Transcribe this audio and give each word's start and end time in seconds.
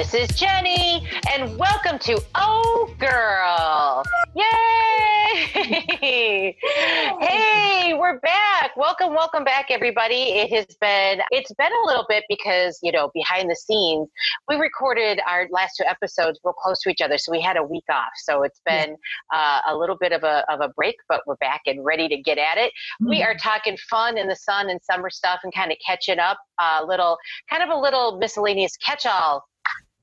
this 0.00 0.14
is 0.14 0.28
Jeni. 0.30 1.06
And 1.30 1.58
welcome 1.58 1.98
to 1.98 2.18
Oh 2.34 2.90
Gurl. 2.98 4.02
Yay! 4.34 6.56
hey, 7.20 7.92
we're 7.92 8.18
back. 8.20 8.74
Welcome, 8.78 9.12
welcome 9.12 9.44
back, 9.44 9.66
everybody. 9.68 10.22
It 10.22 10.50
has 10.54 10.74
been 10.80 11.20
it's 11.30 11.52
been 11.52 11.70
a 11.84 11.86
little 11.86 12.06
bit 12.08 12.24
because, 12.30 12.78
you 12.82 12.92
know, 12.92 13.10
behind 13.12 13.50
the 13.50 13.54
scenes, 13.54 14.08
we 14.48 14.56
recorded 14.56 15.20
our 15.28 15.46
last 15.50 15.74
two 15.76 15.84
episodes 15.86 16.40
real 16.44 16.54
close 16.54 16.80
to 16.80 16.88
each 16.88 17.02
other. 17.02 17.18
So 17.18 17.30
we 17.30 17.42
had 17.42 17.58
a 17.58 17.62
week 17.62 17.84
off. 17.92 18.12
So 18.24 18.42
it's 18.42 18.62
been 18.64 18.96
uh, 19.34 19.60
a 19.68 19.76
little 19.76 19.98
bit 20.00 20.12
of 20.12 20.24
a 20.24 20.50
of 20.50 20.62
a 20.62 20.70
break, 20.70 20.96
but 21.10 21.20
we're 21.26 21.36
back 21.36 21.60
and 21.66 21.84
ready 21.84 22.08
to 22.08 22.16
get 22.16 22.38
at 22.38 22.56
it. 22.56 22.72
Mm-hmm. 23.02 23.10
We 23.10 23.22
are 23.22 23.34
talking 23.34 23.76
fun 23.90 24.16
in 24.16 24.28
the 24.28 24.36
sun 24.36 24.70
and 24.70 24.80
summer 24.82 25.10
stuff 25.10 25.40
and 25.44 25.54
kind 25.54 25.70
of 25.70 25.76
catching 25.86 26.18
up. 26.18 26.38
A 26.58 26.62
uh, 26.62 26.86
little 26.86 27.18
kind 27.50 27.62
of 27.62 27.68
a 27.68 27.78
little 27.78 28.18
miscellaneous 28.18 28.78
catch-all 28.78 29.44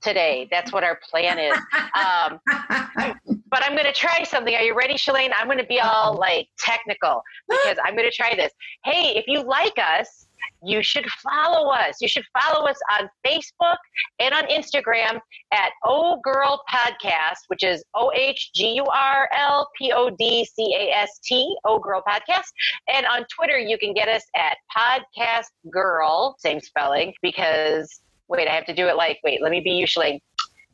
today. 0.02 0.48
That's 0.52 0.72
what 0.72 0.84
our 0.84 1.00
plan 1.10 1.40
is. 1.40 1.58
Um, 1.94 2.40
but 3.50 3.64
I'm 3.64 3.74
going 3.74 3.86
to 3.86 3.94
try 3.94 4.24
something. 4.24 4.54
Are 4.54 4.64
you 4.64 4.76
ready, 4.76 4.96
Shellane? 4.96 5.32
I'm 5.36 5.48
going 5.48 5.58
to 5.58 5.66
be 5.66 5.80
all 5.80 6.18
like 6.18 6.48
technical 6.60 7.22
because 7.50 7.78
I'm 7.84 7.96
going 7.96 8.10
to 8.10 8.16
try 8.16 8.36
this. 8.36 8.52
Hey, 8.84 9.14
if 9.16 9.26
you 9.28 9.42
like 9.42 9.78
us, 9.78 10.28
you 10.64 10.82
should 10.84 11.06
follow 11.24 11.70
us. 11.70 11.98
You 12.02 12.08
should 12.08 12.26
follow 12.40 12.68
us 12.68 12.78
on 13.00 13.10
Facebook 13.26 13.78
and 14.20 14.34
on 14.34 14.46
Instagram 14.46 15.20
at 15.54 15.72
Oh 15.86 16.20
Gurl 16.24 16.62
Podcast, 16.72 17.46
which 17.48 17.64
is 17.64 17.84
O 17.96 18.12
H 18.16 18.52
G 18.54 18.74
U 18.76 18.86
R 18.86 19.30
L 19.34 19.70
P 19.78 19.92
O 19.92 20.10
D 20.10 20.46
C 20.46 20.76
A 20.80 20.96
S 20.96 21.20
T, 21.24 21.56
Oh 21.66 21.80
Gurl 21.80 22.04
Podcast. 22.08 22.48
And 22.92 23.06
on 23.06 23.26
Twitter, 23.36 23.58
you 23.58 23.78
can 23.78 23.94
get 23.94 24.08
us 24.08 24.24
at 24.36 24.58
Podcast 24.76 25.48
Gurl, 25.72 26.36
same 26.40 26.60
spelling, 26.60 27.14
because 27.22 28.02
wait, 28.30 28.48
I 28.48 28.52
have 28.52 28.66
to 28.66 28.74
do 28.74 28.88
it 28.88 28.96
like, 28.96 29.20
wait, 29.24 29.42
let 29.42 29.52
me 29.52 29.62
be 29.62 29.72
usually, 29.72 30.22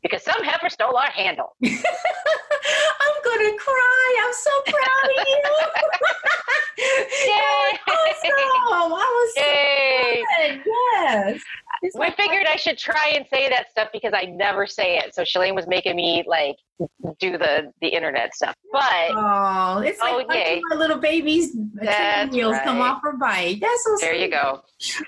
because 0.02 0.22
some 0.22 0.42
heifer 0.42 0.68
stole 0.68 0.96
our 0.96 1.10
handle. 1.10 1.56
I'm 1.64 1.72
gonna 3.24 3.56
cry. 3.58 4.22
I'm 4.24 4.32
so 4.32 4.50
proud 4.66 5.04
of 5.04 5.26
you. 5.26 5.42
Yay! 7.26 7.78
awesome. 7.88 8.92
I 8.92 8.96
was 8.96 9.34
Yay. 9.36 10.24
so 10.36 10.54
good. 10.54 10.62
Yes. 10.66 11.40
We 11.94 12.10
figured 12.12 12.46
I 12.46 12.56
should 12.56 12.78
try 12.78 13.12
and 13.14 13.26
say 13.32 13.48
that 13.48 13.70
stuff 13.70 13.88
because 13.92 14.12
I 14.14 14.24
never 14.24 14.66
say 14.66 14.98
it. 14.98 15.14
So 15.14 15.22
Shellane 15.22 15.54
was 15.54 15.66
making 15.66 15.96
me 15.96 16.24
like 16.26 16.56
do 17.20 17.36
the 17.38 17.72
the 17.80 17.88
internet 17.88 18.34
stuff. 18.34 18.54
But 18.72 19.10
oh, 19.10 19.82
it's 19.84 20.00
like 20.00 20.26
oh, 20.28 20.60
my 20.70 20.76
little 20.76 20.98
baby's 20.98 21.54
wheels 21.54 22.52
right. 22.52 22.64
come 22.64 22.80
off 22.80 23.00
her 23.02 23.16
bike. 23.16 23.60
That's 23.60 23.84
so 23.84 23.96
There 24.00 24.14
sweet. 24.14 24.22
you 24.24 24.30
go. 24.30 24.62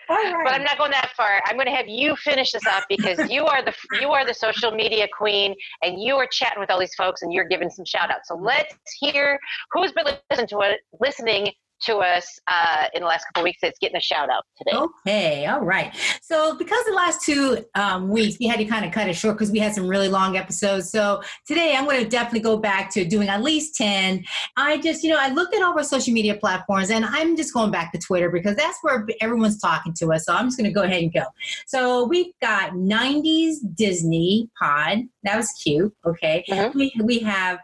All 0.08 0.16
right. 0.16 0.44
But 0.44 0.52
I'm 0.54 0.64
not 0.64 0.78
going 0.78 0.90
that 0.90 1.12
far. 1.16 1.40
I'm 1.46 1.56
going 1.56 1.66
to 1.66 1.74
have 1.74 1.88
you 1.88 2.14
finish 2.16 2.52
this 2.52 2.66
up 2.66 2.84
because 2.88 3.30
you 3.30 3.46
are 3.46 3.62
the 3.62 3.74
you 4.00 4.10
are 4.10 4.26
the 4.26 4.34
social 4.34 4.70
media 4.70 5.08
queen 5.16 5.54
and 5.82 6.00
you 6.00 6.16
are 6.16 6.28
chatting 6.30 6.60
with 6.60 6.70
all 6.70 6.78
these 6.78 6.94
folks 6.94 7.22
and 7.22 7.32
you're 7.32 7.48
giving 7.48 7.70
some 7.70 7.84
shout 7.84 8.10
outs. 8.10 8.28
So 8.28 8.36
let's 8.36 8.74
hear 9.00 9.38
who's 9.72 9.92
been 9.92 10.06
listening 10.30 10.48
to 10.48 10.60
it, 10.60 10.80
listening 11.00 11.52
to 11.82 11.96
us 11.96 12.38
uh, 12.46 12.86
in 12.94 13.02
the 13.02 13.06
last 13.06 13.24
couple 13.26 13.44
weeks 13.44 13.58
that's 13.62 13.78
getting 13.78 13.96
a 13.96 14.00
shout 14.00 14.30
out 14.30 14.44
today. 14.56 14.76
Okay, 14.76 15.46
all 15.46 15.60
right. 15.60 15.94
So 16.22 16.56
because 16.56 16.84
the 16.86 16.92
last 16.92 17.22
two 17.22 17.64
um, 17.74 18.08
weeks 18.08 18.38
we 18.40 18.46
had 18.46 18.58
to 18.58 18.64
kind 18.64 18.84
of 18.84 18.92
cut 18.92 19.08
it 19.08 19.14
short 19.14 19.36
because 19.36 19.50
we 19.50 19.58
had 19.58 19.74
some 19.74 19.86
really 19.86 20.08
long 20.08 20.36
episodes. 20.36 20.90
So 20.90 21.22
today 21.46 21.74
I'm 21.76 21.84
going 21.84 22.02
to 22.02 22.08
definitely 22.08 22.40
go 22.40 22.56
back 22.56 22.90
to 22.94 23.04
doing 23.04 23.28
at 23.28 23.42
least 23.42 23.76
ten. 23.76 24.24
I 24.56 24.78
just 24.78 25.02
you 25.02 25.10
know 25.10 25.18
I 25.20 25.28
looked 25.30 25.54
at 25.54 25.62
all 25.62 25.76
our 25.76 25.84
social 25.84 26.12
media 26.12 26.34
platforms 26.34 26.90
and 26.90 27.04
I'm 27.04 27.36
just 27.36 27.52
going 27.52 27.70
back 27.70 27.92
to 27.92 27.98
Twitter 27.98 28.30
because 28.30 28.56
that's 28.56 28.78
where 28.82 29.06
everyone's 29.20 29.60
talking 29.60 29.92
to 29.94 30.12
us. 30.12 30.24
So 30.24 30.34
I'm 30.34 30.46
just 30.46 30.58
going 30.58 30.68
to 30.68 30.74
go 30.74 30.82
ahead 30.82 31.02
and 31.02 31.12
go. 31.12 31.24
So 31.66 32.04
we've 32.04 32.32
got 32.40 32.72
90s 32.72 33.56
Disney 33.74 34.48
Pod. 34.60 35.00
That 35.24 35.36
was 35.36 35.50
cute. 35.52 35.94
Okay. 36.06 36.44
Mm-hmm. 36.48 36.78
We 36.78 36.92
we 37.02 37.18
have 37.20 37.58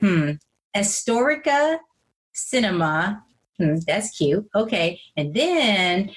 hmm 0.00 0.32
Historica 0.76 1.78
Cinema 2.32 3.24
Hmm, 3.58 3.76
that's 3.86 4.16
cute. 4.16 4.48
Okay. 4.54 5.00
And 5.16 5.34
then 5.34 6.10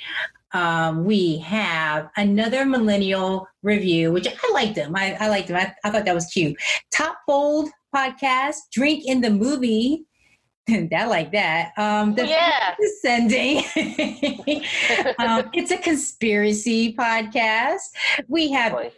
um, 0.53 1.05
we 1.05 1.37
have 1.39 2.09
another 2.17 2.65
millennial 2.65 3.47
review, 3.63 4.11
which 4.11 4.27
I 4.27 4.51
liked 4.51 4.75
them. 4.75 4.95
I, 4.95 5.15
I 5.19 5.29
liked 5.29 5.47
them. 5.47 5.57
I, 5.57 5.73
I 5.83 5.91
thought 5.91 6.05
that 6.05 6.15
was 6.15 6.25
cute. 6.27 6.57
Top 6.91 7.17
Fold 7.27 7.69
podcast, 7.95 8.55
Drink 8.71 9.05
in 9.05 9.21
the 9.21 9.29
Movie. 9.29 10.05
I 10.69 11.05
like 11.05 11.31
that. 11.31 11.71
Um, 11.77 12.15
the 12.15 12.27
yeah. 12.27 12.75
Descending. 12.79 13.57
um, 15.19 15.49
it's 15.53 15.71
a 15.71 15.77
conspiracy 15.77 16.93
podcast. 16.93 17.81
We 18.27 18.51
have 18.51 18.91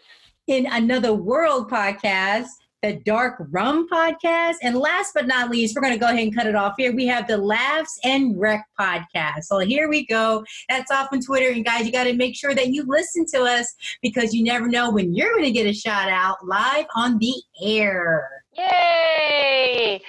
in 0.47 0.65
another 0.65 1.13
world 1.13 1.69
podcast 1.69 2.47
the 2.81 2.93
Dark 3.05 3.35
Rum 3.51 3.87
podcast. 3.91 4.55
And 4.61 4.75
last 4.75 5.13
but 5.13 5.27
not 5.27 5.49
least, 5.49 5.75
we're 5.75 5.81
going 5.81 5.93
to 5.93 5.99
go 5.99 6.07
ahead 6.07 6.19
and 6.19 6.35
cut 6.35 6.47
it 6.47 6.55
off 6.55 6.73
here. 6.77 6.93
We 6.93 7.05
have 7.07 7.27
the 7.27 7.37
Laughs 7.37 7.99
and 8.03 8.39
Wreck 8.39 8.65
podcast. 8.79 9.43
So 9.43 9.59
here 9.59 9.87
we 9.89 10.05
go. 10.05 10.43
That's 10.67 10.91
off 10.91 11.09
on 11.11 11.21
Twitter. 11.21 11.51
And 11.51 11.63
guys, 11.63 11.85
you 11.85 11.91
got 11.91 12.05
to 12.05 12.13
make 12.13 12.35
sure 12.35 12.55
that 12.55 12.69
you 12.69 12.83
listen 12.87 13.25
to 13.33 13.43
us 13.43 13.73
because 14.01 14.33
you 14.33 14.43
never 14.43 14.67
know 14.67 14.91
when 14.91 15.13
you're 15.13 15.31
going 15.31 15.43
to 15.43 15.51
get 15.51 15.67
a 15.67 15.73
shout 15.73 16.09
out 16.09 16.45
live 16.45 16.85
on 16.95 17.19
the 17.19 17.35
air. 17.61 18.43
Yay! 18.57 20.01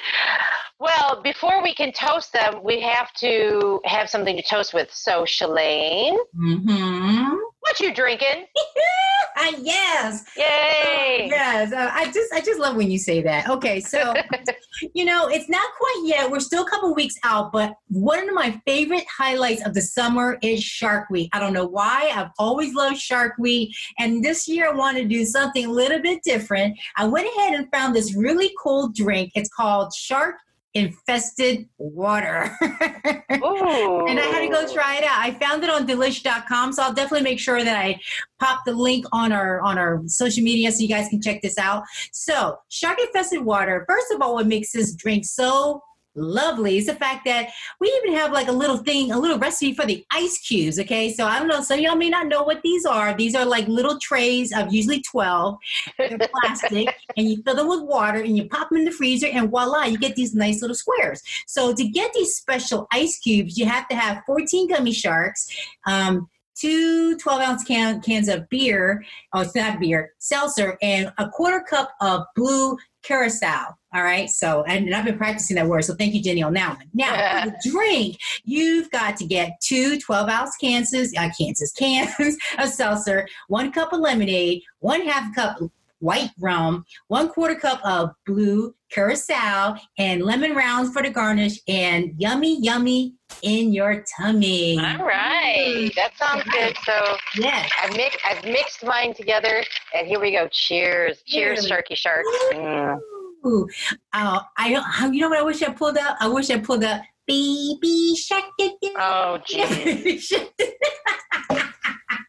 Well, 0.82 1.22
before 1.22 1.62
we 1.62 1.76
can 1.76 1.93
toast 1.93 2.32
them, 2.32 2.60
we 2.65 2.81
have 2.81 3.12
to 3.15 3.81
have 3.84 4.10
something 4.10 4.37
to 4.37 4.43
toast 4.43 4.75
with. 4.75 4.93
So, 4.93 5.22
Shellane, 5.22 6.16
mm-hmm. 6.37 7.37
what 7.60 7.78
you 7.78 7.94
drinking? 7.94 8.47
uh, 9.37 9.53
yes. 9.60 10.25
Yay! 10.37 11.28
Uh, 11.31 11.34
yes. 11.37 11.72
Uh, 11.72 11.88
I 11.92 12.06
just, 12.06 12.32
I 12.32 12.41
just 12.41 12.59
love 12.59 12.75
when 12.75 12.91
you 12.91 12.98
say 12.98 13.22
that. 13.22 13.48
Okay, 13.48 13.78
so 13.78 14.12
you 14.94 15.04
know, 15.04 15.28
it's 15.28 15.48
not 15.48 15.65
quite 15.78 16.03
yet. 16.04 16.28
We're 16.28 16.41
still 16.41 16.65
a 16.65 16.69
couple 16.69 16.92
weeks 16.97 17.15
out, 17.22 17.53
but 17.53 17.75
one 17.87 18.28
of 18.28 18.34
my 18.34 18.60
favorite 18.66 19.04
highlights 19.06 19.65
of 19.65 19.75
the 19.75 19.82
summer 19.82 20.37
is 20.42 20.65
Shark 20.65 21.09
Week. 21.10 21.31
I 21.32 21.38
don't 21.38 21.53
know 21.53 21.66
why. 21.66 22.10
I've 22.12 22.31
always 22.41 22.75
loved 22.75 22.98
Shark 22.98 23.34
Week, 23.38 23.72
and 24.00 24.25
this 24.25 24.48
year 24.48 24.72
I 24.72 24.75
want 24.75 24.97
to 24.97 25.04
do 25.04 25.25
something 25.26 25.65
a 25.65 25.71
little 25.71 26.03
bit 26.03 26.25
different. 26.25 26.76
I 26.97 27.06
went 27.06 27.28
ahead 27.37 27.54
and 27.54 27.71
found 27.71 27.94
this 27.94 28.16
really 28.16 28.53
cool 28.60 28.88
drink. 28.88 29.31
It's 29.37 29.48
called 29.48 29.94
Shark 29.94 30.34
infested 30.75 31.69
water. 31.78 32.56
and 32.60 34.19
I 34.19 34.28
had 34.33 34.41
to 34.41 34.49
go 34.49 34.65
oh. 34.66 34.72
try 34.72 34.97
it 34.97 35.05
out. 35.05 35.19
I 35.19 35.33
found 35.41 35.65
it 35.65 35.71
on 35.71 35.87
delish.com, 35.87 36.72
so 36.72 36.83
I'll 36.83 36.94
definitely 36.94 37.25
make 37.25 37.38
sure 37.38 37.62
that 37.62 37.77
I 37.77 38.00
pop 38.41 38.60
the 38.65 38.72
link 38.72 39.06
on 39.12 39.33
our 39.33 39.60
on 39.60 39.78
our 39.78 40.03
social 40.06 40.43
media 40.43 40.72
so 40.72 40.81
you 40.81 40.88
guys 40.88 41.09
can 41.09 41.21
check 41.21 41.43
this 41.43 41.59
out. 41.59 41.84
So, 42.12 42.59
shark 42.69 42.99
infested 43.00 43.44
water. 43.44 43.84
First 43.88 44.12
of 44.12 44.22
all, 44.22 44.34
what 44.34 44.47
makes 44.47 44.72
this 44.72 44.94
drink 44.94 45.25
so 45.25 45.83
lovely 46.14 46.78
is 46.78 46.86
the 46.86 46.94
fact 46.94 47.24
that 47.24 47.50
we 47.80 47.88
even 48.02 48.18
have 48.18 48.32
like 48.32 48.48
a 48.48 48.52
little 48.52 48.78
thing, 48.78 49.12
a 49.12 49.18
little 49.18 49.38
recipe 49.38 49.72
for 49.72 49.86
the 49.86 50.04
ice 50.10 50.38
cubes. 50.38 50.78
Okay, 50.78 51.12
so 51.12 51.26
I 51.26 51.38
don't 51.38 51.48
know, 51.48 51.62
some 51.62 51.78
of 51.78 51.84
y'all 51.84 51.96
may 51.96 52.10
not 52.10 52.26
know 52.26 52.42
what 52.42 52.62
these 52.62 52.84
are. 52.84 53.14
These 53.14 53.34
are 53.34 53.44
like 53.44 53.66
little 53.68 53.98
trays 53.98 54.52
of 54.52 54.72
usually 54.72 55.02
12. 55.02 55.56
They're 55.98 56.18
plastic, 56.40 56.94
and 57.16 57.28
you 57.28 57.42
fill 57.42 57.56
them 57.56 57.68
with 57.68 57.82
water 57.82 58.18
and 58.18 58.36
you 58.36 58.48
pop 58.48 58.68
them 58.68 58.78
in 58.78 58.84
the 58.84 58.90
freezer, 58.90 59.26
and 59.26 59.50
voila, 59.50 59.84
you 59.84 59.98
get 59.98 60.16
these 60.16 60.34
nice 60.34 60.60
little 60.60 60.76
squares. 60.76 61.22
So 61.46 61.74
to 61.74 61.88
get 61.88 62.12
these 62.12 62.36
special 62.36 62.86
ice 62.92 63.18
cubes, 63.18 63.58
you 63.58 63.66
have 63.66 63.88
to 63.88 63.96
have 63.96 64.22
14 64.26 64.68
gummy 64.68 64.92
sharks. 64.92 65.48
Um, 65.86 66.28
two 66.54 67.16
12 67.19 67.41
ounce 67.41 67.65
can, 67.65 68.01
cans 68.01 68.28
of 68.28 68.49
beer, 68.49 69.04
oh, 69.33 69.41
it's 69.41 69.54
not 69.54 69.81
beer, 69.81 70.13
seltzer, 70.19 70.77
and 70.83 71.13
a 71.19 71.28
quarter 71.28 71.60
cup 71.60 71.91
of 72.01 72.25
blue 72.34 72.77
curacao. 73.03 73.77
All 73.95 74.03
right. 74.03 74.31
So, 74.31 74.63
and 74.65 74.95
I've 74.95 75.04
been 75.04 75.19
practicing 75.19 75.57
that 75.57 75.66
word. 75.66 75.84
So 75.84 75.95
thank 75.95 76.15
you, 76.15 76.22
Jeni, 76.22 76.45
on 76.45 76.54
that 76.54 76.77
one. 76.77 76.89
Now, 76.95 77.43
for 77.45 77.51
the 77.51 77.71
drink, 77.71 78.16
you've 78.45 78.91
got 78.91 79.16
to 79.19 79.27
get 79.27 79.60
two 79.60 79.99
12 80.01 80.28
ounce 80.28 80.57
cans, 80.57 80.95
uh, 80.95 81.28
cans, 81.39 81.72
cans 81.78 82.37
of 82.59 82.69
seltzer, 82.69 83.28
one 83.49 83.71
cup 83.71 83.93
of 83.93 84.01
lemonade, 84.01 84.63
one 84.81 85.03
half 85.03 85.34
cup 85.34 85.59
white 86.03 86.31
rum, 86.41 86.84
one 87.09 87.28
quarter 87.28 87.54
cup 87.54 87.81
of 87.84 88.10
blue 88.27 88.75
curacao, 88.91 89.77
and 89.99 90.22
lemon 90.22 90.54
rounds 90.54 90.93
for 90.93 91.01
the 91.03 91.10
garnish, 91.10 91.60
and 91.69 92.13
yummy, 92.19 92.60
yummy 92.60 93.15
in 93.42 93.72
your 93.72 94.04
tummy. 94.16 94.78
All 94.78 95.06
right, 95.06 95.90
that 95.96 96.12
sounds 96.16 96.44
good. 96.44 96.76
So 96.84 97.16
yeah, 97.36 97.66
I've 97.82 97.96
mixed 97.96 98.18
I've 98.24 98.44
mixed 98.44 98.84
mine 98.84 99.14
together, 99.14 99.62
and 99.94 100.06
here 100.06 100.20
we 100.20 100.32
go. 100.32 100.48
Cheers, 100.50 101.22
cheers, 101.26 101.66
Sharky 101.68 101.96
Shark. 101.96 102.24
Mm. 102.52 102.98
Ooh, 103.46 103.68
uh, 104.12 104.40
I 104.56 104.68
you 105.12 105.20
know 105.20 105.28
what 105.30 105.38
I 105.38 105.42
wish 105.42 105.62
I 105.62 105.72
pulled 105.72 105.98
up? 105.98 106.16
I 106.20 106.28
wish 106.28 106.50
I 106.50 106.58
pulled 106.58 106.84
up 106.84 107.02
baby 107.26 108.14
shark. 108.16 108.44
Oh, 108.96 109.38
geez. 109.46 110.32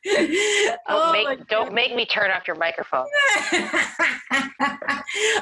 don't, 0.05 0.79
oh 0.88 1.11
make, 1.11 1.47
don't 1.47 1.73
make 1.73 1.95
me 1.95 2.05
turn 2.05 2.31
off 2.31 2.47
your 2.47 2.57
microphone. 2.57 3.05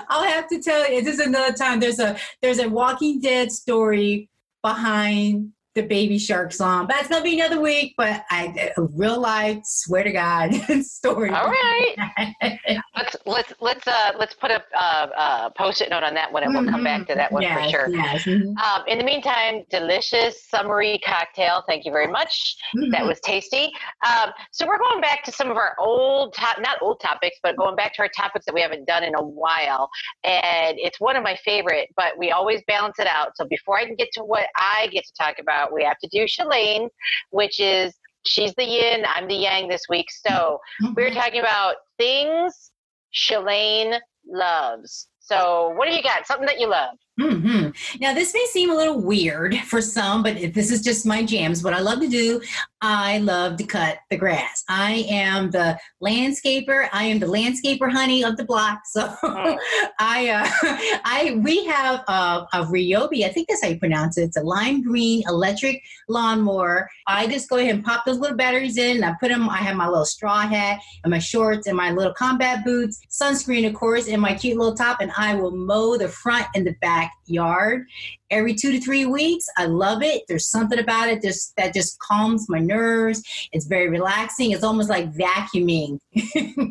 I'll 0.10 0.24
have 0.24 0.48
to 0.50 0.62
tell 0.62 0.92
you. 0.92 1.02
This 1.02 1.20
is 1.20 1.26
another 1.26 1.54
time. 1.54 1.80
There's 1.80 2.00
a 2.00 2.18
there's 2.42 2.60
a 2.60 2.70
Walking 2.70 3.20
Dead 3.22 3.52
story 3.52 4.30
behind 4.62 5.54
the 5.74 5.84
baby 5.84 6.18
shark 6.18 6.52
song. 6.52 6.88
But 6.88 6.98
it's 6.98 7.08
gonna 7.08 7.24
be 7.24 7.40
another 7.40 7.62
week. 7.62 7.94
But 7.98 8.24
I 8.30 8.72
real 8.78 9.20
life, 9.20 9.60
swear 9.64 10.04
to 10.04 10.12
God, 10.12 10.54
story. 10.84 11.30
All 11.30 11.48
right. 11.48 11.96
let's 12.96 13.16
let's 13.26 13.54
let's 13.62 13.88
uh 13.88 14.12
let's 14.18 14.34
put 14.34 14.52
a 14.52 14.62
uh, 14.76 15.08
uh, 15.16 15.50
post-it 15.52 15.90
note 15.90 16.04
on 16.04 16.14
that 16.14 16.32
one, 16.32 16.44
and 16.44 16.54
we'll 16.54 16.70
come 16.70 16.84
back 16.84 17.08
to 17.08 17.16
that 17.16 17.32
one 17.32 17.42
yes, 17.42 17.66
for 17.66 17.70
sure. 17.70 17.90
Yes. 17.90 18.24
Mm-hmm. 18.24 18.58
Um, 18.58 18.84
in 18.88 18.98
the 18.98 19.04
meantime, 19.04 19.64
delicious 19.70 20.44
summery 20.48 21.00
cocktail. 21.06 21.64
Thank 21.68 21.86
you 21.86 21.92
very 21.92 22.08
much. 22.08 22.58
Mm-hmm. 22.76 22.92
That 22.92 23.06
was 23.06 23.20
tasty. 23.22 23.72
Um, 24.06 24.32
so 24.52 24.68
we're 24.68 24.80
going 24.80 25.02
back 25.02 25.24
to 25.24 25.32
some 25.32 25.50
of 25.50 25.58
our 25.58 25.76
old 25.80 26.34
top, 26.34 26.58
not 26.62 26.82
old 26.82 27.00
topics, 27.00 27.38
but 27.42 27.56
going 27.58 27.76
back 27.76 27.94
to 27.96 28.02
our 28.02 28.10
topics 28.10 28.46
that 28.46 28.54
we 28.54 28.62
haven't 28.62 28.86
done 28.86 29.04
in 29.04 29.16
a 29.16 29.24
while. 29.24 29.90
And 30.24 30.78
it's 30.80 31.00
one 31.00 31.16
of 31.16 31.24
my 31.24 31.38
favorite, 31.44 31.90
but 31.96 32.18
we 32.18 32.32
always 32.32 32.62
balance 32.68 33.00
it 33.00 33.08
out. 33.08 33.36
So 33.36 33.46
before 33.46 33.78
I 33.78 33.86
can 33.86 33.96
get 33.96 34.10
to 34.14 34.24
what 34.24 34.48
I 34.56 34.88
get 34.92 35.06
to 35.06 35.14
talk 35.14 35.36
about, 35.40 35.61
we 35.72 35.84
have 35.84 35.98
to 36.00 36.08
do 36.10 36.26
Shellane, 36.26 36.90
which 37.32 37.60
is 37.60 37.94
she's 38.26 38.54
the 38.56 38.66
yin, 38.66 39.04
I'm 39.08 39.28
the 39.28 39.36
yang 39.36 39.68
this 39.68 39.84
week. 39.90 40.08
So 40.12 40.60
we're 40.96 41.10
Mhm. 41.10 41.16
talking 41.16 41.40
about 41.40 41.76
things 41.98 42.72
Shellane 43.14 44.00
loves. 44.28 45.08
So 45.20 45.70
what 45.76 45.88
do 45.88 45.96
you 45.96 46.04
got? 46.04 46.26
Something 46.28 46.48
that 46.48 46.60
you 46.60 46.68
love? 46.68 46.96
Hmm 47.20 47.68
Now, 48.00 48.14
this 48.14 48.34
may 48.34 48.46
seem 48.52 48.72
a 48.72 48.76
little 48.76 49.02
weird 49.02 49.56
for 49.58 49.82
some, 49.82 50.24
but 50.24 50.38
if 50.38 50.54
this 50.54 50.72
is 50.72 50.82
just 50.82 51.06
my 51.06 51.24
jams. 51.24 51.64
What 51.64 51.74
I 51.74 51.80
love 51.80 52.00
to 52.00 52.08
do, 52.08 52.42
I 52.82 53.20
love 53.20 53.58
to 53.58 53.64
cut 53.64 53.98
the 54.10 54.18
grass. 54.18 54.64
I 54.70 55.06
am 55.10 55.52
the 55.52 55.78
landscaper. 56.02 56.88
I 56.92 57.04
am 57.04 57.20
the 57.20 57.28
landscaper 57.28 57.92
honey 57.92 58.24
of 58.24 58.38
the 58.38 58.46
block. 58.46 58.80
So 58.92 59.02
Mm. 59.24 59.58
I, 60.00 60.30
uh, 60.30 60.48
I, 61.06 61.40
we 61.44 61.66
have 61.66 62.04
a, 62.08 62.48
a 62.54 62.66
Ryobi. 62.66 63.24
I 63.24 63.30
think 63.30 63.48
that's 63.48 63.62
how 63.64 63.70
you 63.70 63.80
pronounce 63.80 64.18
it. 64.18 64.24
It's 64.24 64.38
a 64.38 64.42
lime 64.42 64.82
green 64.82 65.24
electric 65.28 65.82
lawnmower. 66.10 66.90
I 67.08 67.28
just 67.28 67.50
go 67.50 67.58
ahead 67.58 67.76
and 67.76 67.84
pop 67.84 68.04
those 68.06 68.18
little 68.20 68.38
batteries 68.38 68.78
in. 68.78 68.98
And 68.98 69.06
I 69.06 69.14
put 69.20 69.30
them. 69.30 69.50
I 69.50 69.58
have 69.58 69.76
my 69.76 69.88
little 69.88 70.06
straw 70.06 70.42
hat 70.42 70.80
and 71.04 71.12
my 71.12 71.20
shorts 71.20 71.68
and 71.68 71.78
my 71.78 71.92
little 71.92 72.14
combat 72.14 72.64
boots, 72.66 73.00
sunscreen, 73.10 73.68
of 73.68 73.74
course, 73.74 74.08
and 74.08 74.22
my 74.22 74.34
cute 74.34 74.58
little 74.58 74.76
top. 74.76 75.02
And 75.02 75.12
I 75.18 75.36
will 75.36 75.52
mow 75.52 75.98
the 75.98 76.10
front 76.10 76.48
and 76.56 76.66
the 76.66 76.76
backyard 77.02 77.86
every 78.32 78.54
two 78.54 78.72
to 78.72 78.80
three 78.80 79.06
weeks. 79.06 79.46
I 79.58 79.66
love 79.66 80.02
it. 80.02 80.24
There's 80.28 80.48
something 80.48 80.80
about 80.80 81.10
it 81.10 81.22
just 81.22 81.56
that 81.58 81.74
just 81.74 82.00
calms 82.00 82.48
my 82.50 82.60
nerves. 82.60 83.22
It's 83.52 83.66
very 83.66 83.90
relaxing. 83.90 84.52
It's 84.52 84.64
almost 84.64 84.90
like 84.90 85.12
vacuuming. 85.14 86.00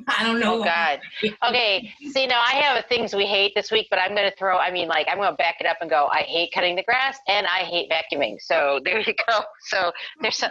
I 0.09 0.25
don't 0.25 0.41
know. 0.41 0.61
Oh 0.61 0.65
God. 0.65 1.01
Okay. 1.49 1.93
See, 2.11 2.27
now 2.27 2.41
I 2.41 2.53
have 2.53 2.85
things 2.87 3.15
we 3.15 3.27
hate 3.27 3.53
this 3.55 3.71
week, 3.71 3.87
but 3.91 3.99
I'm 3.99 4.15
going 4.15 4.29
to 4.29 4.37
throw. 4.37 4.59
I 4.59 4.71
mean, 4.71 4.89
like 4.89 5.07
I'm 5.11 5.19
going 5.19 5.31
to 5.31 5.37
back 5.37 5.57
it 5.61 5.67
up 5.67 5.77
and 5.81 5.89
go. 5.91 6.09
I 6.13 6.21
hate 6.23 6.51
cutting 6.53 6.77
the 6.77 6.83
grass 6.83 7.19
and 7.29 7.47
I 7.47 7.61
hate 7.61 7.91
vacuuming. 7.91 8.37
So 8.41 8.81
there 8.85 8.99
you 9.01 9.15
go. 9.29 9.41
So 9.69 9.93
there's 10.21 10.43
a 10.43 10.51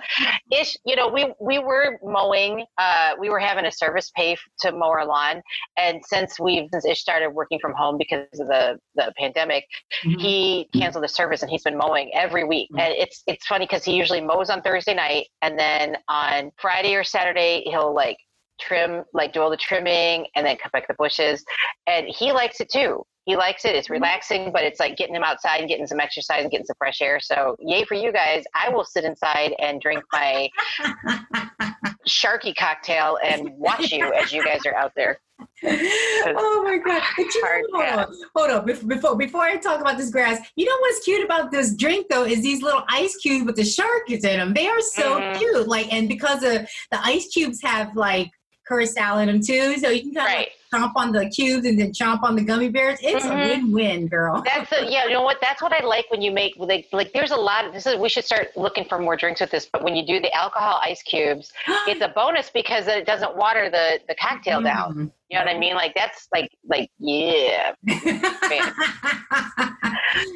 ish. 0.52 0.78
You 0.86 0.96
know, 0.96 1.08
we 1.10 1.34
we 1.40 1.60
were 1.60 1.98
mowing. 2.04 2.66
Uh, 2.78 3.12
we 3.20 3.30
were 3.30 3.40
having 3.40 3.66
a 3.66 3.72
service 3.72 4.12
pay 4.16 4.38
to 4.62 4.72
mow 4.72 4.90
our 4.90 5.06
lawn, 5.06 5.42
and 5.78 6.02
since 6.06 6.40
we've 6.40 6.68
since 6.72 6.86
Ish 6.86 7.02
started 7.02 7.30
working 7.32 7.60
from 7.60 7.74
home 7.74 7.98
because 7.98 8.28
of 8.40 8.48
the 8.48 8.80
the 8.96 9.14
pandemic, 9.18 9.66
Mhm. 10.06 10.22
he 10.22 10.70
canceled 10.74 10.99
the 11.02 11.08
service 11.08 11.42
and 11.42 11.50
he's 11.52 11.64
been 11.64 11.78
mowing 11.78 12.12
every 12.14 12.44
week. 12.44 12.70
Mhm. 12.74 12.80
and 12.82 12.94
it's 12.94 13.24
it's 13.28 13.46
funny 13.48 13.66
because 13.66 13.84
he 13.84 13.94
usually 13.96 14.22
mows 14.22 14.50
on 14.50 14.62
thursday 14.62 14.94
night 14.94 15.28
and 15.42 15.58
then 15.58 15.98
on 16.08 16.52
friday 16.58 16.94
or 16.96 17.04
saturday 17.04 17.62
he'll 17.66 17.94
like 17.94 18.18
trim 18.60 19.04
like 19.14 19.32
do 19.34 19.42
all 19.42 19.50
the 19.50 19.58
trimming 19.58 20.26
and 20.36 20.46
then 20.46 20.58
cut 20.58 20.72
back 20.74 20.86
the 20.88 20.94
bushes. 20.96 21.44
And 21.88 22.08
he 22.10 22.34
likes 22.34 22.60
it 22.60 22.70
too. 22.70 23.04
He 23.24 23.38
likes 23.38 23.64
it. 23.64 23.74
It's 23.74 23.90
relaxing 23.90 24.52
but 24.52 24.64
it's 24.64 24.82
like 24.82 24.98
getting 24.98 25.16
him 25.16 25.24
outside 25.24 25.60
and 25.62 25.70
getting 25.70 25.88
some 25.88 26.00
exercise 26.02 26.42
and 26.42 26.52
getting 26.52 26.66
some 26.66 26.76
fresh 26.78 27.00
air. 27.02 27.22
So 27.22 27.56
yay 27.60 27.86
for 27.86 27.94
you 27.94 28.12
guys. 28.12 28.44
I 28.54 28.68
will 28.70 28.84
sit 28.84 29.06
inside 29.06 29.54
and 29.60 29.80
drink 29.80 30.04
my 30.12 30.50
sharky 32.10 32.56
cocktail 32.56 33.18
and 33.24 33.50
watch 33.58 33.92
you 33.92 34.12
as 34.14 34.32
you 34.34 34.44
guys 34.44 34.66
are 34.66 34.76
out 34.76 34.92
there 34.96 35.20
oh 35.64 36.62
my 36.66 36.78
god! 36.78 37.02
But 37.16 37.34
you 37.34 37.42
Hard 37.46 37.64
know, 37.72 37.80
hold 37.80 38.00
on, 38.00 38.16
hold 38.36 38.52
on. 38.52 38.88
Before 38.88 39.16
before 39.16 39.42
I 39.42 39.56
talk 39.56 39.80
about 39.80 39.98
this 39.98 40.10
grass, 40.10 40.40
you 40.58 40.66
know 40.66 40.76
what's 40.82 41.04
cute 41.06 41.24
about 41.24 41.50
this 41.50 41.76
drink 41.76 42.08
though 42.10 42.26
is 42.26 42.42
these 42.42 42.62
little 42.62 42.84
ice 42.90 43.16
cubes 43.18 43.46
with 43.46 43.56
the 43.56 43.64
shark 43.64 44.10
is 44.12 44.26
in 44.26 44.38
them. 44.40 44.54
They 44.54 44.68
are 44.68 44.82
so 44.82 45.20
Mhm. 45.22 45.38
cute. 45.38 45.68
Like, 45.68 45.94
and 45.94 46.10
because 46.10 46.44
of 46.44 46.68
the 46.92 47.00
ice 47.06 47.28
cubes 47.30 47.62
have 47.62 47.96
like 47.96 48.30
curacao 48.68 49.18
in 49.20 49.28
them 49.28 49.42
too, 49.42 49.78
so 49.78 49.90
you 49.90 50.02
can 50.02 50.14
kind 50.14 50.28
of 50.28 50.34
right 50.34 50.50
chomp 50.74 50.92
on 50.96 51.12
the 51.12 51.28
cubes 51.30 51.66
and 51.66 51.80
then 51.80 51.92
chomp 51.92 52.24
on 52.24 52.36
the 52.36 52.42
gummy 52.44 52.70
bears. 52.70 53.00
It's 53.02 53.26
Mhm. 53.26 53.32
a 53.32 53.48
win-win, 53.50 54.08
girl. 54.08 54.42
That's 54.46 54.72
a, 54.72 54.86
yeah. 54.90 55.06
You 55.06 55.14
know 55.14 55.22
what? 55.24 55.38
That's 55.42 55.62
what 55.62 55.74
I 55.74 55.84
like 55.86 56.10
when 56.12 56.22
you 56.22 56.32
make 56.32 56.54
like 56.58 56.88
like. 56.92 57.12
There's 57.14 57.32
a 57.32 57.36
lot. 57.38 57.66
Of, 57.66 57.74
this 57.74 57.86
is 57.86 57.96
we 57.96 58.10
should 58.10 58.26
start 58.26 58.56
looking 58.56 58.86
for 58.86 59.00
more 59.00 59.16
drinks 59.16 59.42
with 59.42 59.52
this. 59.52 59.68
But 59.72 59.84
when 59.84 59.96
you 59.96 60.06
do 60.06 60.20
the 60.20 60.32
alcohol 60.34 60.80
ice 60.84 61.02
cubes, 61.04 61.52
it's 61.88 62.02
a 62.02 62.10
bonus 62.10 62.50
because 62.50 62.88
it 62.88 63.06
doesn't 63.06 63.36
water 63.36 63.70
the 63.70 64.00
the 64.08 64.16
cocktail 64.16 64.62
down. 64.62 65.12
You 65.30 65.38
know 65.38 65.46
what 65.46 65.56
I 65.56 65.60
mean? 65.60 65.76
Like 65.76 65.94
that's 65.96 66.28
like 66.34 66.50
like 66.68 66.90
yeah. 67.00 67.74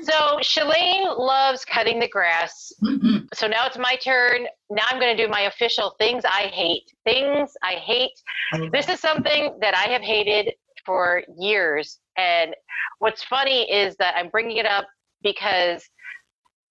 So 0.03 0.37
Shellane 0.41 1.17
loves 1.17 1.65
cutting 1.65 1.99
the 1.99 2.07
grass. 2.07 2.71
Mhm. 2.83 3.27
So 3.33 3.47
now 3.47 3.65
it's 3.65 3.77
my 3.77 3.95
turn. 4.03 4.45
Now 4.69 4.83
I'm 4.89 4.99
going 4.99 5.17
to 5.17 5.23
do 5.25 5.29
my 5.29 5.41
official 5.41 5.95
things 5.97 6.23
I 6.25 6.43
hate. 6.53 6.83
Things 7.05 7.51
I 7.63 7.73
hate. 7.73 8.11
This 8.71 8.87
is 8.87 8.99
something 8.99 9.57
that 9.61 9.75
I 9.75 9.91
have 9.91 10.01
hated 10.03 10.22
for 10.85 11.23
years. 11.37 11.99
And 12.17 12.55
what's 12.99 13.23
funny 13.23 13.71
is 13.71 13.95
that 13.97 14.15
I'm 14.17 14.29
bringing 14.29 14.57
it 14.57 14.65
up 14.65 14.85
because 15.21 15.83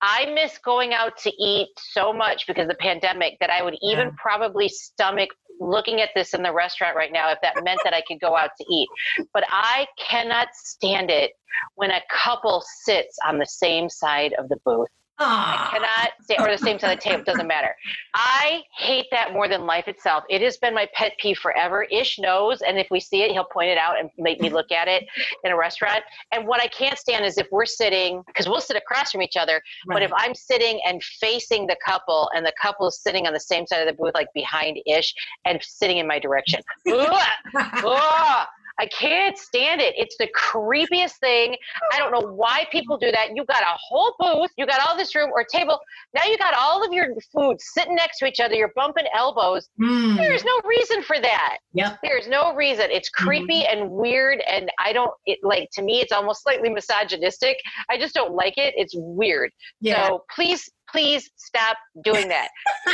I 0.03 0.27
miss 0.35 0.59
going 0.59 0.93
out 0.93 1.17
to 1.19 1.31
eat 1.43 1.69
so 1.79 2.13
much 2.13 2.47
because 2.47 2.65
of 2.65 2.69
the 2.69 2.75
pandemic 2.77 3.39
that 3.41 3.51
I 3.51 3.63
would 3.63 3.77
even 3.83 4.09
Yeah. 4.09 4.15
probably 4.19 4.69
stomach 4.69 5.31
looking 5.61 6.01
at 6.01 6.11
this 6.15 6.35
in 6.35 6.43
the 6.43 6.53
restaurant 6.53 6.97
right 6.97 7.13
now 7.13 7.31
if 7.31 7.39
that 7.43 7.63
meant 7.63 7.81
that 7.85 7.95
I 7.95 8.03
could 8.03 8.21
go 8.21 8.37
out 8.37 8.51
to 8.59 8.65
eat. 8.69 8.89
But 9.33 9.45
I 9.49 9.87
cannot 9.99 10.49
stand 10.55 11.11
it 11.11 11.33
when 11.77 11.91
a 11.93 12.03
couple 12.11 12.63
sits 12.85 13.17
on 13.25 13.39
the 13.39 13.47
same 13.47 13.89
side 13.89 14.33
of 14.35 14.49
the 14.49 14.57
booth. 14.65 14.89
I 15.23 15.57
ah. 15.57 15.69
cannot 15.71 16.11
say, 16.27 16.37
or 16.39 16.51
the 16.51 16.63
same 16.63 16.79
side 16.79 16.93
of 16.93 17.03
the 17.03 17.09
table, 17.09 17.25
doesn't 17.25 17.47
matter. 17.47 17.75
I 18.15 18.63
hate 18.77 19.07
that 19.11 19.33
more 19.33 19.49
than 19.49 19.67
life 19.67 19.89
itself. 19.89 20.25
It 20.29 20.43
has 20.43 20.56
been 20.56 20.75
my 20.75 20.89
pet 20.94 21.13
peeve 21.19 21.39
forever. 21.39 21.85
Ish 21.85 22.19
knows, 22.19 22.63
and 22.63 22.79
if 22.79 22.89
we 22.91 23.01
see 23.01 23.23
it, 23.23 23.31
he'll 23.31 23.44
point 23.44 23.70
it 23.70 23.79
out 23.79 23.99
and 23.99 24.11
make 24.19 24.41
me 24.41 24.51
look 24.51 24.73
at 24.73 24.89
it 24.89 25.05
in 25.44 25.53
a 25.53 25.56
restaurant. 25.56 26.01
And 26.32 26.46
what 26.46 26.61
I 26.61 26.67
can't 26.69 26.99
stand 26.99 27.25
is 27.25 27.39
if 27.39 27.46
we're 27.51 27.67
sitting, 27.67 28.23
because 28.27 28.49
we'll 28.49 28.61
sit 28.61 28.77
across 28.77 29.13
from 29.13 29.23
each 29.23 29.37
other, 29.37 29.63
but 29.87 30.03
if 30.03 30.13
I'm 30.15 30.35
sitting 30.35 30.81
and 30.87 31.03
facing 31.03 31.67
the 31.67 31.77
couple 31.85 32.29
and 32.35 32.44
the 32.44 32.53
couple 32.61 32.89
is 32.89 33.01
sitting 33.01 33.27
on 33.27 33.32
the 33.32 33.41
same 33.41 33.67
side 33.67 33.81
of 33.81 33.87
the 33.87 34.01
booth, 34.01 34.15
like 34.15 34.29
behind 34.35 34.79
Ish, 34.87 35.15
and 35.44 35.58
sitting 35.63 35.99
in 35.99 36.06
my 36.06 36.19
direction. 36.19 36.61
Ugh! 36.89 37.27
Ugh! 37.55 38.46
I 38.79 38.86
can't 38.86 39.36
stand 39.36 39.81
it. 39.81 39.94
It's 39.96 40.17
the 40.19 40.29
creepiest 40.36 41.19
thing. 41.20 41.56
I 41.93 41.98
don't 41.98 42.12
know 42.12 42.32
why 42.32 42.67
people 42.70 42.98
do 42.98 43.10
that. 43.10 43.31
You 43.34 43.44
got 43.44 43.62
a 43.62 43.76
whole 43.76 44.14
booth, 44.19 44.50
you 44.56 44.67
got 44.67 44.81
all 44.86 44.96
this 44.96 45.14
room 45.14 45.31
or 45.32 45.44
table. 45.44 45.79
Now 46.14 46.22
you 46.26 46.38
got 46.38 46.55
all 46.55 46.84
of 46.84 46.93
your 46.93 47.08
food 47.34 47.56
sitting 47.60 47.94
next 47.94 48.19
to 48.19 48.26
each 48.26 48.41
other. 48.41 48.55
You're 48.55 48.72
bumping 48.74 49.06
elbows. 49.14 49.69
Mm. 49.81 50.17
There's 50.17 50.44
no 50.44 50.60
reason 50.64 51.02
for 51.02 51.20
that. 51.20 51.58
Yep. 51.74 51.98
There's 52.02 52.29
no 52.29 52.55
reason. 52.55 52.86
It's 52.91 53.08
creepy 53.08 53.64
and 53.64 53.91
weird, 53.91 54.41
and 54.48 54.70
I 54.79 54.93
don't. 54.93 55.10
It 55.26 55.38
like 55.43 55.69
to 55.74 55.82
me, 55.82 56.00
it's 56.00 56.12
almost 56.12 56.43
slightly 56.43 56.69
misogynistic. 56.69 57.56
I 57.91 57.98
just 57.98 58.14
don't 58.14 58.34
like 58.34 58.55
it. 58.56 58.74
It's 58.76 58.94
weird. 58.96 59.50
Yeah. 59.81 60.08
So 60.08 60.24
please, 60.34 60.69
please 60.91 61.31
stop 61.36 61.76
doing 62.05 62.29
that. 62.29 62.48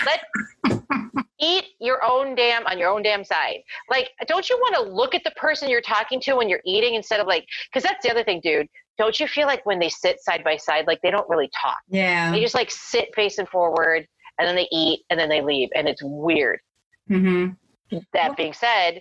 Let 0.04 0.77
eat 1.40 1.64
your 1.80 2.02
own 2.04 2.34
damn 2.34 2.66
on 2.66 2.78
your 2.78 2.90
own 2.90 3.02
damn 3.02 3.24
side. 3.24 3.58
Like, 3.90 4.10
don't 4.26 4.48
you 4.48 4.56
want 4.56 4.74
to 4.76 4.92
look 4.92 5.14
at 5.14 5.22
the 5.24 5.30
person 5.32 5.68
you're 5.68 5.80
talking 5.80 6.20
to 6.22 6.34
when 6.34 6.48
you're 6.48 6.62
eating 6.64 6.94
instead 6.94 7.20
of 7.20 7.26
like? 7.26 7.46
Because 7.70 7.82
that's 7.82 8.04
the 8.04 8.10
other 8.10 8.24
thing, 8.24 8.40
dude. 8.42 8.66
Don't 8.98 9.18
you 9.20 9.28
feel 9.28 9.46
like 9.46 9.64
when 9.64 9.78
they 9.78 9.88
sit 9.88 10.20
side 10.20 10.42
by 10.42 10.56
side, 10.56 10.86
like 10.86 11.00
they 11.02 11.10
don't 11.10 11.28
really 11.28 11.50
talk? 11.60 11.78
yeah. 11.88 12.32
They 12.32 12.40
just 12.40 12.54
like 12.54 12.70
sit 12.70 13.08
facing 13.14 13.46
forward, 13.46 14.06
and 14.38 14.48
then 14.48 14.56
they 14.56 14.68
eat, 14.72 15.00
and 15.10 15.18
then 15.18 15.28
they 15.28 15.40
leave, 15.40 15.68
and 15.74 15.88
it's 15.88 16.02
weird. 16.02 16.58
hmm 17.06 17.48
That 18.12 18.36
being 18.36 18.52
said, 18.52 19.00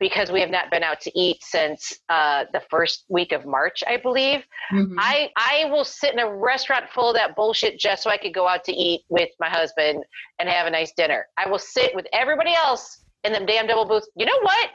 because 0.00 0.32
we 0.32 0.40
have 0.40 0.50
not 0.50 0.70
been 0.70 0.82
out 0.82 1.00
to 1.02 1.12
eat 1.18 1.36
since 1.42 1.92
uh, 2.08 2.44
the 2.52 2.62
first 2.70 3.04
week 3.08 3.32
of 3.32 3.44
March, 3.46 3.84
I 3.86 3.98
believe. 3.98 4.40
hmm 4.70 4.96
I 4.98 5.30
I 5.36 5.66
will 5.70 5.84
sit 5.84 6.12
in 6.12 6.18
a 6.18 6.34
restaurant 6.34 6.86
full 6.90 7.10
of 7.10 7.16
that 7.16 7.36
bullshit 7.36 7.78
just 7.78 8.02
so 8.02 8.10
I 8.10 8.16
could 8.16 8.34
go 8.34 8.48
out 8.48 8.64
to 8.64 8.72
eat 8.72 9.02
with 9.08 9.28
my 9.38 9.48
husband 9.48 10.02
and 10.38 10.48
have 10.48 10.66
a 10.66 10.70
nice 10.70 10.92
dinner. 10.96 11.26
I 11.38 11.48
will 11.48 11.58
sit 11.58 11.94
with 11.94 12.06
everybody 12.12 12.54
else 12.54 13.04
in 13.24 13.32
them 13.32 13.46
damn 13.46 13.66
double 13.66 13.86
booths. 13.86 14.08
You 14.16 14.26
know 14.26 14.40
what? 14.42 14.70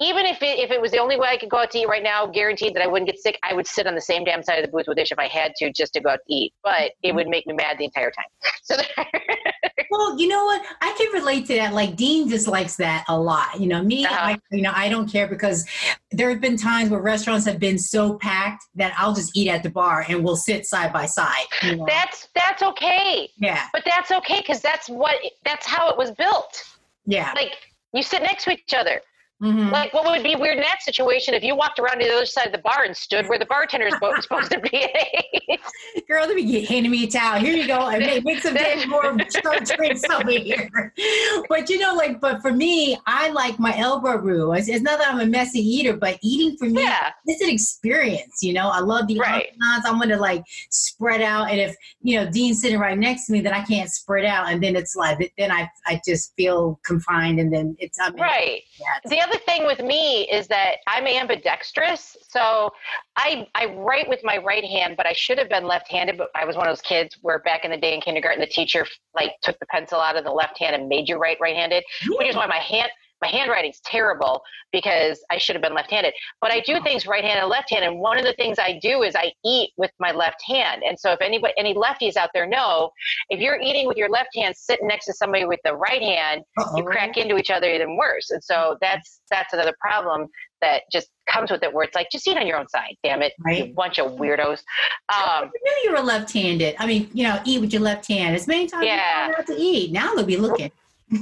Even 0.00 0.26
if 0.26 0.42
it, 0.42 0.58
if 0.58 0.72
it 0.72 0.80
was 0.80 0.90
the 0.90 0.98
only 0.98 1.16
way 1.16 1.28
I 1.28 1.36
could 1.36 1.48
go 1.48 1.58
out 1.58 1.70
to 1.70 1.78
eat 1.78 1.88
right 1.88 2.02
now, 2.02 2.26
guaranteed 2.26 2.74
that 2.74 2.82
I 2.82 2.88
wouldn't 2.88 3.08
get 3.08 3.20
sick, 3.20 3.38
I 3.44 3.54
would 3.54 3.66
sit 3.66 3.86
on 3.86 3.94
the 3.94 4.00
same 4.00 4.24
damn 4.24 4.42
side 4.42 4.58
of 4.58 4.64
the 4.64 4.72
booth 4.72 4.86
with 4.88 4.98
Ish 4.98 5.12
if 5.12 5.18
I 5.20 5.28
had 5.28 5.52
to 5.58 5.72
just 5.72 5.92
to 5.94 6.00
go 6.00 6.10
out 6.10 6.18
to 6.26 6.34
eat. 6.34 6.52
But 6.64 6.92
it 7.04 7.14
would 7.14 7.28
make 7.28 7.46
me 7.46 7.54
mad 7.54 7.78
the 7.78 7.84
entire 7.84 8.10
time. 8.10 8.26
So 8.66 8.76
well, 9.90 10.18
you 10.18 10.26
know 10.26 10.44
what? 10.46 10.62
I 10.80 10.94
can 10.96 11.12
relate 11.12 11.46
to 11.46 11.54
that. 11.56 11.74
Like 11.74 11.96
Dean 11.96 12.28
dislikes 12.28 12.76
that 12.76 13.04
a 13.08 13.20
lot. 13.20 13.60
You 13.60 13.66
know, 13.66 13.82
me, 13.82 14.06
uh-huh. 14.06 14.16
I, 14.18 14.38
you 14.50 14.62
know, 14.62 14.72
I 14.74 14.88
don't 14.88 15.06
care 15.06 15.28
because 15.28 15.66
there 16.10 16.30
have 16.30 16.40
been 16.40 16.56
times 16.56 16.88
where 16.88 17.00
restaurants 17.00 17.44
have 17.46 17.58
been 17.58 17.78
so 17.78 18.16
packed 18.18 18.64
that 18.76 18.94
I'll 18.96 19.14
just 19.14 19.36
eat 19.36 19.50
at 19.50 19.62
the 19.62 19.68
bar 19.70 20.06
and 20.08 20.24
we'll 20.24 20.36
sit 20.36 20.64
side 20.64 20.94
by 20.94 21.04
side. 21.04 21.44
You 21.62 21.76
know? 21.76 21.84
That's 21.86 22.28
that's 22.34 22.62
okay. 22.62 23.28
Yeah, 23.36 23.66
but 23.72 23.82
that's 23.84 24.10
okay 24.10 24.40
because 24.40 24.60
that's 24.60 24.88
what 24.88 25.16
that's 25.44 25.66
how 25.66 25.90
it 25.90 25.98
was 25.98 26.10
built. 26.12 26.64
Yeah, 27.06 27.32
like 27.34 27.73
you 27.94 28.02
sit 28.02 28.22
next 28.22 28.44
to 28.44 28.50
each 28.50 28.74
other. 28.74 29.00
Mm-hmm. 29.44 29.68
Like, 29.70 29.92
what 29.92 30.04
would 30.06 30.22
be 30.22 30.36
weird 30.36 30.56
in 30.56 30.62
that 30.62 30.82
situation 30.82 31.34
if 31.34 31.42
you 31.42 31.54
walked 31.54 31.78
around 31.78 31.98
to 31.98 32.06
the 32.06 32.14
other 32.14 32.24
side 32.24 32.46
of 32.46 32.52
the 32.52 32.58
bar 32.58 32.84
and 32.84 32.96
stood 32.96 33.28
where 33.28 33.38
the 33.38 33.44
bartender's 33.44 33.92
bartender 34.00 34.18
is 34.18 34.24
supposed 34.24 34.50
to 34.52 34.60
be? 34.60 35.58
Girl, 36.08 36.26
let 36.26 36.34
me 36.34 36.44
get 36.44 36.68
handing 36.68 36.90
me 36.90 37.04
a 37.04 37.06
towel. 37.06 37.38
Here 37.38 37.54
you 37.54 37.66
go. 37.66 37.78
I 37.78 37.98
make, 37.98 38.24
make 38.24 38.40
some 38.40 38.54
more 38.88 39.12
drinks 39.60 40.02
over 40.10 40.30
here. 40.30 40.92
But 41.48 41.68
you 41.68 41.78
know, 41.78 41.94
like, 41.94 42.20
but 42.20 42.40
for 42.40 42.52
me, 42.52 42.96
I 43.06 43.30
like 43.30 43.58
my 43.58 43.76
elbow 43.76 44.16
room. 44.16 44.54
It's, 44.54 44.68
it's, 44.68 44.82
not 44.82 44.98
that 44.98 45.12
I'm 45.12 45.20
a 45.20 45.26
messy 45.26 45.60
eater, 45.60 45.94
but 45.94 46.18
eating 46.22 46.56
for 46.56 46.66
me, 46.66 46.82
yeah. 46.82 47.10
it's 47.26 47.42
an 47.42 47.50
experience. 47.50 48.42
You 48.42 48.54
know, 48.54 48.68
I 48.68 48.80
love 48.80 49.06
the 49.06 49.18
right. 49.18 49.48
I'm 49.62 49.96
going 49.96 50.08
to 50.08 50.16
like 50.16 50.44
spread 50.70 51.20
out, 51.20 51.50
and 51.50 51.60
if 51.60 51.76
you 52.02 52.18
know 52.18 52.30
Dean's 52.30 52.60
sitting 52.60 52.78
right 52.78 52.98
next 52.98 53.26
to 53.26 53.32
me, 53.32 53.40
then 53.40 53.52
I 53.52 53.62
can't 53.62 53.90
spread 53.90 54.24
out, 54.24 54.48
and 54.50 54.62
then 54.62 54.76
it's 54.76 54.96
like 54.96 55.32
then 55.38 55.50
I 55.50 55.68
I 55.86 56.00
just 56.06 56.32
feel 56.36 56.80
confined, 56.84 57.40
and 57.40 57.52
then 57.52 57.76
it's 57.78 57.98
I'm 58.00 58.14
right. 58.16 58.62
Yeah, 58.78 59.10
the 59.10 59.20
other 59.20 59.33
thing 59.38 59.66
with 59.66 59.80
me 59.80 60.28
is 60.30 60.46
that 60.48 60.76
I'm 60.86 61.06
ambidextrous. 61.06 62.16
So 62.28 62.70
I, 63.16 63.46
I 63.54 63.66
write 63.66 64.08
with 64.08 64.20
my 64.24 64.38
right 64.38 64.64
hand, 64.64 64.96
but 64.96 65.06
I 65.06 65.12
should 65.12 65.38
have 65.38 65.48
been 65.48 65.66
left-handed. 65.66 66.18
But 66.18 66.30
I 66.34 66.44
was 66.44 66.56
one 66.56 66.66
of 66.66 66.72
those 66.72 66.82
kids 66.82 67.18
where 67.22 67.38
back 67.40 67.64
in 67.64 67.70
the 67.70 67.76
day 67.76 67.94
in 67.94 68.00
kindergarten, 68.00 68.40
the 68.40 68.46
teacher 68.46 68.86
like 69.14 69.32
took 69.42 69.58
the 69.60 69.66
pencil 69.66 70.00
out 70.00 70.16
of 70.16 70.24
the 70.24 70.30
left 70.30 70.58
hand 70.58 70.74
and 70.74 70.88
made 70.88 71.08
you 71.08 71.16
write 71.16 71.38
right-handed, 71.40 71.84
which 72.18 72.28
is 72.28 72.36
why 72.36 72.46
my 72.46 72.58
hand 72.58 72.90
my 73.24 73.30
handwriting's 73.30 73.80
terrible 73.84 74.42
because 74.72 75.24
I 75.30 75.38
should 75.38 75.54
have 75.54 75.62
been 75.62 75.74
left-handed. 75.74 76.12
But 76.40 76.50
I 76.50 76.60
do 76.60 76.80
things 76.82 77.06
right-handed 77.06 77.40
and 77.40 77.48
left-handed. 77.48 77.88
And 77.88 78.00
one 78.00 78.18
of 78.18 78.24
the 78.24 78.34
things 78.34 78.58
I 78.58 78.78
do 78.82 79.02
is 79.02 79.14
I 79.16 79.32
eat 79.44 79.70
with 79.76 79.90
my 79.98 80.12
left 80.12 80.42
hand. 80.46 80.82
And 80.86 80.98
so 80.98 81.12
if 81.12 81.20
anybody 81.20 81.54
any 81.56 81.74
lefties 81.74 82.16
out 82.16 82.30
there 82.34 82.46
know, 82.46 82.90
if 83.30 83.40
you're 83.40 83.60
eating 83.60 83.86
with 83.86 83.96
your 83.96 84.10
left 84.10 84.30
hand 84.34 84.54
sitting 84.56 84.88
next 84.88 85.06
to 85.06 85.14
somebody 85.14 85.44
with 85.46 85.60
the 85.64 85.74
right 85.74 86.02
hand, 86.02 86.42
Uh-oh. 86.58 86.76
you 86.76 86.84
crack 86.84 87.16
into 87.16 87.36
each 87.36 87.50
other 87.50 87.68
even 87.68 87.96
worse. 87.96 88.30
And 88.30 88.42
so 88.42 88.76
that's 88.80 89.20
that's 89.30 89.52
another 89.52 89.74
problem 89.80 90.28
that 90.60 90.82
just 90.90 91.08
comes 91.30 91.50
with 91.50 91.62
it 91.62 91.72
where 91.72 91.84
it's 91.84 91.94
like 91.94 92.08
just 92.10 92.26
eat 92.26 92.36
on 92.36 92.46
your 92.46 92.56
own 92.56 92.68
side 92.68 92.94
damn 93.02 93.20
it 93.22 93.32
right. 93.44 93.68
you 93.68 93.74
bunch 93.74 93.98
of 93.98 94.12
weirdos 94.12 94.62
um, 95.12 95.50
knew 95.62 95.72
you 95.84 95.92
were 95.92 96.00
left-handed 96.00 96.74
i 96.78 96.86
mean 96.86 97.10
you 97.12 97.22
know 97.22 97.38
eat 97.44 97.60
with 97.60 97.72
your 97.72 97.82
left 97.82 98.06
hand 98.08 98.34
as 98.34 98.46
many 98.46 98.66
times 98.66 98.86
yeah. 98.86 99.30
as 99.38 99.48
you 99.48 99.54
to 99.54 99.60
eat 99.60 99.92
now 99.92 100.14
they'll 100.14 100.24
be 100.24 100.36
looking 100.36 100.70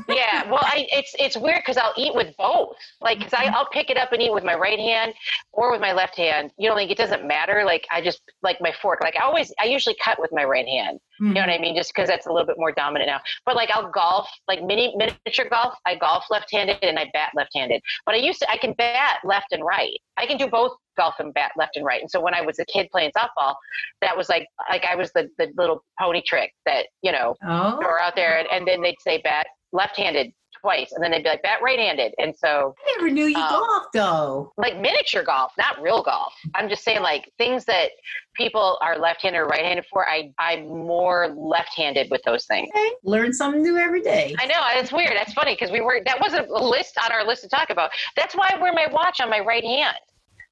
yeah, 0.08 0.48
well, 0.48 0.62
I, 0.62 0.86
it's 0.92 1.14
it's 1.18 1.36
weird 1.36 1.58
because 1.58 1.76
I'll 1.76 1.94
eat 1.96 2.14
with 2.14 2.34
both. 2.36 2.76
Like, 3.00 3.20
cause 3.20 3.32
I, 3.32 3.46
I'll 3.46 3.68
pick 3.68 3.90
it 3.90 3.96
up 3.96 4.12
and 4.12 4.22
eat 4.22 4.32
with 4.32 4.44
my 4.44 4.54
right 4.54 4.78
hand 4.78 5.12
or 5.52 5.72
with 5.72 5.80
my 5.80 5.92
left 5.92 6.16
hand. 6.16 6.50
You 6.56 6.68
know, 6.68 6.74
like 6.74 6.90
it 6.90 6.96
doesn't 6.96 7.26
matter. 7.26 7.62
Like 7.64 7.86
I 7.90 8.00
just 8.00 8.22
like 8.42 8.58
my 8.60 8.72
fork. 8.80 9.00
Like 9.02 9.16
I 9.16 9.24
always, 9.24 9.52
I 9.60 9.64
usually 9.64 9.96
cut 10.02 10.20
with 10.20 10.30
my 10.32 10.44
right 10.44 10.66
hand. 10.66 10.98
Mm-hmm. 11.20 11.28
You 11.28 11.34
know 11.34 11.40
what 11.40 11.50
I 11.50 11.58
mean? 11.58 11.76
Just 11.76 11.92
because 11.94 12.08
that's 12.08 12.26
a 12.26 12.32
little 12.32 12.46
bit 12.46 12.56
more 12.58 12.72
dominant 12.72 13.08
now. 13.08 13.20
But 13.44 13.56
like 13.56 13.70
I'll 13.70 13.90
golf, 13.90 14.28
like 14.46 14.62
mini 14.62 14.94
miniature 14.96 15.48
golf. 15.50 15.74
I 15.84 15.96
golf 15.96 16.24
left-handed 16.30 16.78
and 16.82 16.98
I 16.98 17.10
bat 17.12 17.30
left-handed. 17.34 17.82
But 18.06 18.14
I 18.14 18.18
used 18.18 18.40
to, 18.40 18.50
I 18.50 18.56
can 18.56 18.74
bat 18.74 19.18
left 19.24 19.52
and 19.52 19.64
right. 19.64 19.98
I 20.16 20.26
can 20.26 20.36
do 20.36 20.46
both 20.46 20.72
golf 20.96 21.14
and 21.18 21.34
bat 21.34 21.52
left 21.56 21.76
and 21.76 21.84
right. 21.84 22.00
And 22.00 22.10
so 22.10 22.20
when 22.20 22.34
I 22.34 22.42
was 22.42 22.58
a 22.58 22.64
kid 22.66 22.88
playing 22.92 23.12
softball, 23.16 23.54
that 24.00 24.16
was 24.16 24.28
like 24.28 24.46
like 24.70 24.84
I 24.84 24.94
was 24.94 25.12
the 25.12 25.28
the 25.38 25.48
little 25.56 25.84
pony 26.00 26.22
trick 26.24 26.52
that 26.66 26.86
you 27.02 27.12
know 27.12 27.34
oh. 27.44 27.78
throw 27.80 27.98
out 28.00 28.14
there, 28.14 28.38
and, 28.38 28.48
and 28.52 28.66
then 28.66 28.82
they'd 28.82 29.00
say 29.00 29.20
bat 29.22 29.46
left-handed 29.72 30.32
twice, 30.62 30.92
and 30.92 31.02
then 31.02 31.10
they'd 31.10 31.22
be 31.22 31.28
like 31.28 31.42
bat 31.42 31.58
right-handed. 31.62 32.14
And 32.18 32.34
so 32.34 32.74
I 32.86 32.96
never 32.96 33.10
knew 33.10 33.26
you 33.26 33.36
um, 33.36 33.48
golf 33.50 33.86
though. 33.92 34.52
Like 34.56 34.80
miniature 34.80 35.24
golf, 35.24 35.52
not 35.58 35.82
real 35.82 36.02
golf. 36.02 36.32
I'm 36.54 36.68
just 36.68 36.84
saying 36.84 37.02
like 37.02 37.30
things 37.36 37.64
that 37.66 37.90
people 38.34 38.78
are 38.80 38.98
left-handed 38.98 39.38
or 39.38 39.46
right-handed 39.46 39.84
for. 39.92 40.08
I 40.08 40.32
I'm 40.38 40.68
more 40.68 41.34
left-handed 41.36 42.10
with 42.10 42.22
those 42.24 42.46
things. 42.46 42.70
Okay. 42.74 42.90
Learn 43.04 43.32
something 43.32 43.62
new 43.62 43.76
every 43.76 44.02
day. 44.02 44.34
I 44.38 44.46
know 44.46 44.54
it's 44.74 44.92
weird. 44.92 45.14
That's 45.14 45.32
funny 45.32 45.54
because 45.54 45.70
we 45.70 45.80
were 45.80 46.00
that 46.06 46.20
wasn't 46.20 46.48
a 46.48 46.64
list 46.64 46.96
on 47.04 47.12
our 47.12 47.26
list 47.26 47.42
to 47.42 47.48
talk 47.48 47.70
about. 47.70 47.90
That's 48.16 48.34
why 48.34 48.50
I 48.54 48.60
wear 48.60 48.72
my 48.72 48.86
watch 48.90 49.20
on 49.20 49.28
my 49.28 49.40
right 49.40 49.64
hand 49.64 49.96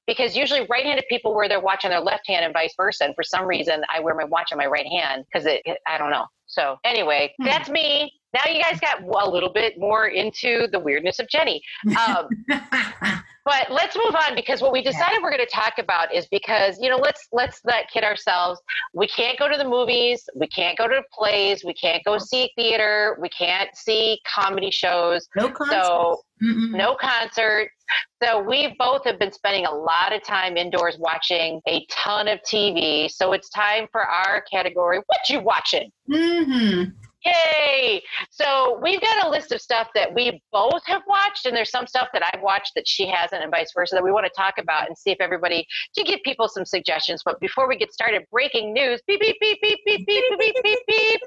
because 0.07 0.35
usually 0.35 0.67
right-handed 0.69 1.05
people 1.09 1.33
wear 1.33 1.47
their 1.47 1.61
watch 1.61 1.85
on 1.85 1.91
their 1.91 2.01
left 2.01 2.27
hand 2.27 2.43
and 2.43 2.53
vice 2.53 2.73
versa. 2.75 3.05
And 3.05 3.15
for 3.15 3.23
some 3.23 3.45
reason, 3.45 3.83
I 3.93 3.99
wear 3.99 4.15
my 4.15 4.25
watch 4.25 4.51
on 4.51 4.57
my 4.57 4.65
right 4.65 4.85
hand 4.85 5.23
because 5.31 5.45
it, 5.45 5.61
I 5.87 5.97
don't 5.97 6.09
know. 6.09 6.25
So 6.47 6.77
anyway, 6.83 7.33
hmm. 7.37 7.45
that's 7.45 7.69
me 7.69 8.11
now 8.33 8.51
you 8.51 8.61
guys 8.61 8.79
got 8.79 9.03
a 9.03 9.29
little 9.29 9.51
bit 9.51 9.79
more 9.79 10.07
into 10.07 10.67
the 10.71 10.79
weirdness 10.79 11.19
of 11.19 11.27
Jeni. 11.27 11.59
Um, 12.07 12.27
but 13.45 13.71
let's 13.71 13.95
move 13.95 14.15
on 14.15 14.35
because 14.35 14.61
what 14.61 14.71
we 14.71 14.81
decided 14.81 15.17
yeah. 15.17 15.23
we're 15.23 15.31
going 15.31 15.45
to 15.45 15.51
talk 15.51 15.73
about 15.79 16.13
is 16.13 16.27
because 16.27 16.77
you 16.79 16.89
know 16.89 16.97
let's 16.97 17.27
let's 17.31 17.61
not 17.65 17.85
kid 17.91 18.03
ourselves. 18.03 18.61
We 18.93 19.07
can't 19.07 19.37
go 19.37 19.49
to 19.49 19.57
the 19.57 19.67
movies, 19.67 20.23
we 20.35 20.47
can't 20.47 20.77
go 20.77 20.87
to 20.87 21.01
plays, 21.11 21.63
we 21.63 21.73
can't 21.73 22.03
go 22.03 22.17
see 22.17 22.51
theater, 22.55 23.17
we 23.19 23.29
can't 23.29 23.69
see 23.75 24.19
comedy 24.33 24.71
shows. 24.71 25.27
No 25.35 25.49
concerts. 25.49 25.87
So 25.87 26.21
Mm-mm. 26.41 26.71
no 26.71 26.95
concerts. 26.95 27.71
So 28.23 28.41
we 28.41 28.75
both 28.79 29.03
have 29.05 29.19
been 29.19 29.31
spending 29.31 29.65
a 29.65 29.71
lot 29.71 30.13
of 30.13 30.23
time 30.23 30.57
indoors 30.57 30.97
watching 30.97 31.61
a 31.67 31.85
ton 31.89 32.27
of 32.27 32.39
TV. 32.41 33.11
So 33.11 33.33
it's 33.33 33.49
time 33.49 33.87
for 33.91 34.01
our 34.01 34.43
category. 34.51 34.99
What 35.05 35.29
you 35.29 35.41
watching? 35.41 35.91
Mm-hmm. 36.09 36.91
Yay! 37.25 38.01
So 38.29 38.79
we've 38.81 39.01
got 39.01 39.25
a 39.25 39.29
list 39.29 39.51
of 39.51 39.61
stuff 39.61 39.89
that 39.93 40.13
we 40.13 40.41
both 40.51 40.81
have 40.87 41.03
watched, 41.07 41.45
and 41.45 41.55
there's 41.55 41.69
some 41.69 41.85
stuff 41.85 42.07
that 42.13 42.23
I've 42.33 42.41
watched 42.41 42.71
that 42.75 42.87
she 42.87 43.07
hasn't, 43.07 43.43
and 43.43 43.51
vice 43.51 43.71
versa, 43.75 43.95
that 43.95 44.03
we 44.03 44.11
want 44.11 44.25
to 44.25 44.31
talk 44.35 44.55
about 44.57 44.87
and 44.87 44.97
see 44.97 45.11
if 45.11 45.17
everybody 45.19 45.67
to 45.95 46.03
give 46.03 46.19
people 46.23 46.47
some 46.47 46.65
suggestions. 46.65 47.21
But 47.23 47.39
before 47.39 47.67
we 47.67 47.77
get 47.77 47.93
started, 47.93 48.23
breaking 48.31 48.73
news: 48.73 49.01
beep 49.07 49.21
beep 49.21 49.37
beep 49.39 49.59
beep 49.61 49.79
beep 49.85 50.05
beep 50.07 50.23
beep 50.39 50.55
beep 50.63 50.79
beep. 50.87 51.21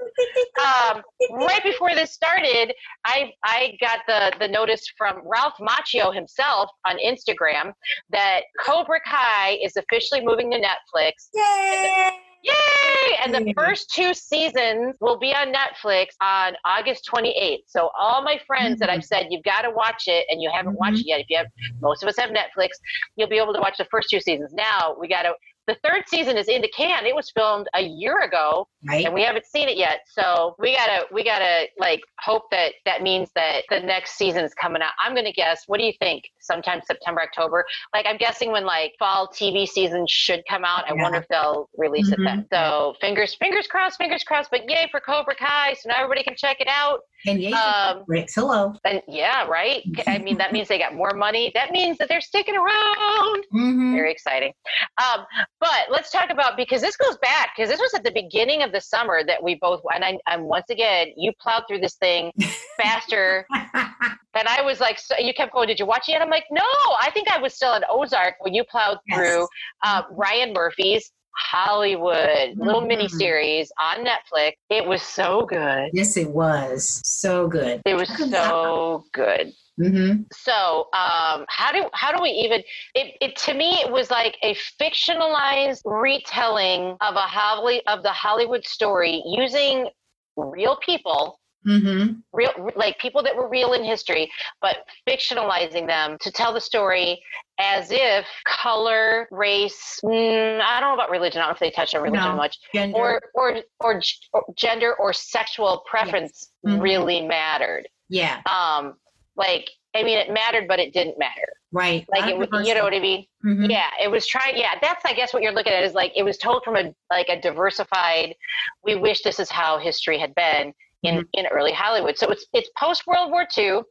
Um, 0.65 1.03
right 1.31 1.63
before 1.63 1.95
this 1.95 2.13
started, 2.13 2.73
I 3.05 3.33
I 3.45 3.77
got 3.81 4.01
the 4.09 4.33
the 4.39 4.49
notice 4.49 4.85
from 4.97 5.23
Ralph 5.25 5.55
Macchio 5.61 6.15
himself 6.15 6.71
on 6.87 6.97
Instagram 6.99 7.73
that 8.11 8.43
Cobra 8.61 9.01
Kai 9.07 9.59
is 9.63 9.77
officially 9.77 10.25
moving 10.25 10.51
to 10.51 10.59
Netflix. 10.59 11.29
Yay! 11.35 12.34
Yay! 12.45 13.17
And 13.25 13.35
the 13.35 13.55
first 13.57 13.91
two 13.91 14.13
seasons 14.13 14.97
will 15.01 15.19
be 15.19 15.33
on 15.35 15.53
Netflix 15.53 16.09
on 16.21 16.55
August 16.65 17.09
28th. 17.13 17.63
So 17.67 17.91
all 17.99 18.23
my 18.23 18.39
friends 18.47 18.75
mm-hmm. 18.75 18.81
that 18.81 18.91
I've 18.91 18.99
mm-hmm. 19.01 19.05
said 19.05 19.27
you've 19.31 19.45
got 19.45 19.63
to 19.63 19.71
watch 19.71 20.05
it 20.07 20.27
and 20.29 20.43
you 20.43 20.51
haven't 20.53 20.73
mm-hmm. 20.73 20.79
watched 20.79 21.01
it 21.01 21.07
yet, 21.07 21.21
if 21.21 21.27
you 21.31 21.39
have 21.39 21.47
most 21.81 22.03
of 22.03 22.09
us 22.09 22.17
have 22.19 22.31
Netflix, 22.31 22.71
you'll 23.17 23.29
be 23.29 23.39
able 23.39 23.55
to 23.55 23.61
watch 23.61 23.79
the 23.79 23.87
first 23.91 24.09
two 24.11 24.21
seasons. 24.21 24.53
Now 24.53 24.95
we 24.99 25.09
got 25.09 25.23
to 25.23 25.33
the 25.67 25.77
third 25.85 26.03
season 26.09 26.37
is 26.37 26.49
in 26.49 26.63
the 26.63 26.69
can. 26.69 27.07
It 27.07 27.15
was 27.15 27.31
filmed 27.31 27.69
a 27.75 27.83
year 27.83 28.21
ago, 28.23 28.69
right. 28.89 29.05
and 29.05 29.15
we 29.15 29.23
haven't 29.23 29.47
seen 29.47 29.69
it 29.69 29.77
yet. 29.77 30.01
So 30.07 30.55
we 30.59 30.75
gotta 30.77 31.07
we 31.13 31.25
gotta 31.25 31.67
like 31.79 32.01
hope 32.21 32.45
that 32.51 32.73
that 32.85 33.03
means 33.03 33.31
that 33.35 33.65
the 33.71 33.81
next 33.81 34.17
season's 34.17 34.53
coming 34.55 34.83
out. 34.83 34.93
I'm 34.99 35.15
gonna 35.15 35.33
guess. 35.33 35.65
What 35.67 35.79
do 35.79 35.85
you 35.85 35.93
think? 35.99 36.25
Sometime 36.41 36.81
September, 36.87 37.23
October. 37.23 37.65
Like 37.95 38.07
I'm 38.07 38.19
guessing 38.19 38.53
when 38.53 38.65
like 38.65 38.95
fall 38.99 39.29
TV 39.29 39.67
season 39.67 40.07
should 40.09 40.43
come 40.49 40.65
out. 40.65 40.89
I 40.89 40.93
wonder 40.95 41.19
if 41.19 41.29
they'll 41.29 41.69
release 41.77 42.11
mm-hmm. 42.11 42.23
it 42.23 42.25
then. 42.25 42.47
So 42.53 42.95
fingers 43.01 43.35
fingers 43.35 43.67
crossed, 43.67 43.99
fingers 43.99 44.25
crossed. 44.25 44.51
But 44.51 44.69
yay 44.69 44.89
for 44.91 45.01
Cobra 45.01 45.35
Kai! 45.35 45.75
So 45.75 45.89
now 45.89 45.97
everybody 45.97 46.23
can 46.23 46.35
check 46.37 46.61
it 46.61 46.69
out. 46.69 47.01
And 47.27 47.41
yay, 47.41 47.53
um, 47.53 48.05
Ricks, 48.07 48.35
hello. 48.35 48.75
And 48.85 49.03
yeah, 49.09 49.47
right. 49.47 49.83
I 50.07 50.19
mean 50.19 50.37
that 50.39 50.53
means 50.53 50.69
they 50.69 50.79
got 50.79 50.95
more 50.95 51.15
money. 51.15 51.51
That 51.55 51.71
means 51.71 51.99
that 51.99 52.09
they're 52.09 52.21
sticking 52.21 52.57
around. 52.57 53.45
Mm-hmm. 53.55 53.95
Very 53.95 54.13
exciting. 54.13 54.53
Um, 54.99 55.25
but 55.61 55.87
let's 55.91 56.11
talk 56.11 56.31
about 56.31 56.57
because 56.57 56.81
this 56.81 56.97
goes 56.97 57.17
back 57.19 57.51
because 57.57 57.71
this 57.71 57.81
was 57.81 57.95
at 57.95 58.05
the 58.05 58.11
beginning 58.11 58.63
of 58.63 58.73
the 58.73 58.81
summer 58.81 59.23
that 59.25 59.43
we 59.43 59.57
both 59.57 59.81
and 59.95 60.05
I, 60.05 60.19
am 60.29 60.45
once 60.45 60.71
again 60.71 61.09
you 61.17 61.33
plowed 61.41 61.65
through 61.69 61.81
this 61.81 61.95
thing 61.95 62.33
faster 62.77 63.47
and 63.53 64.49
I 64.49 64.63
was 64.63 64.81
like 64.81 64.99
so 64.99 65.15
you 65.19 65.33
kept 65.35 65.53
going 65.53 65.69
did 65.69 65.79
you 65.79 65.87
watch 65.87 66.09
it 66.09 66.13
yet 66.13 66.23
I'm 66.23 66.31
like 66.31 66.45
no 66.51 66.63
I 67.01 67.11
think 67.13 67.29
I 67.31 67.39
was 67.39 67.55
still 67.55 67.75
in 67.75 67.83
Ozark 67.89 68.35
when 68.41 68.55
you 68.55 68.65
plowed 68.65 68.99
yes. 69.07 69.19
through 69.19 69.47
uh, 69.85 70.03
Ryan 70.11 70.53
Murphy's 70.53 71.11
Hollywood 71.37 72.57
little 72.57 72.81
mm-hmm. 72.81 72.89
mini 72.89 73.09
series 73.09 73.73
on 73.81 74.05
Netflix. 74.05 74.53
It 74.71 74.87
was 74.87 75.03
so 75.03 75.47
good. 75.47 75.91
Yes, 75.93 76.17
it 76.17 76.31
was 76.31 77.01
so 77.05 77.49
good. 77.49 77.83
It 77.85 77.95
was 77.95 78.09
so 78.31 79.05
good. 79.13 79.53
Mm-hmm. 79.81 80.23
So, 80.33 80.89
um, 80.93 81.45
how 81.49 81.73
do 81.73 81.89
how 81.95 82.13
do 82.17 82.23
we 82.23 82.31
even? 82.31 82.63
It, 82.95 83.17
it 83.21 83.37
to 83.39 83.55
me, 83.55 83.81
it 83.81 83.91
was 83.91 84.11
like 84.11 84.37
a 84.43 84.55
fictionalized 84.81 85.81
retelling 85.85 86.97
of 87.01 87.15
a 87.17 87.21
Holly 87.21 87.83
of 87.87 88.03
the 88.03 88.13
Hollywood 88.13 88.65
story 88.65 89.23
using 89.27 89.89
real 90.37 90.77
people 90.85 91.39
Mm-hmm. 91.67 92.17
real 92.35 92.51
like 92.77 92.99
people 92.99 93.23
that 93.23 93.35
were 93.35 93.49
real 93.49 93.73
in 93.73 93.83
history, 93.85 94.31
but 94.61 94.79
fictionalizing 95.09 95.87
them 95.87 96.19
to 96.21 96.31
tell 96.31 96.53
the 96.53 96.61
story 96.61 97.23
as 97.59 97.89
if 97.91 98.27
color, 98.47 99.27
race, 99.31 99.99
mm, 100.05 100.61
I 100.61 100.79
don't 100.81 100.91
know 100.91 100.95
about 100.95 101.11
religion. 101.11 101.41
I 101.41 101.45
don't 101.47 101.51
know 101.53 101.55
if 101.55 101.61
they 101.61 101.71
touch 101.71 101.95
on 101.95 102.03
religion 102.03 102.33
No. 102.33 102.37
much, 102.37 102.59
Gender. 102.75 102.99
or, 102.99 103.23
or 103.35 103.57
or 103.81 104.03
or 104.35 104.45
gender 104.59 104.95
or 104.97 105.15
sexual 105.15 105.83
preference 105.89 106.51
Mhm. 106.67 106.83
really 106.83 107.23
mattered. 107.27 107.89
yeah. 108.11 108.43
Um, 108.45 108.97
like 109.37 109.69
I 109.97 110.03
mean, 110.03 110.19
it 110.19 110.29
mattered, 110.33 110.67
but 110.67 110.81
it 110.81 110.93
didn't 110.93 111.19
matter. 111.21 111.47
Right. 111.71 112.05
Like 112.09 112.29
it, 112.29 112.37
was- 112.37 112.67
you 112.67 112.75
know 112.75 112.83
what 112.83 112.95
I 112.95 112.99
mean? 112.99 113.27
Mhm. 113.45 113.71
Yeah, 113.71 113.89
it 114.03 114.11
was 114.11 114.27
trying. 114.27 114.57
Yeah, 114.57 114.73
that's 114.81 115.05
I 115.05 115.13
guess 115.13 115.33
what 115.33 115.43
you're 115.43 115.53
looking 115.53 115.73
at 115.73 115.85
is 115.85 115.95
like 115.95 116.13
it 116.17 116.23
was 116.25 116.37
told 116.37 116.65
from 116.65 116.77
a 116.77 116.93
like 117.11 117.29
a 117.29 117.41
diversified. 117.41 118.35
We 118.83 118.97
wish 118.97 119.23
this 119.23 119.39
is 119.39 119.51
how 119.51 119.79
history 119.79 120.19
had 120.19 120.35
been 120.35 120.73
in 121.03 121.17
Mm-hmm. 121.17 121.21
in 121.35 121.47
early 121.49 121.73
Hollywood. 121.73 122.17
So 122.19 122.29
it's 122.31 122.47
it's 122.53 122.71
post 122.79 123.07
World 123.07 123.31
War 123.31 123.47
II, 123.57 123.83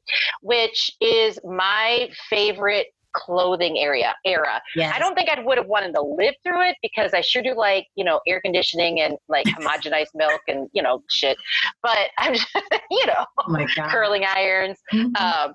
which 0.42 0.92
is 1.00 1.40
my 1.46 2.10
favorite 2.30 2.88
clothing 3.13 3.77
area 3.79 4.13
era. 4.25 4.62
Yes. 4.75 4.93
I 4.96 5.00
don't 5.00 5.15
think 5.15 5.29
I 5.29 5.41
would 5.41 5.58
have 5.58 5.67
wanted 5.67 5.93
to 5.96 6.01
live 6.01 6.36
through 6.43 6.67
it 6.70 6.75
because 6.82 7.13
I 7.13 7.22
sure 7.22 7.41
do 7.41 7.55
like 7.55 7.88
you 7.96 8.03
know 8.03 8.20
air 8.27 8.41
conditioning 8.41 9.01
and 9.01 9.15
like 9.29 9.46
homogenized 9.60 10.13
milk 10.15 10.41
and 10.48 10.70
you 10.74 10.82
know 10.82 11.03
shit. 11.10 11.38
But 11.82 12.10
I'm 12.17 12.34
just, 12.34 12.48
you 12.91 13.05
know 13.05 13.25
Oh 13.39 13.65
curling 13.89 14.24
irons 14.25 14.77
Mhm. 14.93 15.15
um, 15.20 15.53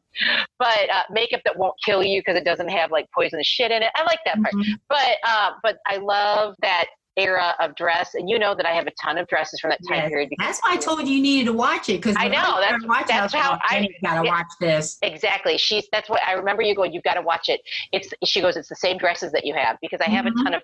but 0.59 0.91
uh, 0.91 1.03
makeup 1.11 1.41
that 1.45 1.59
won't 1.59 1.75
kill 1.85 2.03
you 2.03 2.21
because 2.21 2.37
it 2.37 2.45
doesn't 2.45 2.69
have 2.69 2.91
like 2.91 3.07
poisonous 3.15 3.47
shit 3.47 3.71
in 3.71 3.83
it. 3.83 3.91
I 3.97 4.03
like 4.05 4.21
that 4.25 4.41
part. 4.43 4.55
Mhm. 4.55 4.75
But 4.89 5.17
uh, 5.27 5.51
but 5.63 5.79
I 5.87 5.97
love 5.99 6.55
that 6.63 6.87
era 7.19 7.55
of 7.61 7.75
dress, 7.75 8.15
and 8.15 8.29
you 8.31 8.39
know 8.39 8.55
that 8.55 8.65
I 8.67 8.71
have 8.73 8.87
a 8.87 8.93
ton 9.03 9.19
of 9.19 9.27
dresses 9.29 9.61
from 9.61 9.71
that 9.71 9.81
time 9.89 9.99
Yes. 9.99 10.09
period. 10.09 10.31
Because 10.31 10.47
That's 10.47 10.61
why 10.63 10.73
I 10.75 10.77
told 10.77 11.07
you 11.07 11.15
you 11.17 11.23
needed 11.23 11.47
to 11.47 11.53
watch 11.53 11.89
it 11.89 11.95
because 12.01 12.17
I 12.19 12.29
know, 12.29 12.61
that's- 12.61 12.83
that's 13.09 13.35
how 13.35 13.59
I- 13.63 13.79
you 13.81 13.95
gotta 14.03 14.29
watch 14.29 14.47
this. 14.61 14.99
exactly. 15.03 15.59
She's 15.59 15.89
that's 15.93 16.09
what 16.09 16.23
I 16.27 16.33
remember. 16.33 16.63
You 16.63 16.75
going, 16.75 16.93
you've 16.93 17.03
got 17.05 17.15
to 17.15 17.23
watch 17.23 17.49
it. 17.49 17.61
It's 17.93 18.09
she 18.25 18.41
goes, 18.41 18.57
it's 18.57 18.69
the 18.69 18.77
same 18.77 18.99
dresses 18.99 19.33
that 19.33 19.45
you 19.45 19.55
have 19.55 19.77
because 19.81 20.01
I 20.01 20.09
have 20.11 20.25
Mhm. 20.25 20.41
a 20.41 20.45
ton 20.45 20.55
of 20.55 20.63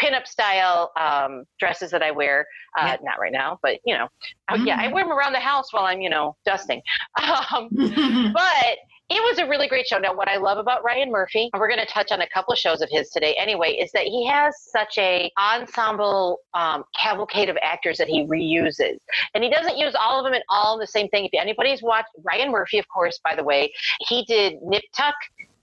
pinup 0.00 0.26
style 0.26 0.90
um, 0.98 1.44
dresses 1.58 1.90
that 1.92 2.02
I 2.02 2.10
wear. 2.10 2.46
Uh. 2.78 2.96
Not 3.02 3.18
right 3.20 3.32
now, 3.32 3.58
but 3.62 3.78
you 3.84 3.96
know, 3.96 4.08
oh, 4.50 4.54
yeah, 4.56 4.78
I 4.80 4.88
wear 4.88 5.04
them 5.04 5.12
around 5.12 5.32
the 5.34 5.40
house 5.40 5.72
while 5.72 5.84
I'm 5.84 6.00
you 6.00 6.10
know 6.10 6.36
dusting. 6.44 6.82
Um, 7.52 7.68
but 8.32 8.76
it 9.10 9.22
was 9.22 9.38
a 9.38 9.46
really 9.46 9.68
great 9.68 9.86
show. 9.86 9.98
Now, 9.98 10.14
what 10.14 10.28
I 10.28 10.36
love 10.36 10.58
about 10.58 10.84
Ryan 10.84 11.10
Murphy, 11.10 11.50
and 11.52 11.60
we're 11.60 11.68
going 11.68 11.80
to 11.80 11.92
touch 11.92 12.12
on 12.12 12.22
a 12.22 12.28
couple 12.28 12.52
of 12.52 12.58
shows 12.58 12.80
of 12.80 12.88
his 12.90 13.10
today 13.10 13.34
anyway, 13.38 13.72
is 13.72 13.92
that 13.92 14.04
he 14.04 14.26
has 14.26 14.54
such 14.58 14.96
a 14.96 15.30
ensemble 15.38 16.38
um, 16.54 16.84
cavalcade 16.98 17.48
of 17.48 17.58
actors 17.62 17.98
that 17.98 18.08
he 18.08 18.24
reuses, 18.24 18.98
and 19.34 19.44
he 19.44 19.50
doesn't 19.50 19.76
use 19.76 19.94
all 19.94 20.18
of 20.18 20.24
them 20.24 20.34
in 20.34 20.42
all 20.48 20.78
the 20.78 20.86
same 20.86 21.08
thing. 21.08 21.26
If 21.30 21.38
anybody's 21.38 21.82
watched 21.82 22.08
Ryan 22.22 22.50
Murphy, 22.50 22.78
of 22.78 22.88
course, 22.88 23.20
by 23.22 23.34
the 23.34 23.44
way, 23.44 23.72
he 24.00 24.24
did 24.24 24.54
Nip 24.62 24.82
Tuck, 24.96 25.14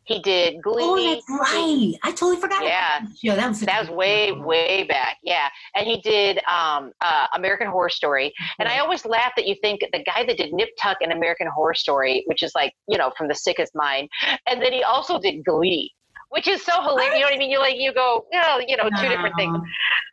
he 0.10 0.20
did 0.22 0.62
Glee. 0.62 0.82
oh, 0.84 1.14
that's 1.16 1.30
right. 1.30 1.94
I 2.04 2.10
totally 2.12 2.38
forgot. 2.38 2.64
Yeah. 2.64 2.98
About 2.98 3.10
that, 3.10 3.18
show. 3.24 3.36
that 3.36 3.48
was 3.48 3.60
That 3.62 3.80
was 3.82 3.90
way, 3.92 4.32
way 4.32 4.84
back. 4.84 5.18
Yeah. 5.24 5.48
And 5.76 5.88
he 5.88 6.02
did 6.02 6.40
um, 6.50 6.92
uh, 7.02 7.28
American 7.36 7.68
Horror 7.68 7.90
Story. 7.90 8.34
And 8.60 8.68
I 8.68 8.80
always 8.80 9.06
laugh 9.06 9.32
that 9.38 9.46
you 9.48 9.56
think 9.62 9.82
the 9.94 10.04
guy 10.04 10.26
that 10.26 10.36
did 10.38 10.52
Nip 10.52 10.70
Tuck 10.82 10.98
and 11.02 11.12
American 11.14 11.48
Horror 11.48 11.76
Story, 11.76 12.24
which 12.26 12.44
is 12.44 12.52
like, 12.56 12.74
you 12.88 12.98
know, 12.98 13.12
from 13.18 13.28
the 13.28 13.36
sickest 13.36 13.74
mind. 13.76 14.10
And 14.48 14.62
then 14.62 14.74
he 14.74 14.84
also 14.84 15.20
did 15.20 15.46
Glee, 15.46 15.94
which 16.30 16.48
is 16.48 16.64
so 16.66 16.82
hilarious. 16.82 17.14
You 17.16 17.20
know 17.22 17.26
what 17.28 17.36
I 17.36 17.38
mean? 17.38 17.52
You 17.52 17.60
like, 17.60 17.78
you 17.78 17.94
go, 17.94 18.26
well, 18.32 18.62
you 18.68 18.76
know, 18.78 18.90
two 19.00 19.08
different 19.08 19.36
things. 19.38 19.58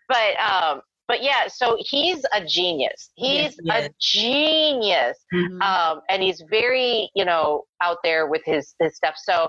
But, 0.08 0.38
um, 0.40 0.82
but 1.08 1.22
yeah, 1.22 1.46
so 1.46 1.76
he's 1.78 2.24
a 2.34 2.44
genius. 2.44 3.10
He's 3.14 3.56
Yes, 3.62 3.86
a 3.86 3.90
genius. 4.00 5.16
Mhm. 5.32 5.62
Um, 5.62 6.00
and 6.08 6.20
he's 6.22 6.42
very, 6.50 7.10
you 7.14 7.24
know, 7.24 7.62
out 7.82 7.98
there 8.02 8.26
with 8.26 8.42
his, 8.44 8.74
his 8.80 8.96
stuff. 8.96 9.14
So 9.22 9.48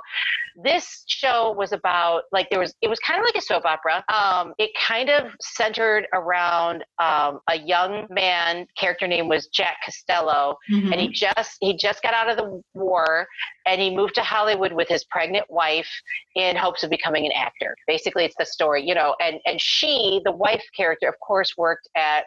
this 0.63 1.03
show 1.07 1.53
was 1.57 1.71
about 1.71 2.23
like 2.31 2.49
there 2.49 2.59
was 2.59 2.73
it 2.81 2.87
was 2.89 2.99
kind 2.99 3.19
of 3.19 3.25
like 3.25 3.35
a 3.35 3.41
soap 3.41 3.63
opera. 3.65 4.03
Um, 4.13 4.53
it 4.57 4.71
kind 4.87 5.09
of 5.09 5.31
centered 5.41 6.07
around 6.13 6.83
um, 7.01 7.39
a 7.49 7.57
young 7.59 8.07
man. 8.09 8.65
Character 8.77 9.07
name 9.07 9.27
was 9.27 9.47
Jack 9.47 9.77
Costello, 9.85 10.57
Mhm. 10.71 10.91
and 10.91 11.01
he 11.01 11.09
just 11.09 11.57
he 11.61 11.77
just 11.77 12.01
got 12.01 12.13
out 12.13 12.29
of 12.29 12.37
the 12.37 12.61
war, 12.73 13.27
and 13.65 13.79
he 13.79 13.95
moved 13.95 14.15
to 14.15 14.21
Hollywood 14.21 14.73
with 14.73 14.87
his 14.87 15.03
pregnant 15.05 15.45
wife 15.49 15.89
in 16.35 16.55
hopes 16.55 16.83
of 16.83 16.89
becoming 16.89 17.25
an 17.25 17.31
actor. 17.33 17.75
Basically, 17.85 18.25
it's 18.25 18.35
the 18.39 18.45
story, 18.45 18.83
you 18.87 18.95
know. 18.95 19.15
And 19.21 19.39
and 19.45 19.61
she, 19.61 20.21
the 20.25 20.31
wife 20.31 20.63
character, 20.75 21.07
of 21.07 21.15
course, 21.19 21.55
worked 21.57 21.87
at 21.95 22.25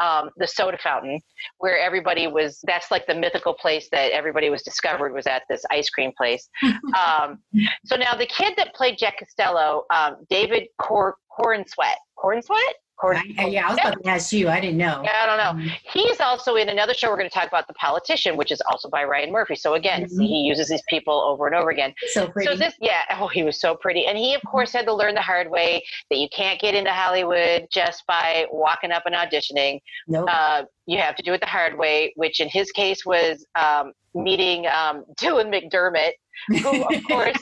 um, 0.00 0.30
the 0.36 0.46
soda 0.46 0.78
fountain 0.82 1.20
where 1.58 1.78
everybody 1.78 2.26
was. 2.26 2.60
That's 2.66 2.90
like 2.90 3.06
the 3.06 3.14
mythical 3.14 3.54
place 3.54 3.88
that 3.92 4.10
everybody 4.12 4.50
was 4.50 4.62
discovered 4.62 5.12
was 5.12 5.26
at 5.26 5.37
this 5.48 5.64
ice 5.70 5.90
cream 5.90 6.12
place. 6.16 6.48
um, 6.62 7.38
so 7.84 7.96
now 7.96 8.14
the 8.14 8.26
kid 8.26 8.54
that 8.56 8.74
played 8.74 8.98
Jack 8.98 9.18
Costello, 9.18 9.84
um, 9.94 10.16
David 10.30 10.64
Cor- 10.80 11.16
Corenswet, 11.38 11.96
Corenswet, 12.18 12.72
Cor- 13.00 13.14
I- 13.14 13.46
yeah, 13.46 13.66
I 13.66 13.70
was 13.70 13.78
about 13.78 14.02
to 14.02 14.08
ask 14.10 14.32
you. 14.32 14.48
I 14.48 14.60
didn't 14.60 14.76
know. 14.76 15.00
yeah, 15.04 15.20
I 15.22 15.26
don't 15.26 15.38
know. 15.38 15.64
Mhm. 15.64 15.70
He's 15.92 16.20
also 16.20 16.56
in 16.56 16.68
another 16.68 16.94
show 16.94 17.08
we're 17.08 17.16
going 17.16 17.28
to 17.30 17.34
talk 17.34 17.46
about, 17.46 17.66
The 17.68 17.74
Politician, 17.74 18.36
which 18.36 18.50
is 18.50 18.60
also 18.70 18.88
by 18.88 19.04
Ryan 19.04 19.30
Murphy. 19.30 19.54
So 19.54 19.74
again, 19.74 20.04
Mhm. 20.06 20.26
he 20.26 20.40
uses 20.40 20.68
these 20.68 20.82
people 20.88 21.14
over 21.20 21.46
and 21.46 21.54
over 21.54 21.70
again. 21.70 21.94
So 22.08 22.26
pretty. 22.28 22.48
So 22.50 22.56
this, 22.56 22.74
yeah, 22.80 23.02
oh, 23.20 23.28
he 23.28 23.42
was 23.44 23.60
so 23.60 23.74
pretty, 23.76 24.06
and 24.06 24.18
he 24.18 24.34
of 24.34 24.42
course 24.46 24.72
had 24.72 24.84
to 24.86 24.92
learn 24.92 25.14
the 25.14 25.20
hard 25.22 25.48
way 25.50 25.84
that 26.10 26.18
you 26.18 26.28
can't 26.30 26.60
get 26.60 26.74
into 26.74 26.90
Hollywood 26.92 27.68
just 27.72 28.04
by 28.06 28.46
walking 28.50 28.90
up 28.92 29.04
and 29.06 29.14
auditioning. 29.14 29.80
nope. 30.08 30.28
Uh, 30.30 30.64
you 30.86 30.98
have 30.98 31.14
to 31.16 31.22
do 31.22 31.32
it 31.34 31.40
the 31.40 31.46
hard 31.46 31.76
way, 31.78 32.12
which 32.16 32.40
in 32.40 32.48
his 32.48 32.70
case 32.72 33.04
was 33.06 33.46
um, 33.54 33.92
meeting 34.14 34.66
um, 34.66 35.04
Dylan 35.20 35.48
McDermott, 35.54 36.12
who 36.48 36.82
of 36.82 37.04
course 37.08 37.36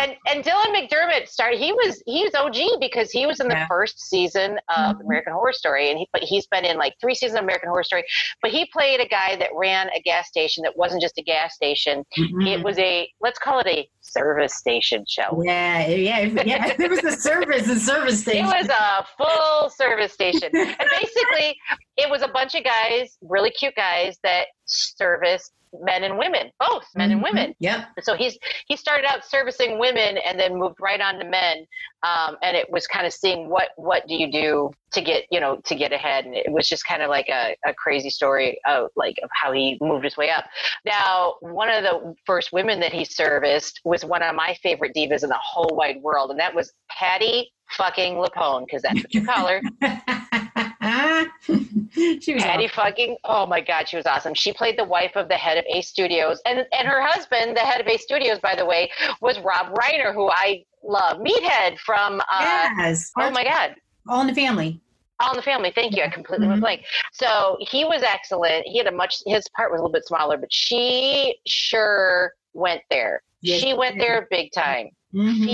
and 0.00 0.16
and 0.28 0.44
Dylan 0.44 0.74
McDermott 0.74 1.28
started. 1.28 1.58
He 1.58 1.72
was 1.72 2.02
he 2.06 2.24
was 2.24 2.34
OG 2.34 2.80
because 2.80 3.10
he 3.10 3.26
was 3.26 3.40
in 3.40 3.48
the 3.48 3.54
Yeah. 3.54 3.66
first 3.68 4.00
season 4.00 4.58
of 4.76 4.96
Mhm. 4.96 5.04
American 5.04 5.32
Horror 5.32 5.52
Story, 5.52 5.90
and 5.90 5.98
he 5.98 6.08
but 6.12 6.22
he's 6.22 6.46
been 6.46 6.64
in 6.64 6.76
like 6.76 6.94
three 7.00 7.14
seasons 7.14 7.38
of 7.38 7.44
American 7.44 7.68
Horror 7.68 7.84
Story. 7.84 8.04
But 8.42 8.50
he 8.50 8.66
played 8.72 9.00
a 9.00 9.06
guy 9.08 9.36
that 9.36 9.50
ran 9.54 9.88
a 9.94 10.00
gas 10.00 10.28
station 10.28 10.62
that 10.64 10.76
wasn't 10.76 11.00
just 11.02 11.18
a 11.18 11.22
gas 11.22 11.54
station. 11.54 12.04
Mhm. 12.18 12.58
It 12.58 12.62
was 12.64 12.78
a 12.78 13.08
let's 13.20 13.38
call 13.38 13.60
it 13.60 13.66
a 13.66 13.88
service 14.00 14.54
station 14.54 15.04
show. 15.08 15.42
yeah, 15.44 15.86
yeah, 15.88 16.20
yeah. 16.44 16.72
It 16.78 16.90
was 16.90 17.04
a 17.04 17.12
service, 17.12 17.68
a 17.68 17.78
service 17.78 18.20
station 18.20 18.44
It 18.46 18.48
was 18.48 18.68
a 18.68 19.06
full 19.16 19.70
service 19.70 20.12
station, 20.12 20.50
and 20.54 20.76
basically, 21.00 21.56
it 21.96 22.10
was 22.10 22.22
a 22.22 22.28
bunch 22.28 22.54
of 22.54 22.64
guys, 22.64 23.16
really 23.22 23.50
cute 23.50 23.74
guys 23.76 24.18
that 24.22 24.46
serviced 24.66 25.52
men 25.82 26.04
and 26.04 26.18
women, 26.18 26.50
both 26.60 26.84
men 26.94 27.10
and 27.10 27.20
Mhm. 27.20 27.24
women. 27.24 27.54
Yeah. 27.58 27.86
so 28.02 28.14
he's 28.14 28.38
he 28.66 28.76
started 28.76 29.06
out 29.06 29.24
servicing 29.24 29.78
women 29.78 30.18
and 30.18 30.38
then 30.38 30.56
moved 30.56 30.76
right 30.80 31.00
on 31.00 31.18
to 31.18 31.24
men 31.24 31.66
um, 32.02 32.36
and 32.42 32.56
it 32.56 32.70
was 32.70 32.86
kind 32.86 33.06
of 33.06 33.12
seeing 33.12 33.48
what 33.48 33.70
what 33.76 34.06
do 34.08 34.14
you 34.14 34.30
do 34.30 34.70
to 34.92 35.00
get 35.00 35.24
you 35.30 35.40
know 35.40 35.56
to 35.64 35.74
get 35.74 35.92
ahead 35.92 36.24
and 36.24 36.34
it 36.34 36.50
was 36.50 36.68
just 36.68 36.84
kind 36.86 37.02
of 37.02 37.08
like 37.10 37.28
a, 37.28 37.56
a 37.66 37.72
crazy 37.74 38.10
story 38.10 38.58
of 38.66 38.88
like 38.96 39.16
of 39.22 39.30
how 39.32 39.52
he 39.52 39.78
moved 39.80 40.04
his 40.04 40.16
way 40.16 40.30
up 40.30 40.44
now 40.84 41.34
one 41.40 41.68
of 41.70 41.82
the 41.82 42.14
first 42.26 42.52
women 42.52 42.80
that 42.80 42.92
he 42.92 43.04
serviced 43.04 43.80
was 43.84 44.04
one 44.04 44.22
of 44.22 44.34
my 44.34 44.54
favorite 44.62 44.92
divas 44.94 45.22
in 45.22 45.28
the 45.28 45.38
whole 45.40 45.74
wide 45.76 46.00
world 46.02 46.30
and 46.30 46.38
that 46.38 46.54
was 46.54 46.72
patty 46.90 47.52
fucking 47.70 48.14
LuPone 48.14 48.64
because 48.66 48.82
that's 48.82 49.02
what 49.02 49.14
you 49.14 49.24
call 49.24 49.46
her 49.48 49.62
she 52.20 52.34
was 52.34 52.42
Patty 52.42 52.64
awesome. 52.64 52.74
fucking 52.74 53.16
oh 53.24 53.46
my 53.46 53.60
god, 53.60 53.88
she 53.88 53.96
was 53.96 54.06
awesome. 54.06 54.34
She 54.34 54.52
played 54.52 54.78
the 54.78 54.84
wife 54.84 55.12
of 55.16 55.28
the 55.28 55.34
head 55.36 55.58
of 55.58 55.64
Ace 55.68 55.88
Studios, 55.88 56.40
and 56.46 56.66
and 56.72 56.88
her 56.88 57.00
husband, 57.02 57.56
the 57.56 57.60
head 57.60 57.80
of 57.80 57.86
Ace 57.86 58.02
Studios, 58.02 58.38
by 58.40 58.54
the 58.54 58.64
way, 58.64 58.90
was 59.20 59.38
Rob 59.40 59.74
Reiner, 59.74 60.12
who 60.14 60.28
I 60.30 60.64
love. 60.82 61.18
Meathead 61.18 61.78
from 61.78 62.20
uh, 62.20 62.68
yes. 62.78 63.10
oh 63.18 63.30
my 63.30 63.44
god, 63.44 63.74
All 64.08 64.20
in 64.20 64.26
the 64.26 64.34
family. 64.34 64.80
All 65.20 65.30
in 65.30 65.36
the 65.36 65.42
Family. 65.42 65.70
Thank 65.72 65.96
you, 65.96 66.02
I 66.02 66.08
completely 66.08 66.46
Mhm. 66.46 66.50
went 66.50 66.60
blank. 66.60 66.82
So 67.12 67.56
he 67.60 67.84
was 67.84 68.02
excellent. 68.02 68.66
He 68.66 68.78
had 68.78 68.88
a 68.88 68.92
much 68.92 69.16
his 69.26 69.48
part 69.56 69.70
was 69.70 69.78
a 69.78 69.82
little 69.82 69.92
bit 69.92 70.04
smaller, 70.06 70.36
but 70.36 70.52
she 70.52 71.38
sure 71.46 72.32
went 72.52 72.82
there. 72.90 73.22
Yes, 73.40 73.60
she 73.60 73.74
went 73.74 73.98
there 73.98 74.26
big 74.30 74.50
time 74.52 74.88
Mhm. 75.14 75.46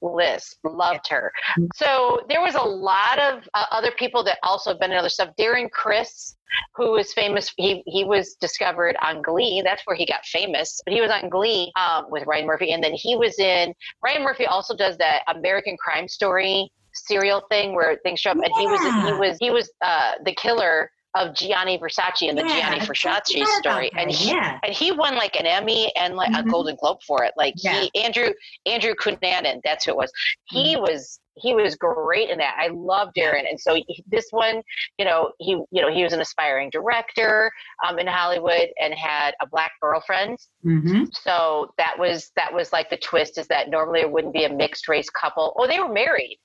Fearless 0.00 0.56
loved 0.64 1.08
her. 1.08 1.32
Mhm. 1.58 1.68
so 1.74 2.20
there 2.28 2.40
was 2.40 2.54
a 2.54 2.62
lot 2.62 3.18
of 3.18 3.48
uh, 3.54 3.66
other 3.70 3.90
people 3.92 4.22
that 4.24 4.38
also 4.42 4.70
have 4.70 4.80
been 4.80 4.92
in 4.92 4.98
other 4.98 5.08
stuff. 5.08 5.30
Darren 5.38 5.70
Criss 5.70 6.36
who 6.76 6.92
was 6.92 7.12
famous 7.12 7.52
he, 7.56 7.82
he 7.86 8.04
was 8.04 8.34
discovered 8.40 8.96
on 9.02 9.20
glee. 9.20 9.62
That's 9.64 9.82
where 9.84 9.96
he 9.96 10.06
got 10.06 10.24
famous. 10.24 10.80
But 10.84 10.94
he 10.94 11.00
was 11.00 11.10
on 11.10 11.28
glee 11.28 11.72
um, 11.76 12.06
with 12.08 12.24
ryan 12.26 12.46
murphy. 12.46 12.72
And 12.72 12.82
then 12.82 12.92
he 12.94 13.16
was 13.16 13.38
in 13.38 13.74
ryan 14.02 14.22
murphy 14.22 14.46
also 14.46 14.76
does 14.76 14.96
that 14.98 15.22
american 15.28 15.76
crime 15.76 16.08
story 16.08 16.70
serial 16.94 17.42
thing 17.50 17.74
where 17.74 17.98
things 18.02 18.20
show 18.20 18.30
up. 18.30 18.38
And 18.42 18.52
he 18.56 18.66
was 18.66 18.80
he 18.80 19.12
was 19.12 19.36
he 19.40 19.50
was 19.50 19.70
uh, 19.82 20.12
the 20.24 20.34
killer 20.34 20.90
of 21.16 21.34
Gianni 21.34 21.78
Versace 21.78 22.28
and 22.28 22.36
the 22.38 22.42
Yeah, 22.46 22.60
Gianni 22.70 22.80
Versace 22.86 23.44
story, 23.58 23.90
and 23.96 24.10
he, 24.10 24.30
yeah. 24.30 24.58
and 24.62 24.72
he 24.72 24.92
won 24.92 25.14
like 25.16 25.38
an 25.40 25.46
Emmy 25.46 25.90
and 25.96 26.14
like 26.14 26.30
Mhm. 26.30 26.40
a 26.40 26.50
Golden 26.50 26.76
Globe 26.76 27.02
for 27.06 27.24
it. 27.24 27.32
Like 27.36 27.54
Yeah. 27.56 27.80
he 27.80 28.02
Andrew 28.02 28.32
Andrew 28.66 28.94
Cunanan, 28.94 29.60
that's 29.64 29.84
who 29.86 29.92
it 29.92 29.96
was. 29.96 30.12
He 30.44 30.74
Mm-hmm. 30.74 30.82
was 30.82 31.20
he 31.38 31.54
was 31.54 31.74
great 31.76 32.30
in 32.30 32.38
that. 32.38 32.56
I 32.58 32.68
love 32.68 33.10
Darren, 33.14 33.46
and 33.46 33.60
so 33.60 33.74
he, 33.74 34.02
this 34.06 34.28
one, 34.30 34.62
you 34.98 35.04
know, 35.04 35.32
he 35.38 35.50
you 35.70 35.82
know 35.82 35.92
he 35.92 36.02
was 36.02 36.12
an 36.14 36.20
aspiring 36.20 36.70
director 36.70 37.50
um, 37.86 37.98
in 37.98 38.06
Hollywood 38.06 38.68
and 38.80 38.94
had 38.94 39.34
a 39.42 39.46
black 39.46 39.72
girlfriend. 39.82 40.38
Mm-hmm. 40.64 41.04
So 41.12 41.74
that 41.76 41.98
was 41.98 42.30
that 42.36 42.52
was 42.54 42.72
like 42.72 42.88
the 42.90 42.96
twist 42.96 43.36
is 43.38 43.46
that 43.48 43.68
normally 43.68 44.00
it 44.00 44.10
wouldn't 44.10 44.32
be 44.32 44.44
a 44.44 44.52
mixed 44.52 44.88
race 44.88 45.10
couple. 45.10 45.54
Oh, 45.58 45.66
they 45.66 45.78
were 45.78 45.92
married. 45.92 46.38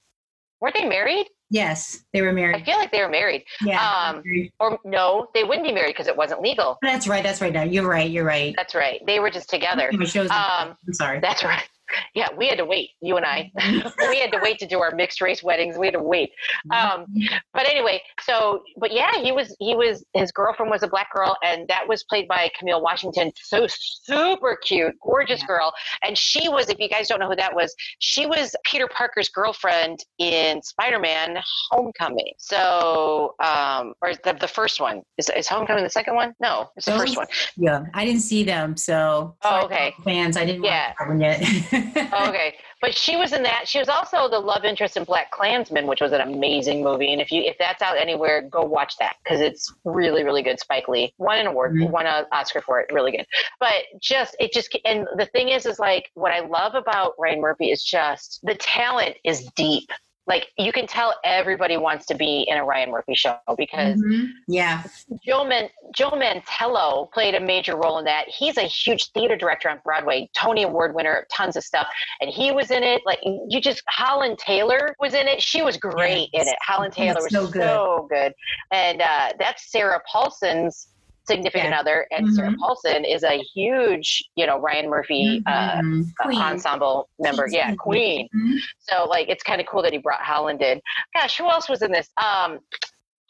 Weren't 0.62 0.76
they 0.76 0.86
married? 0.86 1.26
Yes, 1.50 2.04
they 2.13 2.21
were 2.21 2.32
married. 2.32 2.56
I 2.56 2.63
feel 2.63 2.78
like 2.78 2.91
they 2.93 3.02
were 3.02 3.10
married. 3.10 3.43
Yeah. 3.65 3.82
Um, 4.15 4.24
or 4.60 4.80
no, 4.86 5.28
they 5.34 5.43
wouldn't 5.43 5.65
be 5.67 5.74
married 5.74 5.93
because 5.93 6.08
it 6.08 6.15
wasn't 6.15 6.41
legal. 6.41 6.78
that's 6.82 7.08
right. 7.08 7.24
That's 7.24 7.41
right. 7.41 7.52
Now 7.52 7.63
you're 7.63 7.88
right. 7.88 8.10
You're 8.10 8.24
right. 8.24 8.54
That's 8.56 8.74
right. 8.74 9.02
They 9.06 9.19
were 9.19 9.30
just 9.30 9.50
together. 9.50 9.91
Shows- 10.06 10.30
Um, 10.30 10.78
I'm 10.88 10.93
sorry. 10.93 11.19
That's 11.19 11.43
right. 11.43 11.67
Yeah, 12.15 12.27
we 12.38 12.47
had 12.47 12.58
to 12.58 12.65
wait. 12.65 12.89
You 13.01 13.17
and 13.17 13.25
I, 13.25 13.51
we 14.10 14.19
had 14.19 14.32
to 14.32 14.39
wait 14.41 14.60
to 14.60 14.67
do 14.67 14.80
our 14.80 14.93
mixed 14.95 15.21
race 15.21 15.43
weddings. 15.43 15.77
We 15.77 15.88
had 15.88 15.93
to 15.93 16.01
wait. 16.04 16.32
Um, 16.71 17.06
but 17.54 17.67
anyway, 17.67 18.01
so 18.21 18.62
but 18.77 18.91
yeah, 18.93 19.12
he 19.21 19.32
was 19.32 19.56
he 19.60 19.75
was 19.75 20.04
his 20.13 20.32
girlfriend 20.32 20.71
was 20.71 20.84
a 20.84 20.88
black 20.88 21.12
girl, 21.13 21.36
and 21.43 21.67
that 21.67 21.88
was 21.88 22.04
played 22.04 22.27
by 22.27 22.49
Camille 22.58 22.82
Washington. 22.82 23.32
So 23.43 23.65
super 23.67 24.58
cute, 24.63 24.93
gorgeous 25.04 25.41
Yeah. 25.41 25.47
girl, 25.47 25.73
and 26.04 26.17
she 26.17 26.49
was. 26.49 26.69
If 26.69 26.80
you 26.80 26.89
guys 26.89 27.08
don't 27.08 27.19
know 27.19 27.27
who 27.30 27.36
that 27.36 27.54
was, 27.56 27.73
she 27.99 28.25
was 28.25 28.56
Peter 28.65 28.88
Parker's 28.88 29.30
girlfriend 29.30 29.99
in 30.19 30.62
Spider-Man: 30.62 31.38
Homecoming. 31.71 32.34
So, 32.38 33.36
um, 33.43 33.93
or 34.01 34.13
the, 34.23 34.34
the 34.39 34.47
first 34.47 34.80
one 34.80 35.01
is 35.17 35.30
is 35.36 35.47
Homecoming 35.47 35.84
the 35.84 35.89
second 35.89 36.15
one? 36.15 36.34
No, 36.41 36.69
it's 36.75 36.86
the 36.86 36.91
Those- 36.93 37.01
first 37.01 37.17
one. 37.17 37.27
yeah, 37.58 37.84
I 37.93 38.06
didn't 38.06 38.21
see 38.21 38.43
them, 38.43 38.77
so 38.77 39.36
Oh, 39.43 39.65
okay. 39.65 39.93
fans. 40.04 40.38
I 40.38 40.45
didn't 40.45 40.63
Yeah. 40.63 40.88
watch 40.89 40.95
that 40.99 41.08
one 41.08 41.19
yet. 41.21 41.41
Okay, 42.13 42.56
but 42.82 42.94
she 42.94 43.15
was 43.15 43.32
in 43.34 43.44
that. 43.44 43.67
She 43.67 43.80
was 43.80 43.89
also 43.89 44.30
the 44.30 44.39
love 44.39 44.65
interest 44.65 44.98
in 44.98 45.04
Black 45.04 45.32
Klansman, 45.32 45.88
which 45.88 46.02
was 46.02 46.12
an 46.12 46.22
amazing 46.22 46.84
movie. 46.84 47.13
And 47.13 47.22
if 47.22 47.32
you 47.32 47.41
if 47.44 47.58
that's 47.58 47.82
out 47.82 47.98
anywhere, 47.98 48.41
go 48.41 48.63
watch 48.63 48.98
that 48.98 49.15
because 49.24 49.39
it's 49.39 49.74
really 49.86 50.24
really 50.24 50.44
good. 50.44 50.60
Spike 50.60 50.88
Lee 50.88 51.13
won 51.17 51.39
an 51.39 51.48
award, 51.48 51.74
Mhm. 51.74 51.89
won 51.89 52.06
an 52.06 52.26
Oscar 52.32 52.62
for 52.62 52.80
it. 52.82 52.91
Really 52.91 53.12
good. 53.12 53.26
But 53.60 53.84
just 54.02 54.36
it 54.39 54.52
just 54.52 54.76
and 54.86 55.08
the 55.17 55.26
thing 55.28 55.50
is 55.50 55.65
is 55.65 55.80
like 55.80 56.10
what 56.15 56.32
I 56.32 56.41
love 56.41 56.76
about 56.76 57.13
Ryan 57.17 57.41
Murphy 57.41 57.72
is 57.72 57.84
just 57.84 58.39
the 58.44 58.56
talent 58.56 59.15
is 59.24 59.46
deep. 59.56 59.89
Like 60.32 60.48
you 60.58 60.72
can 60.72 60.88
tell 60.88 61.13
everybody 61.26 61.76
wants 61.76 62.06
to 62.06 62.15
be 62.15 62.46
in 62.50 62.58
a 62.58 62.63
Ryan 62.63 62.89
Murphy 62.89 63.15
show 63.15 63.36
because 63.58 64.02
Mhm. 64.02 64.30
Yeah. 64.48 64.82
Joe, 65.28 65.44
Man- 65.44 65.70
Joe 65.94 66.12
Mantello 66.12 67.12
played 67.12 67.36
a 67.36 67.39
major 67.41 67.76
role 67.76 67.98
in 67.98 68.06
that. 68.06 68.30
He's 68.30 68.56
a 68.58 68.62
huge 68.62 69.12
theater 69.12 69.36
director 69.36 69.67
on 69.70 69.82
Broadway, 69.84 70.30
Tony 70.34 70.63
Award 70.63 70.96
winner, 70.96 71.28
tons 71.34 71.58
of 71.58 71.65
stuff. 71.65 71.86
And 72.22 72.30
he 72.30 72.54
was 72.54 72.72
in 72.72 72.82
it. 72.82 73.02
Like 73.06 73.20
you 73.24 73.60
just, 73.60 73.84
Holland 73.89 74.38
Taylor 74.39 74.96
was 75.02 75.13
in 75.13 75.28
it. 75.28 75.41
She 75.41 75.62
was 75.63 75.76
great 75.76 76.30
Yes. 76.32 76.44
in 76.44 76.48
it. 76.54 76.58
Holland 76.62 76.94
That's 76.94 76.98
Taylor 76.98 77.22
was 77.24 77.32
so 77.34 77.46
so 77.48 77.52
good. 77.52 78.10
good. 78.10 78.34
And 78.72 79.02
uh, 79.02 79.34
that's 79.38 79.70
Sarah 79.70 80.02
Paulson's 80.10 80.88
significant 81.27 81.69
Yeah. 81.71 81.79
other. 81.79 82.07
And 82.12 82.34
Sarah 82.34 82.49
Mhm. 82.49 82.57
Paulson 82.57 83.05
is 83.05 83.23
a 83.23 83.38
huge, 83.53 84.23
you 84.36 84.45
know, 84.45 84.57
Ryan 84.57 84.89
Murphy 84.89 85.41
uh, 85.45 85.77
Mhm. 85.81 86.05
Queen. 86.19 86.39
ensemble 86.41 87.10
member. 87.19 87.47
She's 87.47 87.55
Yeah. 87.55 87.75
Queen. 87.75 88.27
Mhm. 88.36 88.57
So 88.79 89.05
like 89.05 89.29
it's 89.29 89.43
kind 89.43 89.62
of 89.62 89.67
cool 89.67 89.81
that 89.84 89.91
he 89.93 89.99
brought 89.99 90.21
Holland 90.21 90.62
in. 90.62 90.81
Gosh, 91.15 91.38
who 91.38 91.49
else 91.49 91.69
was 91.69 91.81
in 91.81 91.91
this? 91.91 92.10
Um, 92.17 92.60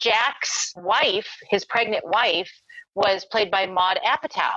Jack's 0.00 0.72
wife, 0.76 1.28
his 1.50 1.64
pregnant 1.64 2.04
wife, 2.06 2.50
was 2.94 3.24
played 3.26 3.50
by 3.50 3.66
Maude 3.66 3.98
Apatow. 4.04 4.52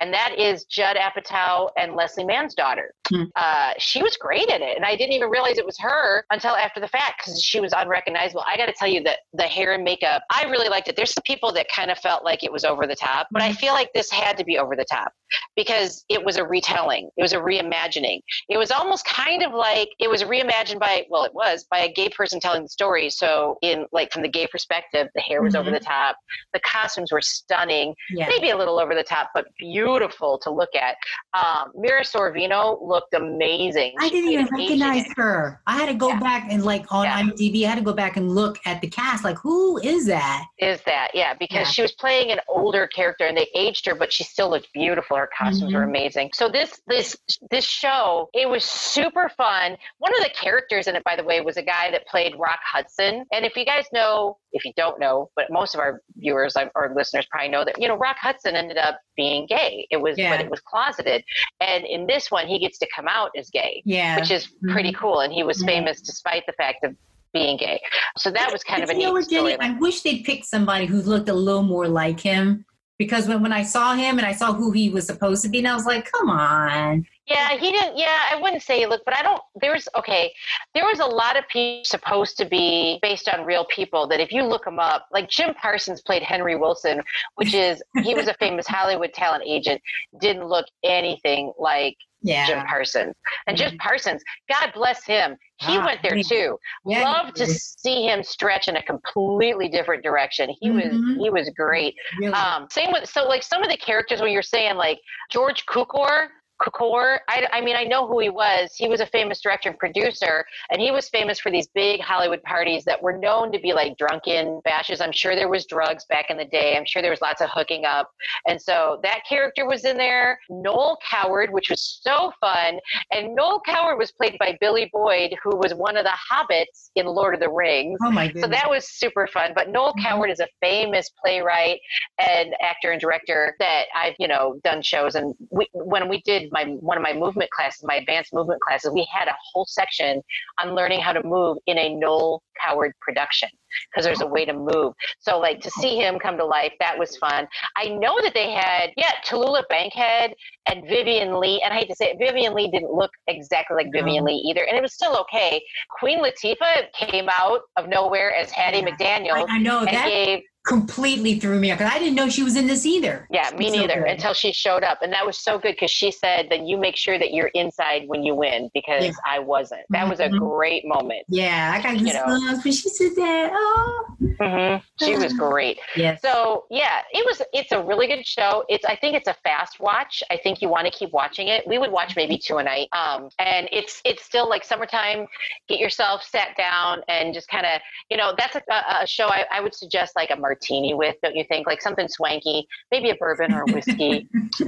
And 0.00 0.12
that 0.14 0.38
is 0.38 0.64
Judd 0.64 0.96
Apatow 0.96 1.70
and 1.76 1.94
Leslie 1.96 2.24
Mann's 2.24 2.54
daughter. 2.54 2.94
Hmm. 3.08 3.24
Uh, 3.36 3.72
she 3.78 4.02
was 4.02 4.16
great 4.16 4.48
in 4.48 4.62
it. 4.62 4.76
And 4.76 4.84
I 4.84 4.96
didn't 4.96 5.12
even 5.12 5.28
realize 5.28 5.58
it 5.58 5.66
was 5.66 5.78
her 5.78 6.24
until 6.30 6.54
after 6.56 6.80
the 6.80 6.88
fact 6.88 7.22
because 7.24 7.40
she 7.42 7.60
was 7.60 7.72
unrecognizable. 7.76 8.44
I 8.46 8.56
got 8.56 8.66
to 8.66 8.72
tell 8.72 8.88
you 8.88 9.02
that 9.04 9.20
the 9.32 9.42
hair 9.44 9.72
and 9.74 9.84
makeup, 9.84 10.22
I 10.30 10.44
really 10.44 10.68
liked 10.68 10.88
it. 10.88 10.96
There's 10.96 11.12
some 11.12 11.22
people 11.26 11.52
that 11.52 11.66
kind 11.74 11.90
of 11.90 11.98
felt 11.98 12.24
like 12.24 12.42
it 12.44 12.52
was 12.52 12.64
over 12.64 12.86
the 12.86 12.96
top, 12.96 13.28
but 13.30 13.42
I 13.42 13.50
Mhm. 13.50 13.56
feel 13.56 13.72
like 13.74 13.92
this 13.92 14.10
had 14.10 14.36
to 14.38 14.44
be 14.44 14.58
over 14.58 14.76
the 14.76 14.84
top 14.84 15.12
because 15.56 16.04
it 16.08 16.24
was 16.24 16.36
a 16.36 16.44
retelling, 16.44 17.10
it 17.16 17.22
was 17.22 17.32
a 17.32 17.38
reimagining. 17.38 18.20
It 18.48 18.56
was 18.56 18.70
almost 18.70 19.04
kind 19.04 19.42
of 19.42 19.52
like 19.52 19.88
it 19.98 20.08
was 20.08 20.22
reimagined 20.22 20.78
by, 20.78 21.04
well, 21.10 21.24
it 21.24 21.34
was 21.34 21.64
by 21.70 21.80
a 21.80 21.92
gay 21.92 22.08
person 22.08 22.40
telling 22.40 22.62
the 22.62 22.68
story. 22.68 23.10
So, 23.10 23.58
in 23.62 23.86
like 23.92 24.12
from 24.12 24.22
the 24.22 24.28
gay 24.28 24.46
perspective, 24.46 25.08
the 25.14 25.20
hair 25.20 25.42
was 25.42 25.54
over 25.54 25.70
Mhm. 25.70 25.74
the 25.74 25.80
top, 25.80 26.16
the 26.52 26.60
costumes 26.60 27.10
were 27.12 27.20
stunning, 27.20 27.94
Yeah. 28.10 28.26
maybe 28.28 28.50
a 28.50 28.56
little 28.56 28.78
over 28.78 28.94
the 28.94 29.02
top, 29.02 29.30
but 29.34 29.46
beautiful 29.58 30.38
to 30.38 30.50
look 30.50 30.70
at. 30.74 30.96
Um, 31.34 31.72
Mira 31.74 32.02
Sorvino 32.02 32.80
looked 32.94 33.14
amazing. 33.14 33.92
I 33.98 34.08
didn't 34.08 34.30
even 34.30 34.46
recognize 34.46 35.04
her. 35.16 35.60
I 35.66 35.76
had 35.78 35.86
to 35.86 35.94
go 35.94 36.08
Yeah. 36.08 36.20
back 36.20 36.46
and 36.50 36.64
like 36.64 36.90
on 36.92 37.04
Yeah. 37.04 37.20
IMDb, 37.20 37.64
I 37.64 37.68
had 37.70 37.78
to 37.78 37.82
go 37.84 37.92
back 37.92 38.16
and 38.16 38.34
look 38.34 38.58
at 38.64 38.80
the 38.80 38.88
cast. 38.88 39.24
Like, 39.24 39.36
who 39.38 39.78
is 39.78 40.06
that? 40.06 40.44
Is 40.58 40.80
that 40.82 41.08
yeah? 41.14 41.34
Because 41.34 41.66
Yeah. 41.68 41.72
she 41.74 41.82
was 41.82 41.92
playing 41.92 42.30
an 42.30 42.40
older 42.48 42.86
character, 42.86 43.26
and 43.26 43.36
they 43.36 43.48
aged 43.54 43.84
her, 43.86 43.94
but 43.94 44.12
she 44.12 44.22
still 44.24 44.48
looked 44.48 44.72
beautiful. 44.72 45.16
Her 45.16 45.28
costumes 45.36 45.74
were 45.74 45.80
Mhm. 45.80 45.88
amazing. 45.88 46.30
So 46.34 46.48
this 46.48 46.80
this 46.86 47.16
this 47.50 47.64
show, 47.64 48.28
it 48.32 48.48
was 48.48 48.64
super 48.64 49.28
fun. 49.36 49.76
One 49.98 50.14
of 50.16 50.22
the 50.22 50.30
characters 50.30 50.86
in 50.86 50.94
it, 50.96 51.02
by 51.04 51.16
the 51.16 51.24
way, 51.24 51.40
was 51.40 51.56
a 51.56 51.62
guy 51.62 51.90
that 51.90 52.06
played 52.06 52.34
Rock 52.38 52.60
Hudson. 52.64 53.24
And 53.32 53.44
if 53.44 53.56
you 53.56 53.64
guys 53.64 53.86
know, 53.92 54.38
if 54.52 54.64
you 54.64 54.72
don't 54.76 55.00
know, 55.00 55.30
but 55.34 55.46
most 55.50 55.74
of 55.74 55.80
our 55.80 56.00
viewers 56.16 56.56
or 56.76 56.92
listeners 56.94 57.26
probably 57.30 57.48
know 57.48 57.64
that 57.64 57.80
you 57.80 57.88
know 57.88 57.96
Rock 57.96 58.18
Hudson 58.20 58.54
ended 58.54 58.78
up 58.78 59.00
being 59.16 59.46
gay. 59.46 59.86
It 59.90 59.96
was 59.98 60.16
but 60.16 60.40
it 60.40 60.50
was 60.50 60.60
closeted, 60.60 61.24
and 61.60 61.84
in 61.84 62.06
this 62.06 62.30
one, 62.30 62.46
he 62.46 62.58
gets 62.58 62.78
to 62.84 62.90
come 62.94 63.08
out 63.08 63.30
as 63.36 63.50
gay, 63.50 63.82
Yeah. 63.84 64.18
which 64.18 64.30
is 64.30 64.48
pretty 64.70 64.92
cool. 64.92 65.20
And 65.20 65.32
he 65.32 65.42
was 65.42 65.62
Mhm. 65.62 65.66
famous 65.66 66.00
despite 66.00 66.44
the 66.46 66.52
fact 66.54 66.84
of 66.84 66.94
being 67.32 67.56
gay. 67.56 67.80
So 68.16 68.30
that 68.30 68.52
was 68.52 68.62
kind 68.62 68.82
of 68.82 68.90
a 68.90 68.92
But 68.92 68.98
neat 68.98 69.24
story. 69.24 69.56
I 69.60 69.70
wish 69.72 70.02
they'd 70.02 70.24
picked 70.24 70.46
somebody 70.46 70.86
who 70.86 71.00
looked 71.02 71.28
a 71.28 71.34
little 71.34 71.62
more 71.62 71.88
like 71.88 72.20
him. 72.20 72.64
Because 72.96 73.26
when, 73.26 73.42
when 73.42 73.52
I 73.52 73.64
saw 73.64 73.94
him 73.94 74.18
and 74.18 74.26
I 74.26 74.32
saw 74.32 74.52
who 74.52 74.70
he 74.70 74.88
was 74.88 75.04
supposed 75.04 75.42
to 75.42 75.48
be, 75.48 75.58
and 75.58 75.66
I 75.66 75.74
was 75.74 75.84
like, 75.84 76.08
come 76.12 76.30
on. 76.30 77.04
Yeah, 77.26 77.56
he 77.56 77.70
didn't. 77.72 77.96
Yeah, 77.96 78.18
I 78.30 78.38
wouldn't 78.40 78.62
say 78.62 78.80
he 78.80 78.86
looked, 78.86 79.04
but 79.06 79.16
I 79.16 79.22
don't. 79.22 79.40
There's 79.60 79.88
okay. 79.96 80.32
There 80.74 80.84
was 80.84 81.00
a 81.00 81.06
lot 81.06 81.36
of 81.38 81.48
people 81.48 81.84
supposed 81.84 82.36
to 82.38 82.44
be 82.44 82.98
based 83.00 83.28
on 83.28 83.44
real 83.46 83.64
people 83.66 84.06
that 84.08 84.20
if 84.20 84.30
you 84.30 84.42
look 84.42 84.64
them 84.64 84.78
up, 84.78 85.06
like 85.10 85.28
Jim 85.30 85.54
Parsons 85.54 86.02
played 86.02 86.22
Henry 86.22 86.54
Willson, 86.56 87.00
which 87.36 87.54
is 87.54 87.82
he 88.02 88.14
was 88.14 88.28
a 88.28 88.34
famous 88.40 88.66
Hollywood 88.66 89.12
talent 89.14 89.44
agent. 89.46 89.80
Didn't 90.20 90.46
look 90.46 90.66
anything 90.84 91.52
like 91.58 91.96
Yeah. 92.20 92.46
Jim 92.46 92.66
Parsons. 92.66 93.14
And 93.46 93.56
Jim 93.56 93.76
Parsons, 93.78 94.22
God 94.50 94.72
bless 94.74 95.04
him, 95.04 95.36
he 95.60 95.78
Ah, 95.78 95.84
went 95.86 96.02
there 96.02 96.20
too. 96.22 96.58
Yeah, 96.86 97.02
Love 97.10 97.32
to 97.34 97.46
see 97.46 98.02
him 98.06 98.22
stretch 98.22 98.68
in 98.68 98.76
a 98.76 98.82
completely 98.82 99.68
different 99.70 100.02
direction. 100.02 100.50
He 100.60 100.68
Mhm. 100.68 100.74
was 100.74 101.16
he 101.24 101.30
was 101.30 101.50
great. 101.56 101.94
Really. 102.18 102.34
Um, 102.34 102.66
same 102.70 102.92
with 102.92 103.08
so 103.08 103.26
like 103.26 103.42
some 103.42 103.62
of 103.62 103.70
the 103.70 103.76
characters 103.78 104.20
when 104.20 104.30
you're 104.32 104.42
saying 104.42 104.76
like 104.76 104.98
George 105.30 105.64
Cukor. 105.66 106.28
Cukor, 106.64 107.18
I, 107.28 107.46
I 107.52 107.60
mean, 107.60 107.76
I 107.76 107.84
know 107.84 108.06
who 108.06 108.20
he 108.20 108.30
was. 108.30 108.74
He 108.76 108.88
was 108.88 109.00
a 109.00 109.06
famous 109.06 109.40
director 109.40 109.68
and 109.68 109.78
producer, 109.78 110.44
and 110.70 110.80
he 110.80 110.90
was 110.90 111.08
famous 111.08 111.38
for 111.38 111.50
these 111.50 111.66
big 111.68 112.00
Hollywood 112.00 112.42
parties 112.42 112.84
that 112.84 113.02
were 113.02 113.16
known 113.18 113.52
to 113.52 113.58
be 113.58 113.72
like 113.72 113.96
drunken 113.98 114.60
bashes. 114.64 115.00
I'm 115.00 115.12
sure 115.12 115.34
there 115.34 115.48
was 115.48 115.66
drugs 115.66 116.04
back 116.08 116.26
in 116.30 116.36
the 116.36 116.44
day. 116.44 116.76
I'm 116.76 116.84
sure 116.86 117.02
there 117.02 117.10
was 117.10 117.20
lots 117.20 117.40
of 117.40 117.48
hooking 117.52 117.84
up, 117.84 118.10
and 118.48 118.60
so 118.60 119.00
that 119.02 119.20
character 119.28 119.66
was 119.66 119.84
in 119.84 119.96
there. 119.96 120.38
Noel 120.48 120.98
Coward, 121.08 121.50
which 121.52 121.70
was 121.70 122.00
so 122.02 122.32
fun, 122.40 122.78
and 123.12 123.34
Noel 123.34 123.60
Coward 123.66 123.98
was 123.98 124.12
played 124.12 124.36
by 124.38 124.56
Billy 124.60 124.90
Boyd, 124.92 125.34
who 125.42 125.56
was 125.56 125.74
one 125.74 125.96
of 125.96 126.04
the 126.04 126.12
hobbits 126.32 126.90
in 126.96 127.06
Lord 127.06 127.34
of 127.34 127.40
the 127.40 127.50
Rings. 127.50 127.98
oh 128.02 128.10
my 128.10 128.32
So 128.40 128.46
that 128.48 128.68
was 128.68 128.88
super 128.88 129.26
fun. 129.26 129.52
But 129.54 129.68
Noel 129.68 129.92
Mhm. 129.94 130.02
Coward 130.02 130.30
is 130.30 130.40
a 130.40 130.48
famous 130.60 131.10
playwright 131.10 131.80
and 132.18 132.54
actor 132.60 132.90
and 132.92 133.00
director 133.00 133.54
that 133.58 133.84
I've, 133.94 134.14
you 134.18 134.28
know, 134.28 134.60
done 134.64 134.82
shows. 134.82 135.14
And 135.14 135.34
we, 135.50 135.66
when 135.72 136.08
we 136.08 136.22
did 136.22 136.50
my 136.54 136.64
one 136.80 136.96
of 136.96 137.02
my 137.02 137.12
movement 137.12 137.50
classes, 137.50 137.84
my 137.84 137.96
advanced 137.96 138.32
movement 138.32 138.60
classes, 138.60 138.92
we 138.94 139.06
had 139.12 139.28
a 139.28 139.34
whole 139.52 139.66
section 139.66 140.22
on 140.62 140.74
learning 140.74 141.00
how 141.00 141.12
to 141.12 141.22
move 141.22 141.58
in 141.66 141.76
a 141.76 141.94
Noel 141.94 142.42
Coward 142.64 142.92
production 143.00 143.48
because 143.90 144.04
there's 144.04 144.20
a 144.20 144.26
way 144.26 144.44
to 144.44 144.52
move. 144.52 144.94
So 145.18 145.38
like 145.38 145.60
to 145.62 145.70
see 145.70 145.96
him 145.96 146.18
come 146.18 146.36
to 146.38 146.44
life, 146.44 146.72
that 146.78 146.96
was 146.96 147.16
fun. 147.16 147.46
I 147.76 147.88
know 147.88 148.16
that 148.22 148.32
they 148.32 148.52
had, 148.52 148.90
yeah, 148.96 149.12
Tallulah 149.26 149.64
Bankhead 149.68 150.32
and 150.66 150.84
Vivien 150.86 151.40
Leigh. 151.40 151.60
And 151.62 151.74
I 151.74 151.78
hate 151.78 151.88
to 151.88 151.96
say 151.96 152.10
it, 152.10 152.18
Vivien 152.18 152.54
Leigh 152.54 152.70
didn't 152.70 152.92
look 152.92 153.10
exactly 153.26 153.76
like 153.76 153.92
Vivien 153.92 154.24
No. 154.24 154.30
Leigh 154.30 154.42
either. 154.48 154.64
And 154.64 154.76
it 154.76 154.82
was 154.82 154.94
still 154.94 155.16
okay. 155.22 155.60
Queen 155.98 156.20
Latifah 156.20 156.92
came 156.92 157.28
out 157.28 157.62
of 157.76 157.88
nowhere 157.88 158.32
as 158.34 158.50
Hattie 158.50 158.78
Yeah. 158.78 158.90
McDaniel 158.90 159.48
I, 159.48 159.56
I 159.56 159.58
know 159.58 159.80
and 159.80 159.88
that 159.88 160.08
gave 160.08 160.40
completely 160.64 161.38
threw 161.38 161.60
me 161.60 161.70
off 161.70 161.78
because 161.78 161.92
I 161.92 161.98
didn't 161.98 162.14
know 162.14 162.28
she 162.28 162.42
was 162.42 162.56
in 162.56 162.66
this 162.66 162.86
either. 162.86 163.28
Yeah, 163.30 163.50
me 163.58 163.68
So 163.68 163.76
neither 163.76 164.00
good. 164.00 164.08
until 164.10 164.32
she 164.32 164.50
showed 164.52 164.82
up. 164.82 165.02
And 165.02 165.12
that 165.12 165.26
was 165.26 165.36
so 165.38 165.58
good 165.58 165.72
because 165.74 165.90
she 165.90 166.10
said 166.10 166.48
that 166.50 166.66
you 166.66 166.78
make 166.78 166.96
sure 166.96 167.18
that 167.18 167.32
you're 167.32 167.48
inside 167.54 168.04
when 168.08 168.22
you 168.22 168.34
win 168.34 168.70
because 168.72 169.04
Yeah. 169.04 169.12
I 169.26 169.40
wasn't. 169.40 169.82
That 169.90 170.08
was 170.08 170.20
a 170.20 170.28
Mhm. 170.28 170.38
great 170.38 170.86
moment. 170.86 171.24
Yeah, 171.28 171.72
I 171.74 171.82
got 171.82 171.98
You 171.98 172.12
know. 172.14 172.24
goosebumps 172.24 172.64
when 172.64 172.72
she 172.72 172.88
said 172.88 173.14
that. 173.16 173.50
Oh, 173.52 174.06
hmm 174.40 174.76
She 175.04 175.16
was 175.16 175.32
great. 175.38 175.78
yes. 175.96 176.20
So 176.22 176.64
yeah, 176.70 177.02
it 177.12 177.24
was. 177.24 177.42
It's 177.52 177.72
a 177.72 177.82
really 177.82 178.06
good 178.06 178.26
show. 178.26 178.64
It's. 178.68 178.84
I 178.84 178.96
think 178.96 179.16
it's 179.16 179.28
a 179.28 179.36
fast 179.44 179.80
watch. 179.80 180.22
I 180.30 180.36
think 180.36 180.62
you 180.62 180.68
want 180.68 180.86
to 180.86 180.92
keep 180.92 181.12
watching 181.12 181.48
it. 181.48 181.66
We 181.66 181.78
would 181.78 181.90
watch 181.90 182.16
maybe 182.16 182.38
two 182.38 182.58
a 182.58 182.62
night. 182.62 182.88
Um, 182.92 183.28
and 183.38 183.68
it's 183.72 184.00
it's 184.04 184.24
still 184.24 184.48
like 184.48 184.64
summertime. 184.64 185.26
Get 185.68 185.78
yourself 185.78 186.22
sat 186.22 186.56
down 186.56 187.02
and 187.08 187.34
just 187.34 187.48
kind 187.48 187.66
of 187.66 187.80
you 188.10 188.16
know 188.16 188.34
that's 188.36 188.56
a, 188.56 188.62
a, 189.02 189.06
show 189.06 189.26
I, 189.26 189.44
I 189.50 189.60
would 189.60 189.74
suggest 189.74 190.14
like 190.16 190.30
a 190.30 190.36
martini 190.36 190.94
with. 190.94 191.16
Don't 191.22 191.36
you 191.36 191.44
think? 191.48 191.66
Like 191.66 191.82
something 191.82 192.08
swanky, 192.08 192.66
maybe 192.90 193.10
a 193.10 193.16
bourbon 193.16 193.52
or 193.52 193.62
a 193.62 193.66
whiskey, 193.66 194.28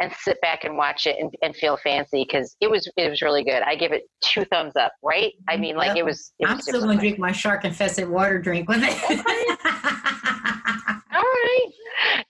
and 0.00 0.12
sit 0.20 0.40
back 0.40 0.64
and 0.64 0.76
watch 0.76 1.06
it 1.06 1.16
and, 1.20 1.32
and 1.42 1.54
feel 1.56 1.76
fancy 1.76 2.24
because 2.28 2.56
it 2.60 2.70
was 2.70 2.90
it 2.96 3.08
was 3.08 3.22
really 3.22 3.44
good. 3.44 3.62
I 3.62 3.76
give 3.76 3.92
it 3.92 4.04
two 4.22 4.44
thumbs 4.46 4.76
up. 4.76 4.92
Right? 5.02 5.32
I 5.48 5.56
mean, 5.56 5.76
like 5.76 5.96
it 5.96 6.04
was. 6.04 6.32
It 6.38 6.46
was 6.46 6.52
I'm 6.52 6.60
still 6.60 6.82
going 6.82 6.96
to 6.96 7.00
drink 7.00 7.18
my 7.18 7.32
shark 7.32 7.64
infested 7.64 8.08
water 8.08 8.38
drink 8.38 8.68
with 8.68 8.82
it. 8.82 9.11
All 11.14 11.22
right. 11.22 11.66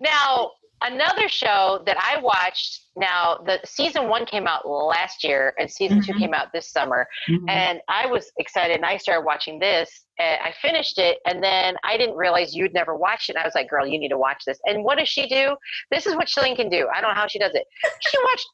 Now, 0.01 0.51
another 0.83 1.29
show 1.29 1.83
that 1.87 1.97
I 1.99 2.21
watched, 2.21 2.81
now 2.97 3.38
the 3.47 3.61
season 3.64 4.09
one 4.09 4.27
came 4.27 4.47
out 4.47 4.68
last 4.68 5.23
year 5.25 5.55
and 5.59 5.71
season 5.71 6.03
two 6.03 6.12
Mhm. 6.12 6.18
came 6.18 6.35
out 6.35 6.53
this 6.53 6.71
summer. 6.71 7.07
And 7.49 7.81
I 7.88 8.07
was 8.07 8.31
excited 8.38 8.77
and 8.77 8.85
I 8.85 8.97
started 8.97 9.25
watching 9.25 9.59
this 9.61 9.88
and 10.18 10.40
I 10.42 10.53
finished 10.61 10.99
it. 10.99 11.18
And 11.27 11.42
then 11.42 11.77
I 11.85 11.97
didn't 11.97 12.16
realize 12.16 12.55
you'd 12.55 12.75
never 12.75 12.97
watched 12.97 13.31
it. 13.31 13.37
And 13.37 13.42
I 13.42 13.47
was 13.47 13.55
like, 13.55 13.68
girl, 13.71 13.87
you 13.87 13.99
need 13.99 14.09
to 14.11 14.18
watch 14.18 14.42
this. 14.47 14.59
And 14.66 14.83
what 14.85 14.99
does 14.99 15.09
she 15.09 15.29
do? 15.29 15.57
This 15.90 16.07
is 16.07 16.16
what 16.16 16.27
Shellane 16.29 16.57
can 16.57 16.68
do. 16.68 16.88
I 16.95 17.01
don't 17.01 17.11
know 17.11 17.21
how 17.21 17.29
she 17.29 17.38
does 17.38 17.55
it. 17.55 17.64
She 18.01 18.18
watched 18.25 18.47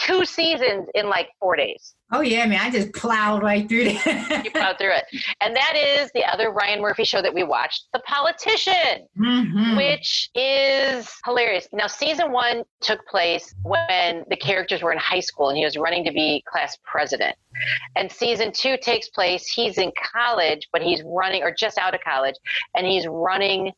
two 0.00 0.24
seasons 0.24 0.88
in 0.94 1.08
like 1.08 1.28
four 1.38 1.56
days. 1.56 1.94
oh 2.12 2.20
yeah, 2.22 2.44
man, 2.46 2.60
I 2.60 2.70
just 2.70 2.92
plowed 2.92 3.42
right 3.42 3.68
through 3.68 3.84
that. 3.84 4.42
You 4.44 4.50
plowed 4.50 4.78
through 4.78 4.94
it. 4.94 5.04
And 5.40 5.54
that 5.54 5.74
is 5.76 6.10
the 6.14 6.24
other 6.24 6.50
Ryan 6.50 6.80
Murphy 6.80 7.04
show 7.04 7.22
that 7.22 7.32
we 7.32 7.42
watched, 7.44 7.86
The 7.92 8.00
Politician. 8.00 9.06
Mhm. 9.18 9.76
which 9.76 10.28
is 10.34 11.08
hilarious. 11.24 11.68
Now, 11.72 11.86
season 11.86 12.32
one 12.32 12.62
took 12.80 13.06
place 13.06 13.54
when 13.62 14.24
the 14.28 14.36
characters 14.36 14.82
were 14.82 14.92
in 14.92 14.98
high 14.98 15.20
school 15.20 15.48
and 15.50 15.58
he 15.58 15.64
was 15.64 15.76
running 15.76 16.04
to 16.04 16.12
be 16.12 16.42
class 16.50 16.76
president. 16.84 17.36
And 17.96 18.10
season 18.10 18.52
two 18.52 18.76
takes 18.80 19.08
place, 19.10 19.46
he's 19.46 19.78
in 19.78 19.92
college, 20.12 20.68
but 20.72 20.82
he's 20.82 21.02
running, 21.04 21.42
or 21.42 21.54
just 21.56 21.78
out 21.78 21.94
of 21.94 22.00
college, 22.00 22.34
and 22.74 22.86
he's 22.86 23.06
running 23.06 23.72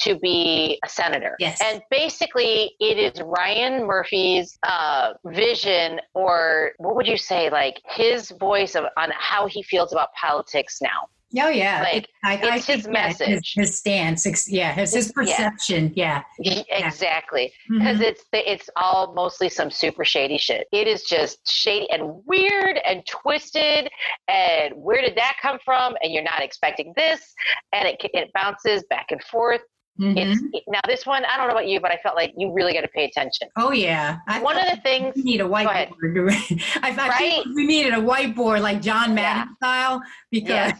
to 0.00 0.18
be 0.18 0.78
a 0.84 0.88
senator. 0.88 1.36
Yes. 1.38 1.60
And 1.62 1.82
basically, 1.90 2.74
it 2.80 2.98
is 2.98 3.20
Ryan 3.22 3.86
Murphy's 3.86 4.58
uh, 4.62 5.14
vision, 5.26 6.00
or 6.14 6.72
what 6.78 6.96
would 6.96 7.06
you 7.06 7.16
say, 7.18 7.50
like 7.50 7.80
his 7.86 8.30
voice 8.40 8.74
of, 8.74 8.84
on 8.96 9.10
how 9.16 9.46
he 9.46 9.62
feels 9.62 9.92
about 9.92 10.08
politics 10.20 10.78
now. 10.82 11.08
Oh 11.38 11.48
yeah, 11.48 11.82
Like, 11.82 12.08
I, 12.24 12.36
I 12.36 12.56
it's 12.56 12.66
his 12.66 12.84
think, 12.84 12.94
yeah, 12.96 13.06
message. 13.08 13.52
his, 13.56 13.68
his 13.68 13.78
stance, 13.78 14.48
yeah, 14.48 14.72
his, 14.72 14.94
his 14.94 15.10
It's- 15.10 15.28
yeah. 15.28 15.36
perception, 15.50 15.92
yeah. 15.96 16.22
Exactly. 16.38 17.52
because 17.68 17.98
Mhm. 17.98 18.02
it's 18.02 18.24
it's 18.32 18.70
all 18.76 19.12
mostly 19.12 19.48
some 19.48 19.70
super 19.70 20.04
shady 20.04 20.38
shit. 20.38 20.68
It 20.72 20.86
is 20.86 21.02
just 21.02 21.38
shady 21.50 21.90
and 21.90 22.22
weird 22.26 22.78
and 22.86 23.04
twisted. 23.06 23.90
And 24.28 24.74
where 24.76 25.00
did 25.02 25.16
that 25.16 25.36
come 25.42 25.58
from? 25.64 25.96
And 26.02 26.12
you're 26.12 26.22
not 26.22 26.42
expecting 26.42 26.92
this, 26.96 27.34
and 27.72 27.88
it 27.88 28.00
it 28.14 28.32
bounces 28.32 28.84
back 28.88 29.06
and 29.10 29.22
forth. 29.24 29.62
Mhm. 29.98 30.16
It's 30.52 30.66
now 30.68 30.80
this 30.86 31.06
one. 31.06 31.24
I 31.24 31.36
don't 31.36 31.46
know 31.48 31.54
about 31.54 31.66
you, 31.68 31.80
but 31.80 31.90
I 31.90 31.96
felt 32.02 32.16
like 32.16 32.32
you 32.36 32.52
really 32.52 32.72
got 32.74 32.82
to 32.82 32.88
pay 32.88 33.04
attention. 33.04 33.48
oh 33.56 33.72
yeah. 33.72 34.18
I 34.28 34.40
One 34.42 34.58
of 34.58 34.64
the 34.70 34.80
things. 34.82 35.14
we 35.16 35.22
need 35.22 35.40
a 35.40 35.44
whiteboard. 35.44 35.88
I, 36.82 36.90
I 36.90 37.08
Right? 37.08 37.42
we 37.54 37.66
needed 37.66 37.94
a 37.94 37.98
whiteboard 37.98 38.60
like 38.60 38.82
John 38.82 39.14
Madden 39.14 39.48
Yeah. 39.48 39.56
style 39.56 40.02
because 40.30 40.72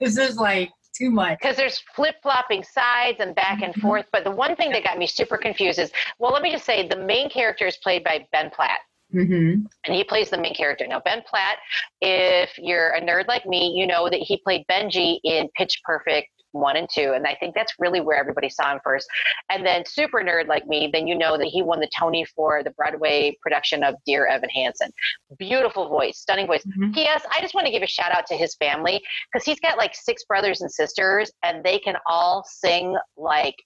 this 0.00 0.18
is 0.18 0.36
like 0.36 0.70
too 0.96 1.10
much. 1.10 1.38
Because 1.40 1.56
there's 1.56 1.82
flip 1.94 2.16
flopping 2.22 2.62
sides 2.64 3.18
and 3.20 3.34
back 3.34 3.62
and 3.62 3.74
Mhm. 3.74 3.82
forth. 3.82 4.06
But 4.12 4.24
the 4.24 4.30
one 4.30 4.56
thing 4.56 4.70
that 4.72 4.82
got 4.82 4.98
me 4.98 5.06
super 5.06 5.36
confused 5.36 5.78
is 5.78 5.92
well, 6.18 6.32
let 6.32 6.42
me 6.42 6.50
just 6.50 6.64
say 6.64 6.88
the 6.88 6.96
main 6.96 7.28
character 7.30 7.66
is 7.66 7.76
played 7.76 8.02
by 8.02 8.26
Ben 8.32 8.50
Platt. 8.50 8.80
hmm 9.12 9.54
and 9.84 9.94
he 9.94 10.02
plays 10.02 10.30
the 10.30 10.36
main 10.38 10.52
character. 10.52 10.84
Now, 10.84 10.98
Ben 10.98 11.22
Platt, 11.28 11.58
if 12.00 12.58
you're 12.58 12.90
a 12.90 13.00
nerd 13.00 13.28
like 13.28 13.46
me, 13.46 13.68
you 13.76 13.86
know 13.86 14.10
that 14.10 14.18
he 14.18 14.36
played 14.38 14.64
Benji 14.68 15.20
in 15.22 15.48
Pitch 15.56 15.80
Perfect 15.84 16.28
one 16.60 16.76
and 16.76 16.88
two, 16.92 17.12
and 17.14 17.26
I 17.26 17.36
think 17.38 17.54
that's 17.54 17.74
really 17.78 18.00
where 18.00 18.18
everybody 18.18 18.48
saw 18.48 18.72
him 18.72 18.80
first. 18.82 19.06
And 19.50 19.64
then, 19.64 19.84
super 19.84 20.20
nerd 20.20 20.48
like 20.48 20.66
me, 20.66 20.90
then 20.92 21.06
you 21.06 21.16
know 21.16 21.36
that 21.38 21.46
he 21.46 21.62
won 21.62 21.80
the 21.80 21.88
Tony 21.98 22.24
for 22.24 22.62
the 22.62 22.70
Broadway 22.70 23.36
production 23.42 23.82
of 23.84 23.94
Dear 24.04 24.26
Evan 24.26 24.50
Hansen. 24.50 24.90
Beautiful 25.38 25.88
voice, 25.88 26.18
stunning 26.18 26.46
voice. 26.46 26.64
Mhm. 26.78 26.94
P.S. 26.94 27.24
I 27.30 27.40
just 27.40 27.54
want 27.54 27.66
to 27.66 27.72
give 27.72 27.82
a 27.82 27.86
shout 27.86 28.12
out 28.12 28.26
to 28.28 28.34
his 28.36 28.54
family 28.56 29.02
because 29.32 29.44
he's 29.44 29.60
got 29.60 29.78
like 29.78 29.94
six 29.94 30.24
brothers 30.24 30.60
and 30.60 30.70
sisters, 30.70 31.30
and 31.42 31.64
they 31.64 31.78
can 31.78 31.96
all 32.08 32.44
sing 32.46 32.96
like 33.16 33.56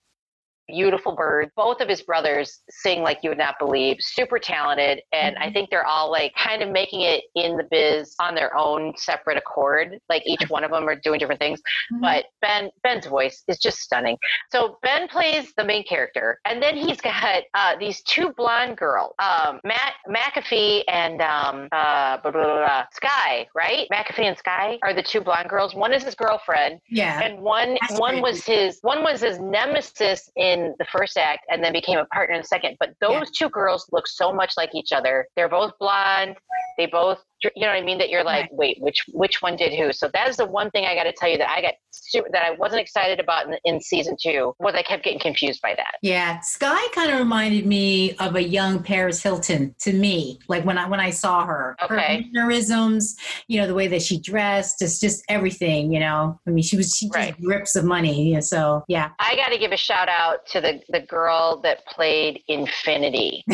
beautiful 0.70 1.14
birds. 1.14 1.50
Both 1.56 1.80
of 1.80 1.88
his 1.88 2.02
brothers 2.02 2.60
sing 2.70 3.02
like 3.02 3.18
you 3.22 3.30
would 3.30 3.38
not 3.38 3.56
believe, 3.58 3.96
super 4.00 4.38
talented. 4.38 5.02
And 5.12 5.36
I 5.38 5.48
Mhm. 5.48 5.52
think 5.54 5.70
they're 5.70 5.86
all 5.86 6.10
like 6.10 6.34
kind 6.36 6.62
of 6.62 6.68
making 6.70 7.02
it 7.02 7.24
in 7.34 7.56
the 7.56 7.64
biz 7.70 8.14
on 8.20 8.34
their 8.34 8.54
own 8.56 8.94
separate 8.96 9.36
accord. 9.38 9.98
Like 10.08 10.22
each 10.26 10.48
one 10.48 10.64
of 10.64 10.70
them 10.70 10.88
are 10.88 10.96
doing 10.96 11.18
different 11.18 11.40
things. 11.40 11.60
Mhm. 11.92 12.00
But 12.00 12.24
Ben 12.40 12.70
Ben's 12.82 13.06
voice 13.06 13.42
is 13.48 13.58
just 13.58 13.78
stunning. 13.80 14.16
So 14.50 14.78
Ben 14.82 15.08
plays 15.08 15.52
the 15.56 15.64
main 15.64 15.84
character, 15.84 16.38
and 16.44 16.62
then 16.62 16.76
he's 16.76 17.00
got 17.00 17.42
uh, 17.54 17.76
these 17.78 18.02
two 18.02 18.32
blonde 18.36 18.76
girls, 18.76 19.14
um, 19.18 19.60
Matt 19.64 19.94
McAfee 20.08 20.84
and 20.88 21.20
um, 21.20 21.68
uh, 21.72 22.18
blah, 22.18 22.30
blah, 22.30 22.44
blah, 22.44 22.56
blah, 22.66 22.84
Sky. 22.92 23.46
Right? 23.54 23.86
McAfee 23.92 24.24
and 24.24 24.36
Sky 24.38 24.78
are 24.82 24.92
the 24.94 25.02
two 25.02 25.20
blonde 25.20 25.48
girls. 25.48 25.74
One 25.74 25.92
is 25.92 26.02
his 26.02 26.14
girlfriend, 26.14 26.80
yeah. 26.88 27.20
and 27.22 27.40
one 27.40 27.76
That's 27.80 27.98
one 27.98 28.20
crazy. 28.20 28.22
was 28.22 28.44
his 28.44 28.78
one 28.82 29.02
was 29.02 29.20
his 29.20 29.38
nemesis 29.38 30.30
in 30.36 30.59
the 30.78 30.86
first 30.92 31.16
act 31.16 31.44
and 31.50 31.62
then 31.62 31.72
became 31.72 31.98
a 31.98 32.06
partner 32.06 32.34
in 32.34 32.40
the 32.42 32.46
second. 32.46 32.76
But 32.80 32.90
those 33.00 33.28
Yeah. 33.28 33.46
two 33.46 33.48
girls 33.50 33.86
look 33.92 34.06
so 34.06 34.32
much 34.32 34.52
like 34.56 34.74
each 34.74 34.92
other. 34.92 35.26
They're 35.36 35.48
both 35.48 35.72
blonde. 35.78 36.36
They 36.76 36.86
both 36.86 37.18
you 37.42 37.50
know 37.62 37.68
what 37.68 37.76
i 37.76 37.82
mean 37.82 37.98
that 37.98 38.10
you're 38.10 38.24
like 38.24 38.42
Right. 38.42 38.48
wait 38.52 38.76
which 38.80 39.04
which 39.12 39.42
one 39.42 39.56
did 39.56 39.72
who 39.72 39.92
so 39.92 40.08
that 40.14 40.28
is 40.28 40.36
the 40.36 40.46
one 40.46 40.70
thing 40.70 40.84
i 40.86 40.94
got 40.94 41.04
to 41.04 41.12
tell 41.12 41.28
you 41.28 41.38
that 41.38 41.50
i 41.50 41.60
got 41.62 41.74
super, 41.90 42.28
that 42.32 42.44
i 42.44 42.50
wasn't 42.52 42.80
excited 42.80 43.18
about 43.20 43.46
in, 43.46 43.56
in 43.64 43.80
season 43.80 44.16
two 44.20 44.54
was 44.60 44.74
i 44.74 44.82
kept 44.82 45.02
getting 45.04 45.18
confused 45.18 45.60
by 45.62 45.74
that 45.74 45.92
Yeah, 46.02 46.40
Sky 46.40 46.80
kind 46.94 47.10
of 47.12 47.18
reminded 47.18 47.66
me 47.66 48.14
of 48.16 48.36
a 48.36 48.42
young 48.42 48.82
Paris 48.82 49.22
Hilton 49.22 49.74
to 49.80 49.92
me. 49.92 50.38
Like 50.48 50.64
when 50.64 50.78
I 50.78 50.88
when 50.88 51.00
I 51.00 51.10
saw 51.10 51.44
her, 51.44 51.76
Okay. 51.82 51.94
her 52.16 52.22
mannerisms, 52.32 53.16
you 53.48 53.60
know, 53.60 53.66
the 53.66 53.74
way 53.74 53.86
that 53.88 54.02
she 54.02 54.18
dressed, 54.20 54.80
it's 54.82 54.98
just 54.98 55.22
everything. 55.28 55.92
You 55.92 56.00
know, 56.00 56.40
I 56.46 56.50
mean, 56.50 56.62
she 56.62 56.76
was 56.76 56.94
she 56.96 57.06
just 57.06 57.14
Right. 57.16 57.34
rips 57.42 57.76
of 57.76 57.84
money. 57.84 58.32
Yeah, 58.32 58.40
so 58.40 58.84
yeah. 58.88 59.10
i 59.18 59.36
got 59.36 59.48
to 59.50 59.58
give 59.58 59.72
a 59.72 59.76
shout 59.76 60.08
out 60.08 60.46
to 60.52 60.60
the 60.60 60.80
the 60.88 61.00
girl 61.00 61.60
that 61.62 61.84
played 61.86 62.40
infinity 62.48 63.44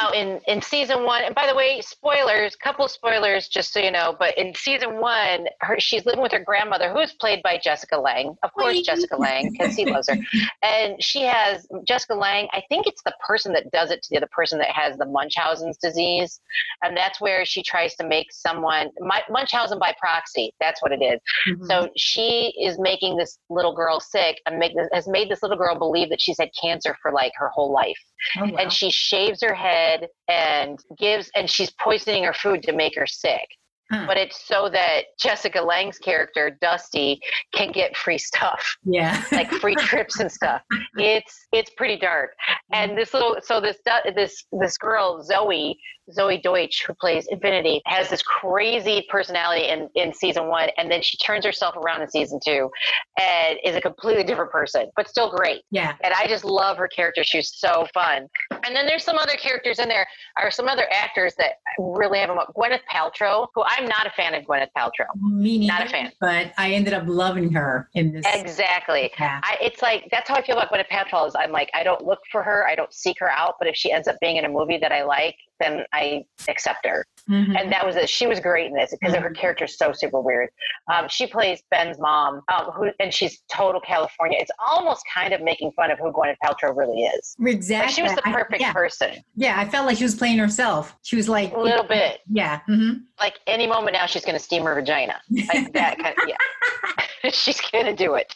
Now, 0.00 0.10
in 0.12 0.40
in 0.46 0.62
season 0.62 1.04
one, 1.04 1.22
and 1.24 1.34
by 1.34 1.46
the 1.46 1.54
way, 1.54 1.80
spoilers, 1.82 2.56
couple 2.56 2.88
spoilers, 2.88 3.48
just 3.48 3.72
so 3.72 3.80
you 3.80 3.90
know. 3.90 4.16
But 4.18 4.36
in 4.38 4.54
season 4.54 4.98
one, 5.00 5.46
her 5.60 5.78
she's 5.78 6.06
living 6.06 6.22
with 6.22 6.32
her 6.32 6.38
grandmother, 6.42 6.90
who 6.90 7.00
is 7.00 7.12
played 7.12 7.42
by 7.42 7.58
Jessica 7.62 7.98
Lange, 7.98 8.34
of 8.42 8.52
course, 8.54 8.76
Whee! 8.76 8.82
Jessica 8.82 9.16
Lange, 9.16 9.50
because 9.52 9.74
he 9.74 9.84
loves 9.86 10.08
her. 10.08 10.16
And 10.62 11.02
she 11.02 11.22
has 11.22 11.66
Jessica 11.86 12.14
Lange. 12.14 12.48
I 12.52 12.62
think 12.68 12.86
it's 12.86 13.02
the 13.02 13.14
person 13.26 13.52
that 13.54 13.70
does 13.72 13.90
it 13.90 14.02
to 14.02 14.08
the 14.10 14.16
other 14.18 14.28
person 14.30 14.58
that 14.60 14.70
has 14.70 14.96
the 14.96 15.06
Munchausen's 15.06 15.76
disease, 15.78 16.40
and 16.82 16.96
that's 16.96 17.20
where 17.20 17.44
she 17.44 17.62
tries 17.62 17.94
to 17.96 18.06
make 18.06 18.28
someone 18.30 18.90
my, 19.00 19.22
Munchausen 19.28 19.78
by 19.78 19.94
proxy. 19.98 20.54
That's 20.60 20.80
what 20.82 20.92
it 20.92 21.02
is. 21.02 21.20
Mhm. 21.48 21.66
So 21.66 21.90
she 21.96 22.54
is 22.62 22.78
making 22.78 23.16
this 23.16 23.38
little 23.50 23.74
girl 23.74 24.00
sick 24.00 24.40
and 24.46 24.58
make 24.58 24.74
this, 24.76 24.88
has 24.92 25.08
made 25.08 25.28
this 25.30 25.42
little 25.42 25.58
girl 25.58 25.76
believe 25.78 26.08
that 26.10 26.20
she's 26.20 26.38
had 26.38 26.50
cancer 26.60 26.96
for 27.02 27.12
like 27.12 27.32
her 27.36 27.48
whole 27.50 27.72
life 27.72 27.98
Oh, 28.38 28.44
wow. 28.44 28.56
and 28.58 28.72
she 28.72 28.90
shaves 28.90 29.42
her 29.42 29.54
head 29.54 29.89
and 30.28 30.78
gives 30.98 31.30
and 31.34 31.48
she's 31.48 31.70
poisoning 31.70 32.24
her 32.24 32.32
food 32.32 32.62
to 32.64 32.72
make 32.72 32.96
her 32.96 33.06
sick. 33.06 33.48
Huh. 33.92 34.04
but 34.06 34.16
it's 34.16 34.46
so 34.46 34.68
that 34.70 35.06
jessica 35.18 35.60
lange's 35.60 35.98
character 35.98 36.56
dusty 36.60 37.20
can 37.52 37.72
get 37.72 37.96
free 37.96 38.18
stuff. 38.18 38.76
Yeah, 38.84 39.20
like 39.32 39.50
free 39.50 39.74
trips 39.74 40.20
and 40.20 40.30
stuff. 40.30 40.62
It's 40.96 41.46
it's 41.52 41.70
pretty 41.76 41.98
dark. 41.98 42.30
And 42.72 42.96
this 42.96 43.12
little 43.14 43.38
so 43.42 43.60
this 43.60 43.78
this 44.14 44.44
this 44.52 44.76
girl 44.78 45.26
zoey 45.28 45.74
zoey 46.16 46.42
deutch 46.42 46.84
who 46.86 46.94
plays 46.94 47.26
infinity 47.28 47.80
has 47.86 48.08
this 48.08 48.22
crazy 48.22 49.06
personality 49.08 49.68
in 49.68 49.88
in 49.94 50.12
season 50.12 50.48
one 50.48 50.68
and 50.76 50.90
then 50.90 51.02
she 51.02 51.16
turns 51.18 51.44
herself 51.44 51.76
around 51.76 52.02
in 52.02 52.08
season 52.08 52.38
two 52.44 52.70
and 53.18 53.58
is 53.64 53.76
a 53.76 53.80
completely 53.80 54.24
different 54.24 54.50
person 54.50 54.90
but 54.96 55.08
still 55.08 55.30
great 55.30 55.62
yeah. 55.70 55.94
and 56.02 56.12
I 56.14 56.26
just 56.26 56.44
love 56.44 56.76
her 56.78 56.88
character. 56.88 57.24
She's 57.24 57.52
so 57.54 57.86
fun. 57.94 58.28
And 58.50 58.74
then 58.74 58.86
there's 58.86 59.04
some 59.04 59.16
other 59.16 59.34
characters 59.34 59.78
in 59.78 59.88
there, 59.88 60.06
or 60.40 60.50
some 60.50 60.68
other 60.68 60.86
actors 60.92 61.34
that 61.38 61.52
really 61.78 62.18
have 62.18 62.28
them 62.28 62.38
up. 62.38 62.52
Gwyneth 62.56 62.80
Paltrow, 62.92 63.46
who 63.54 63.62
I'm 63.64 63.86
not 63.86 64.06
a 64.06 64.10
fan 64.10 64.34
of 64.34 64.44
Gwyneth 64.44 64.68
Paltrow. 64.76 65.06
Me 65.22 65.58
neither, 65.58 65.72
Not 65.72 65.86
a 65.86 65.90
fan. 65.90 66.12
But 66.20 66.52
I 66.58 66.72
ended 66.72 66.92
up 66.92 67.04
loving 67.06 67.52
her 67.52 67.88
in 67.94 68.12
this. 68.12 68.24
Exactly. 68.34 69.10
Yeah. 69.18 69.40
I, 69.42 69.56
it's 69.60 69.82
like 69.82 70.08
that's 70.10 70.28
how 70.28 70.36
I 70.36 70.42
feel 70.42 70.58
about 70.58 70.70
Gwyneth 70.70 70.88
Paltrow. 70.88 71.26
Is 71.26 71.34
I'm 71.34 71.52
like 71.52 71.70
I 71.74 71.82
don't 71.82 72.04
look 72.04 72.20
for 72.30 72.42
her, 72.42 72.66
I 72.66 72.74
don't 72.74 72.92
seek 72.92 73.18
her 73.20 73.30
out, 73.30 73.54
but 73.58 73.68
if 73.68 73.76
she 73.76 73.92
ends 73.92 74.08
up 74.08 74.16
being 74.20 74.36
in 74.36 74.44
a 74.44 74.48
movie 74.48 74.78
that 74.78 74.92
I 74.92 75.04
like, 75.04 75.36
then 75.60 75.84
I 75.92 76.24
accept 76.48 76.86
her. 76.86 77.06
Mhm. 77.28 77.60
And 77.60 77.72
that 77.72 77.84
was 77.86 77.96
it. 77.96 78.08
She 78.08 78.26
was 78.26 78.40
great 78.40 78.66
in 78.66 78.74
this 78.74 78.90
because 78.98 79.14
her 79.14 79.30
character 79.30 79.64
is 79.66 79.76
so 79.76 79.92
super 79.92 80.20
weird. 80.20 80.48
Um, 80.92 81.08
she 81.08 81.26
plays 81.26 81.62
Ben's 81.70 81.98
mom, 81.98 82.42
um, 82.52 82.66
who 82.72 82.90
and 82.98 83.12
she's 83.12 83.42
total 83.52 83.80
California. 83.80 84.38
It's 84.40 84.50
almost 84.70 85.04
kind 85.12 85.32
of 85.34 85.40
making 85.40 85.72
fun 85.72 85.90
of 85.90 85.98
who 85.98 86.12
Gwyneth 86.12 86.36
Paltrow 86.44 86.76
really 86.76 87.02
is. 87.04 87.36
exactly. 87.44 87.86
Like 87.86 87.94
she 87.94 88.02
was 88.02 88.14
the 88.14 88.28
I- 88.28 88.32
perfect 88.32 88.60
yeah, 88.60 88.72
person. 88.72 89.22
yeah, 89.36 89.58
I 89.60 89.68
felt 89.68 89.86
like 89.86 89.98
she 89.98 90.04
was 90.04 90.14
playing 90.14 90.38
herself. 90.38 90.96
She 91.02 91.16
was 91.16 91.28
like 91.28 91.52
A 91.54 91.58
little 91.60 91.84
bit. 91.86 92.20
Yeah. 92.30 92.60
hmm 92.66 92.92
Like 93.18 93.38
any 93.46 93.66
moment 93.66 93.94
now, 93.94 94.06
she's 94.06 94.24
going 94.24 94.36
to 94.36 94.42
steam 94.42 94.64
her 94.64 94.74
vagina. 94.74 95.20
Like 95.52 95.72
that 95.74 95.98
kind 95.98 96.14
of, 96.16 96.28
yeah. 96.28 96.36
she's 97.30 97.60
going 97.70 97.84
to 97.84 97.94
do 97.94 98.14
it. 98.14 98.34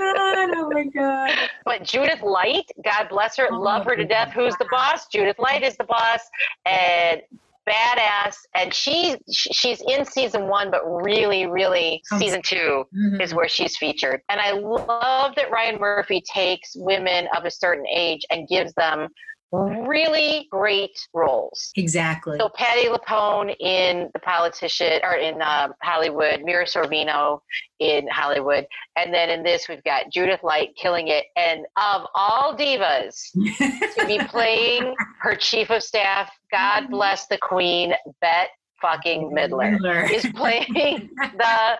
oh 0.00 0.70
my 0.72 0.84
god. 0.84 1.30
But 1.64 1.82
Judith 1.84 2.22
Light, 2.22 2.64
God 2.84 3.08
bless 3.10 3.36
her, 3.36 3.48
Oh, 3.52 3.58
love 3.60 3.84
her 3.84 3.94
to 3.94 4.04
death. 4.04 4.32
Who's 4.32 4.56
the 4.56 4.66
boss? 4.70 5.06
Judith 5.08 5.38
Light 5.38 5.62
is 5.62 5.76
the 5.76 5.84
boss, 5.84 6.20
and 6.66 7.20
badass. 7.68 8.36
And 8.54 8.72
she 8.72 9.16
she's 9.30 9.82
in 9.86 10.04
season 10.04 10.48
one, 10.48 10.70
but 10.70 10.80
really, 10.84 11.46
really 11.46 12.02
season 12.18 12.42
two 12.42 12.84
Mhm. 12.94 13.20
is 13.22 13.34
where 13.34 13.48
she's 13.48 13.76
featured. 13.76 14.22
And 14.28 14.40
I 14.40 14.52
love 14.52 15.34
that 15.36 15.50
Ryan 15.50 15.78
Murphy 15.78 16.22
takes 16.22 16.72
women 16.74 17.28
of 17.36 17.44
a 17.44 17.50
certain 17.50 17.86
age 17.86 18.22
and 18.30 18.48
gives 18.48 18.72
them 18.74 19.08
really 19.52 20.46
great 20.50 20.98
roles. 21.12 21.72
Exactly. 21.76 22.38
So 22.38 22.48
Patti 22.54 22.88
LuPone 22.88 23.54
in 23.58 24.08
The 24.12 24.20
Politician, 24.20 25.00
or 25.02 25.14
in 25.14 25.42
um, 25.42 25.72
Hollywood, 25.82 26.42
Mira 26.44 26.64
Sorvino 26.66 27.40
in 27.80 28.06
Hollywood, 28.08 28.66
and 28.96 29.12
then 29.12 29.30
in 29.30 29.42
this 29.42 29.68
we've 29.68 29.82
got 29.84 30.10
Judith 30.12 30.40
Light 30.42 30.70
killing 30.80 31.08
it, 31.08 31.26
and 31.36 31.60
of 31.76 32.06
all 32.14 32.56
divas 32.56 33.30
to 33.32 34.06
be 34.06 34.18
playing 34.28 34.94
her 35.20 35.34
chief 35.34 35.70
of 35.70 35.82
staff, 35.82 36.30
God 36.52 36.88
bless 36.90 37.26
the 37.26 37.38
Queen, 37.38 37.94
Bette 38.20 38.50
fucking 38.80 39.30
Midler 39.30 39.78
Midler. 39.78 40.10
is 40.10 40.26
playing 40.34 41.10
the 41.36 41.76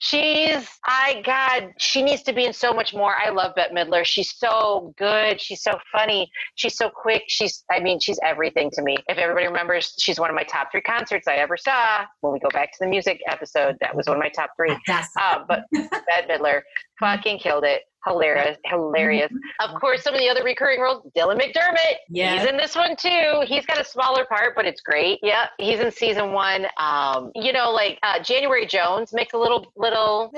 she's 0.00 0.68
I 0.84 1.22
God, 1.24 1.72
she 1.78 2.02
needs 2.02 2.22
to 2.24 2.32
be 2.32 2.44
in 2.44 2.52
so 2.52 2.72
much 2.72 2.92
more. 2.92 3.14
I 3.14 3.30
love 3.30 3.54
Bette 3.54 3.72
Midler. 3.72 4.04
She's 4.04 4.34
so 4.36 4.92
good. 4.98 5.40
She's 5.40 5.62
so 5.62 5.78
funny. 5.92 6.30
She's 6.56 6.76
so 6.76 6.90
quick. 6.90 7.22
She's 7.28 7.64
I 7.70 7.80
mean, 7.80 8.00
she's 8.00 8.18
everything 8.24 8.70
to 8.72 8.82
me. 8.82 8.96
If 9.08 9.18
everybody 9.18 9.46
remembers, 9.46 9.94
she's 9.98 10.18
one 10.18 10.30
of 10.30 10.36
my 10.36 10.44
top 10.44 10.72
three 10.72 10.82
concerts 10.82 11.28
I 11.28 11.36
ever 11.36 11.56
saw. 11.56 12.04
When 12.20 12.32
we 12.32 12.40
go 12.40 12.48
back 12.50 12.72
to 12.72 12.78
the 12.80 12.86
music 12.88 13.20
episode, 13.28 13.76
that 13.80 13.94
was 13.94 14.06
one 14.06 14.16
of 14.16 14.22
my 14.22 14.30
top 14.30 14.50
three. 14.56 14.76
Uh, 15.20 15.40
but 15.46 15.64
Bette 15.72 16.28
Midler 16.28 16.62
fucking 16.98 17.38
killed 17.38 17.64
it. 17.64 17.82
Hilarious, 18.06 18.56
hilarious. 18.64 19.30
Of 19.60 19.78
course, 19.78 20.02
some 20.02 20.14
of 20.14 20.20
the 20.20 20.28
other 20.30 20.42
recurring 20.42 20.80
roles, 20.80 21.06
Dylan 21.14 21.38
McDermott. 21.38 21.96
Yeah. 22.08 22.38
He's 22.38 22.48
in 22.48 22.56
this 22.56 22.74
one 22.74 22.96
too. 22.96 23.42
He's 23.44 23.66
got 23.66 23.78
a 23.78 23.84
smaller 23.84 24.24
part, 24.24 24.54
but 24.56 24.64
it's 24.64 24.80
great. 24.80 25.18
Yeah, 25.22 25.48
he's 25.58 25.80
in 25.80 25.92
season 25.92 26.32
one. 26.32 26.66
Um, 26.78 27.30
you 27.34 27.52
know, 27.52 27.70
like 27.70 27.98
uh, 28.02 28.22
January 28.22 28.64
Jones 28.64 29.12
makes 29.12 29.34
a 29.34 29.38
little 29.38 29.70
little 29.76 29.89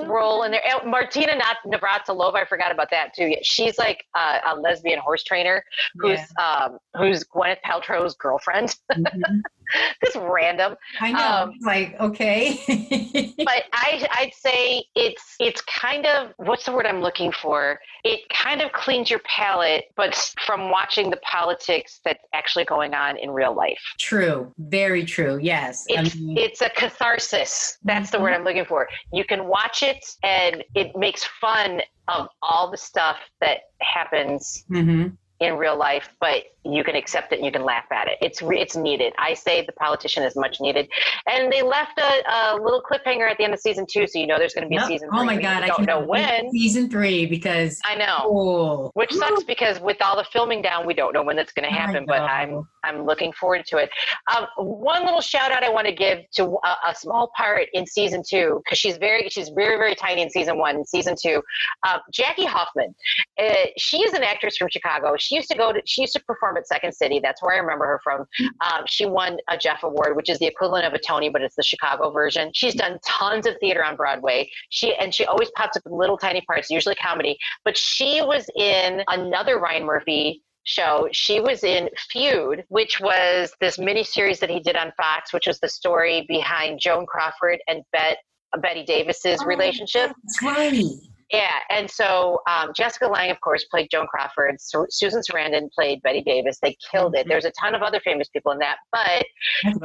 role 0.07 0.43
in 0.45 0.53
there. 0.53 0.63
And 0.65 0.91
Martina 0.91 1.33
Navratilova, 1.67 2.35
I 2.37 2.45
forgot 2.45 2.73
about 2.73 2.89
that 2.91 3.15
too. 3.15 3.35
She's 3.43 3.79
like 3.79 4.05
uh, 4.15 4.39
a 4.47 4.57
lesbian 4.57 4.99
horse 4.99 5.23
trainer 5.23 5.65
who's 5.99 6.21
um, 6.43 6.79
who's 6.97 7.25
Gwyneth 7.25 7.59
Paltrow's 7.65 8.15
girlfriend. 8.17 8.77
Mhm. 8.93 9.43
Just 10.05 10.17
random. 10.17 10.77
I 11.01 11.13
know. 11.13 11.43
Um, 11.45 11.53
like 11.63 11.97
okay. 12.01 12.61
but 13.39 13.65
I, 13.73 14.07
I'd 14.11 14.33
say 14.35 14.85
it's 14.95 15.37
it's 15.39 15.61
kind 15.63 16.07
of 16.07 16.33
what's 16.37 16.65
the 16.65 16.73
word 16.73 16.87
I'm 16.87 17.01
looking 17.01 17.33
for? 17.33 17.79
It 18.05 18.21
kind 18.31 18.61
of 18.61 18.73
cleans 18.73 19.11
your 19.11 19.21
palate, 19.21 19.85
but 19.97 20.15
from 20.45 20.71
watching 20.71 21.11
the 21.11 21.19
politics 21.19 22.01
that's 22.05 22.25
actually 22.35 22.65
going 22.65 22.95
on 22.95 23.17
in 23.17 23.31
real 23.31 23.55
life, 23.55 23.81
true. 23.99 24.53
Very 24.59 25.05
true. 25.05 25.39
Yes. 25.41 25.85
I 25.91 26.03
it's 26.03 26.17
mean, 26.17 26.37
it's 26.37 26.61
a 26.61 26.71
catharsis. 26.71 27.79
That's 27.85 28.11
the 28.11 28.21
word 28.21 28.35
I'm 28.35 28.45
looking 28.45 28.65
for. 28.65 28.89
You 29.13 29.25
can 29.25 29.47
watch 29.47 29.83
it, 29.83 30.05
and 30.23 30.65
it 30.75 30.97
makes 30.97 31.25
fun 31.41 31.81
of 32.09 32.29
all 32.43 32.71
the 32.71 32.77
stuff 32.77 33.17
that 33.41 33.59
happens 33.81 34.65
mhm. 34.71 35.17
In 35.43 35.57
real 35.57 35.77
life, 35.77 36.09
but 36.21 36.45
you 36.65 36.85
can 36.85 36.95
accept 36.95 37.33
it 37.33 37.37
and 37.37 37.45
you 37.45 37.51
can 37.51 37.65
laugh 37.65 37.87
at 37.91 38.07
it. 38.07 38.19
It's 38.21 38.41
re- 38.41 38.61
it's 38.61 38.77
needed. 38.77 39.13
I 39.19 39.35
say 39.35 39.65
the 39.67 39.73
politician 39.73 40.23
is 40.23 40.37
much 40.37 40.61
needed, 40.61 40.89
and 41.29 41.53
they 41.53 41.63
left 41.63 41.99
a, 41.99 42.23
a 42.31 42.55
little 42.63 42.81
cliffhanger 42.83 43.29
at 43.29 43.37
the 43.39 43.45
end 43.45 43.53
of 43.53 43.59
season 43.61 43.85
two, 43.91 44.07
so 44.07 44.19
you 44.19 44.27
know 44.29 44.39
there's 44.39 44.55
going 44.55 44.63
to 44.65 44.69
be 44.69 44.77
a 44.77 44.81
Yep. 44.81 44.89
season. 44.89 45.09
Oh 45.13 45.25
my 45.25 45.37
god! 45.41 45.63
I 45.65 45.67
don't 45.67 45.87
know 45.87 46.01
wait 46.01 46.27
when. 46.43 46.51
Season 46.53 46.89
three 46.89 47.27
because 47.27 47.81
I 47.85 47.97
know. 47.97 48.19
oh, 48.23 48.91
Which 48.95 49.13
sucks 49.13 49.43
because 49.45 49.81
with 49.81 50.01
all 50.01 50.17
the 50.17 50.25
filming 50.33 50.63
down, 50.63 50.87
we 50.87 50.95
don't 50.95 51.13
know 51.13 51.23
when 51.25 51.37
that's 51.37 51.53
going 51.53 51.69
to 51.69 51.75
happen. 51.75 52.07
But 52.07 52.21
I'm. 52.23 52.67
I'm 52.85 53.07
looking 53.07 53.33
forward 53.33 53.65
to 53.67 53.77
it. 53.77 53.91
Um, 54.35 54.45
one 54.57 55.05
little 55.05 55.21
shout 55.21 55.53
out 55.53 55.63
I 55.63 55.69
want 55.71 55.87
to 55.87 55.93
give 55.93 56.19
to 56.35 56.59
a, 56.65 56.89
a 56.89 56.95
small 56.97 57.31
part 57.37 57.69
in 57.75 57.87
season 57.87 58.25
two 58.29 58.61
because 58.65 58.77
she's 58.77 58.97
very 58.97 59.29
she's 59.29 59.51
very 59.51 59.77
very 59.77 59.95
tiny 59.95 60.21
in 60.23 60.31
season 60.31 60.59
one. 60.59 60.77
In 60.77 60.85
season 60.85 61.15
two, 61.21 61.43
uh, 61.87 61.99
Jackie 62.13 62.45
Hoffman. 62.45 62.93
Uh, 63.41 63.67
she 63.79 63.99
is 64.03 64.13
an 64.15 64.23
actress 64.25 64.57
from 64.57 64.69
Chicago. 64.69 65.15
She 65.17 65.32
used 65.37 65.49
to 65.51 65.57
go 65.57 65.73
to 65.73 65.81
she 65.85 66.03
used 66.03 66.13
to 66.15 66.23
perform 66.25 66.57
at 66.57 66.67
Second 66.67 66.93
City. 66.93 67.21
That's 67.23 67.43
where 67.43 67.55
I 67.55 67.59
remember 67.59 67.87
her 67.87 68.01
from. 68.03 68.27
Um, 68.41 68.85
she 68.87 69.07
won 69.07 69.39
a 69.49 69.57
Jeff 69.57 69.83
Award, 69.83 70.17
which 70.17 70.29
is 70.29 70.39
the 70.39 70.47
equivalent 70.47 70.87
of 70.87 70.93
a 70.93 70.99
Tony, 70.99 71.29
but 71.29 71.43
it's 71.43 71.57
the 71.57 71.63
Chicago 71.63 72.11
version. 72.11 72.51
She's 72.55 72.75
done 72.75 72.99
tons 73.05 73.47
of 73.47 73.55
theater 73.61 73.85
on 73.85 73.97
Broadway. 73.97 74.51
She 74.71 74.95
and 74.97 75.15
she 75.15 75.25
always 75.27 75.51
pops 75.57 75.77
up 75.77 75.83
in 75.87 75.93
little 75.93 76.19
tiny 76.19 76.41
parts, 76.43 76.71
usually 76.71 76.95
comedy. 76.97 77.37
But 77.65 77.77
she 77.77 78.21
was 78.23 78.49
in 78.57 79.03
another 79.09 79.59
Ryan 79.59 79.85
Murphy 79.85 80.43
show. 80.65 81.09
She 81.13 81.41
was 81.41 81.65
in 81.65 81.89
Feud, 82.11 82.65
which 82.69 83.01
was 83.01 83.53
this 83.61 83.79
miniseries 83.79 84.39
that 84.41 84.51
he 84.51 84.61
did 84.61 84.77
on 84.77 84.93
Fox, 84.97 85.33
which 85.33 85.47
was 85.47 85.59
the 85.61 85.69
story 85.69 86.25
behind 86.29 86.79
Joan 86.81 87.05
Crawford 87.07 87.59
and 87.67 87.83
Bet, 87.93 88.19
Bette 88.61 88.85
Davis's 88.85 89.41
Oh, 89.43 89.47
relationship. 89.47 90.13
That's 90.23 90.43
right. 90.43 90.85
Yeah, 91.33 91.61
and 91.71 91.91
so 91.91 92.41
um, 92.47 92.73
Jessica 92.77 93.07
Lange, 93.07 93.31
of 93.31 93.41
course, 93.41 93.65
played 93.65 93.89
Joan 93.91 94.07
Crawford. 94.07 94.61
Su- 94.61 94.87
Susan 94.91 95.23
Sarandon 95.23 95.73
played 95.73 96.03
Bette 96.03 96.23
Davis. 96.23 96.59
They 96.61 96.77
killed 96.91 97.15
it. 97.15 97.27
There's 97.27 97.47
a 97.47 97.53
ton 97.53 97.75
of 97.75 97.81
other 97.81 98.01
famous 98.01 98.29
people 98.29 98.53
in 98.53 98.59
that, 98.59 98.77
but 98.93 99.25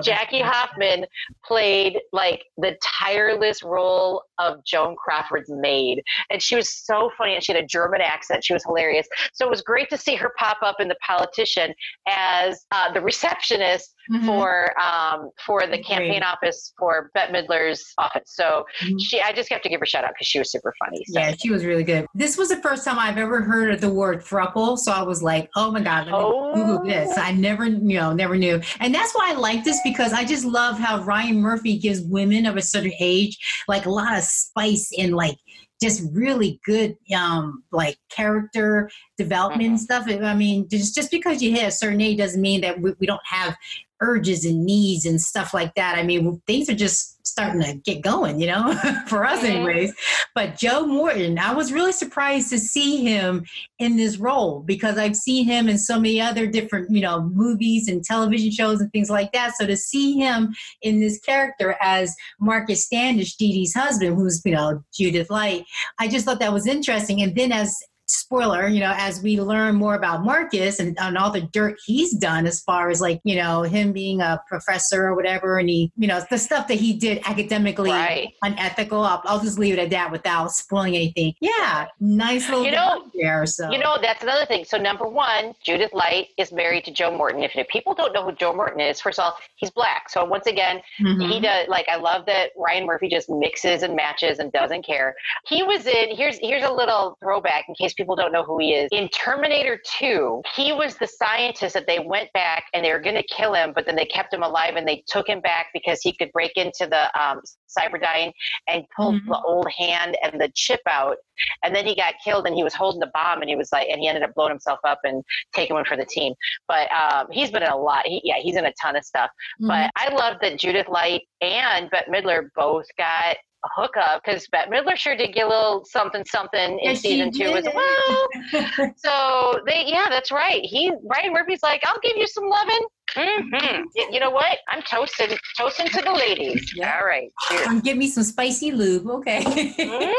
Jackie 0.04 0.42
Hoffman 0.42 1.06
played 1.46 2.00
like 2.12 2.44
the 2.58 2.78
tireless 2.84 3.64
role 3.64 4.24
of 4.40 4.64
Joan 4.66 4.98
Crawford's 4.98 5.50
maid. 5.50 6.04
And 6.30 6.42
she 6.42 6.58
was 6.58 6.70
so 6.70 7.12
funny 7.18 7.36
and 7.36 7.44
she 7.44 7.54
had 7.54 7.64
a 7.64 7.66
German 7.66 8.02
accent. 8.02 8.44
She 8.44 8.54
was 8.54 8.66
hilarious. 8.66 9.08
So 9.34 9.46
it 9.46 9.50
was 9.50 9.62
great 9.62 9.90
to 9.92 9.98
see 9.98 10.16
her 10.16 10.34
pop 10.38 10.58
up 10.62 10.78
in 10.82 10.90
The 10.90 10.98
Politician 11.06 11.74
as 12.10 12.66
uh, 12.72 12.92
the 12.92 13.02
receptionist 13.02 13.94
Mhm. 14.12 14.26
for 14.26 14.74
um, 14.80 15.30
for 15.46 15.68
the 15.68 15.78
campaign 15.84 16.20
Great. 16.20 16.24
office 16.24 16.74
for 16.78 17.12
Bette 17.14 17.32
Midler's 17.34 17.94
office. 17.98 18.24
So 18.26 18.66
Mhm. 18.82 18.96
she, 19.02 19.20
I 19.22 19.34
just 19.34 19.50
have 19.50 19.62
to 19.62 19.70
give 19.70 19.80
her 19.80 19.84
a 19.84 19.88
shout 19.88 20.04
out 20.04 20.12
because 20.14 20.28
she 20.28 20.40
was 20.40 20.52
super 20.52 20.74
funny. 20.84 21.04
So. 21.08 21.20
Yeah, 21.20 21.34
she 21.38 21.50
was 21.50 21.66
really 21.66 21.84
good. 21.84 22.06
This 22.16 22.38
was 22.38 22.50
the 22.50 22.62
first 22.62 22.86
time 22.86 22.98
I've 23.00 23.18
ever 23.18 23.42
heard 23.42 23.72
of 23.74 23.82
the 23.82 23.90
word 23.94 24.22
thruple, 24.22 24.78
so 24.78 24.92
I 24.92 25.02
was 25.04 25.22
like, 25.22 25.50
"Oh 25.56 25.72
my 25.72 25.82
god, 25.82 26.06
let 26.08 26.14
me 26.14 26.20
Oh. 26.20 26.54
Google 26.56 26.84
this." 26.86 27.18
I 27.18 27.32
never, 27.32 27.66
you 27.66 27.98
know, 28.00 28.14
never 28.14 28.36
knew, 28.38 28.62
and 28.80 28.94
that's 28.94 29.14
why 29.14 29.32
I 29.32 29.34
like 29.34 29.64
this 29.64 29.80
because 29.84 30.14
I 30.14 30.24
just 30.24 30.46
love 30.46 30.78
how 30.80 31.02
Ryan 31.04 31.42
Murphy 31.42 31.78
gives 31.78 32.02
women 32.02 32.46
of 32.46 32.56
a 32.58 32.62
certain 32.62 32.94
age 33.00 33.38
like 33.68 33.86
a 33.86 33.90
lot 33.90 34.18
of 34.18 34.24
spice 34.24 34.92
and 34.98 35.14
like 35.16 35.38
just 35.82 36.02
really 36.12 36.60
good, 36.66 36.96
um, 37.16 37.64
like 37.72 37.98
character 38.10 38.90
development 39.18 39.70
and 39.70 39.80
stuff. 39.80 40.06
I 40.10 40.34
mean, 40.34 40.68
just 40.70 40.96
just 40.96 41.12
because 41.12 41.42
you 41.42 41.52
hit 41.52 41.68
a 41.68 41.72
certain 41.72 42.02
age 42.02 42.18
doesn't 42.18 42.42
mean 42.42 42.62
that 42.62 42.80
we, 42.82 42.94
we 43.00 43.06
don't 43.06 43.22
have 43.26 43.56
urges 44.02 44.46
and 44.46 44.66
needs 44.66 45.06
and 45.06 45.22
stuff 45.22 45.54
like 45.54 45.76
that. 45.76 45.98
I 45.98 46.04
mean, 46.04 46.42
things 46.48 46.70
are 46.70 46.76
just 46.76 47.18
starting 47.28 47.62
to 47.62 47.74
get 47.74 48.02
going, 48.02 48.40
you 48.40 48.48
know, 48.48 48.74
for 49.08 49.26
us, 49.26 49.44
anyways. 49.44 49.94
But 50.34 50.58
Joe 50.58 50.86
Morton, 50.86 51.38
I 51.38 51.54
was 51.54 51.72
really 51.72 51.92
surprised 51.92 52.50
to 52.50 52.60
see 52.60 53.04
him 53.04 53.46
in 53.80 53.98
this 53.98 54.18
role 54.18 54.62
because 54.62 54.98
I've 54.98 55.16
seen 55.16 55.46
him 55.46 55.70
in 55.70 55.78
so 55.78 56.00
many 56.00 56.22
other 56.22 56.48
different, 56.48 56.90
you 56.90 57.02
know, 57.02 57.22
movies 57.22 57.88
and 57.88 58.04
television 58.04 58.52
shows 58.52 58.82
and 58.82 58.92
things 58.92 59.10
like 59.10 59.32
that. 59.34 59.56
So 59.58 59.68
to 59.68 59.78
see 59.78 60.18
him 60.18 60.56
in 60.82 61.00
this 61.00 61.20
character 61.20 61.76
as 61.82 62.16
Marcus 62.40 62.86
Standish, 62.86 63.36
Dee 63.36 63.54
Dee's 63.54 63.74
husband, 63.74 64.16
who's, 64.16 64.42
you 64.46 64.54
know, 64.54 64.84
Judith 64.94 65.30
Light, 65.30 65.66
I 66.00 66.08
just 66.08 66.26
thought 66.26 66.40
that 66.40 66.54
was 66.54 66.68
interesting. 66.68 67.22
And 67.22 67.36
then 67.36 67.52
as 67.52 67.76
spoiler, 68.08 68.68
you 68.68 68.80
know, 68.80 68.94
as 68.98 69.22
we 69.22 69.40
learn 69.40 69.76
more 69.76 69.96
about 69.96 70.24
Marcus 70.24 70.80
and, 70.80 70.98
and 71.00 71.18
all 71.18 71.30
the 71.30 71.42
dirt 71.42 71.78
he's 71.86 72.14
done 72.14 72.46
as 72.48 72.62
far 72.62 72.90
as 72.90 73.02
like, 73.02 73.20
you 73.24 73.36
know, 73.36 73.64
him 73.64 73.92
being 73.92 74.22
a 74.22 74.42
professor 74.48 75.08
or 75.08 75.16
whatever, 75.16 75.60
and 75.60 75.70
he, 75.70 75.92
you 75.98 76.08
know, 76.08 76.22
the 76.30 76.38
stuff 76.38 76.68
that 76.68 76.76
he 76.76 76.94
did 76.94 77.22
academically 77.26 77.92
Right. 77.92 78.34
unethical. 78.44 79.02
I'll, 79.04 79.22
I'll 79.26 79.40
just 79.42 79.60
leave 79.60 79.74
it 79.74 79.80
at 79.80 79.90
that 79.92 80.12
without 80.12 80.52
spoiling 80.52 80.96
anything. 80.96 81.34
Yeah, 81.42 81.88
nice 82.00 82.48
little 82.50 82.66
You 82.66 82.72
know- 82.72 83.06
there. 83.20 83.46
So 83.46 83.70
You 83.72 83.80
know, 83.80 83.98
that's 84.02 84.24
another 84.24 84.46
thing. 84.46 84.64
So, 84.66 84.78
number 84.78 85.08
one, 85.08 85.54
Judith 85.64 85.92
Light 85.94 86.28
is 86.38 86.52
married 86.52 86.86
to 86.86 86.92
Joe 86.92 87.16
Morton. 87.16 87.44
If, 87.44 87.56
if 87.56 87.68
people 87.68 87.94
don't 87.94 88.14
know 88.14 88.24
who 88.24 88.32
Joe 88.34 88.54
Morton 88.54 88.80
is, 88.80 89.02
first 89.02 89.20
of 89.20 89.24
all, 89.26 89.38
he's 89.56 89.70
black. 89.72 90.10
So, 90.10 90.24
once 90.26 90.48
again, 90.48 90.82
Mhm. 91.02 91.32
he 91.32 91.40
does 91.40 91.68
like 91.68 91.88
I 91.90 91.96
love 91.98 92.26
that 92.28 92.52
Ryan 92.58 92.86
Murphy 92.86 93.08
just 93.10 93.30
mixes 93.30 93.84
and 93.84 93.96
matches 93.96 94.40
and 94.40 94.52
doesn't 94.52 94.86
care. 94.86 95.16
He 95.48 95.64
was 95.64 95.86
in 95.88 96.16
here's 96.16 96.38
here's 96.40 96.64
a 96.64 96.72
little 96.72 97.18
throwback 97.22 97.66
in 97.68 97.76
case 97.76 97.94
people 97.98 98.16
don't 98.16 98.32
know 98.32 98.44
who 98.44 98.60
he 98.60 98.74
is. 98.74 98.88
In 98.92 99.10
Terminator 99.10 99.82
2, 100.00 100.42
he 100.56 100.72
was 100.72 100.96
the 100.98 101.08
scientist 101.08 101.74
that 101.74 101.88
they 101.88 102.00
went 102.00 102.32
back 102.34 102.66
and 102.74 102.86
they 102.86 102.92
were 102.92 103.00
going 103.00 103.16
to 103.16 103.24
kill 103.24 103.54
him, 103.54 103.74
but 103.76 103.86
then 103.86 103.96
they 103.96 104.06
kept 104.06 104.34
him 104.34 104.44
alive 104.44 104.76
and 104.76 104.88
they 104.88 105.04
took 105.08 105.28
him 105.28 105.42
back 105.42 105.68
because 105.74 106.00
he 106.02 106.14
could 106.16 106.32
break 106.32 106.56
into 106.56 106.88
the 106.88 107.20
um, 107.22 107.42
Cyberdyne 107.78 108.32
and 108.68 108.84
pull 108.96 109.14
Mhm. 109.14 109.26
the 109.28 109.40
old 109.42 109.68
hand 109.72 110.18
and 110.24 110.40
the 110.40 110.50
chip 110.56 110.82
out. 110.88 111.18
And 111.64 111.76
then 111.76 111.86
he 111.86 111.96
got 111.96 112.14
killed 112.24 112.48
and 112.48 112.56
he 112.56 112.64
was 112.64 112.74
holding 112.74 113.00
the 113.00 113.12
bomb 113.14 113.42
and 113.42 113.50
he 113.50 113.56
was 113.56 113.72
like, 113.72 113.88
and 113.90 114.00
he 114.00 114.08
ended 114.08 114.24
up 114.24 114.34
blowing 114.36 114.52
himself 114.52 114.80
up 114.84 115.00
and 115.04 115.24
taking 115.54 115.76
one 115.76 115.86
for 115.86 115.98
the 115.98 116.06
team. 116.06 116.34
But 116.68 116.90
um, 116.92 117.28
he's 117.32 117.52
been 117.52 117.64
in 117.64 117.70
a 117.70 117.78
lot. 117.78 118.06
He, 118.06 118.22
yeah, 118.24 118.38
he's 118.40 118.56
in 118.56 118.66
a 118.66 118.74
ton 118.82 118.96
of 118.96 119.04
stuff. 119.04 119.30
Mhm. 119.62 119.68
But 119.68 119.92
I 119.96 120.14
love 120.14 120.38
that 120.42 120.60
Judith 120.60 120.88
Light 120.88 121.24
and 121.42 121.90
Bette 121.90 122.10
Midler 122.12 122.50
both 122.56 122.86
got 122.98 123.38
hookup 123.64 124.22
because 124.24 124.48
Bette 124.52 124.70
Midler 124.70 124.96
sure 124.96 125.16
did 125.16 125.34
get 125.34 125.46
a 125.46 125.50
little 125.50 125.86
something 125.86 126.24
something 126.26 126.80
in 126.80 126.92
Yes, 126.92 127.02
season 127.02 127.32
two 127.32 127.46
as 127.46 127.66
well. 127.74 128.28
So 128.98 129.62
they, 129.68 129.84
yeah, 129.86 130.08
that's 130.10 130.32
right. 130.32 130.62
He 130.64 130.92
Ryan 131.04 131.34
Murphy's 131.34 131.62
like, 131.64 131.82
I'll 131.86 132.00
give 132.02 132.18
you 132.18 132.28
some 132.28 132.48
loving. 132.48 132.88
Hmm 133.16 133.84
You 134.12 134.20
know 134.20 134.30
what? 134.30 134.60
I'm 134.68 134.82
toasting, 134.82 135.38
toasting 135.58 135.88
to 135.88 136.02
the 136.02 136.12
ladies. 136.12 136.74
Yeah. 136.76 136.98
All 137.00 137.06
right, 137.06 137.32
cheers. 137.48 137.68
Um, 137.68 137.80
give 137.80 137.98
me 137.98 138.08
some 138.08 138.24
spicy 138.24 138.72
lube, 138.72 139.08
okay? 139.08 139.44
Mm. 139.44 140.14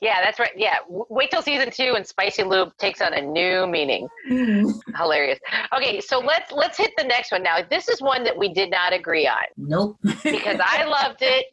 yeah, 0.00 0.20
that's 0.22 0.38
right. 0.38 0.52
Yeah, 0.56 0.76
wait 0.88 1.30
till 1.30 1.42
season 1.42 1.70
two 1.70 1.94
and 1.96 2.06
spicy 2.06 2.42
lube 2.42 2.76
takes 2.78 3.00
on 3.00 3.14
a 3.14 3.20
new 3.20 3.66
meaning. 3.66 4.08
Mm. 4.30 4.72
Hilarious. 4.96 5.38
Okay, 5.76 6.00
so 6.00 6.18
let's 6.18 6.50
let's 6.52 6.76
hit 6.76 6.92
the 6.96 7.04
next 7.04 7.32
one 7.32 7.42
now. 7.42 7.58
This 7.68 7.88
is 7.88 8.00
one 8.00 8.24
that 8.24 8.36
we 8.36 8.52
did 8.52 8.70
not 8.70 8.92
agree 8.92 9.26
on 9.26 9.44
nope. 9.56 9.98
because 10.02 10.60
I 10.62 10.84
loved 10.84 11.18
it, 11.20 11.46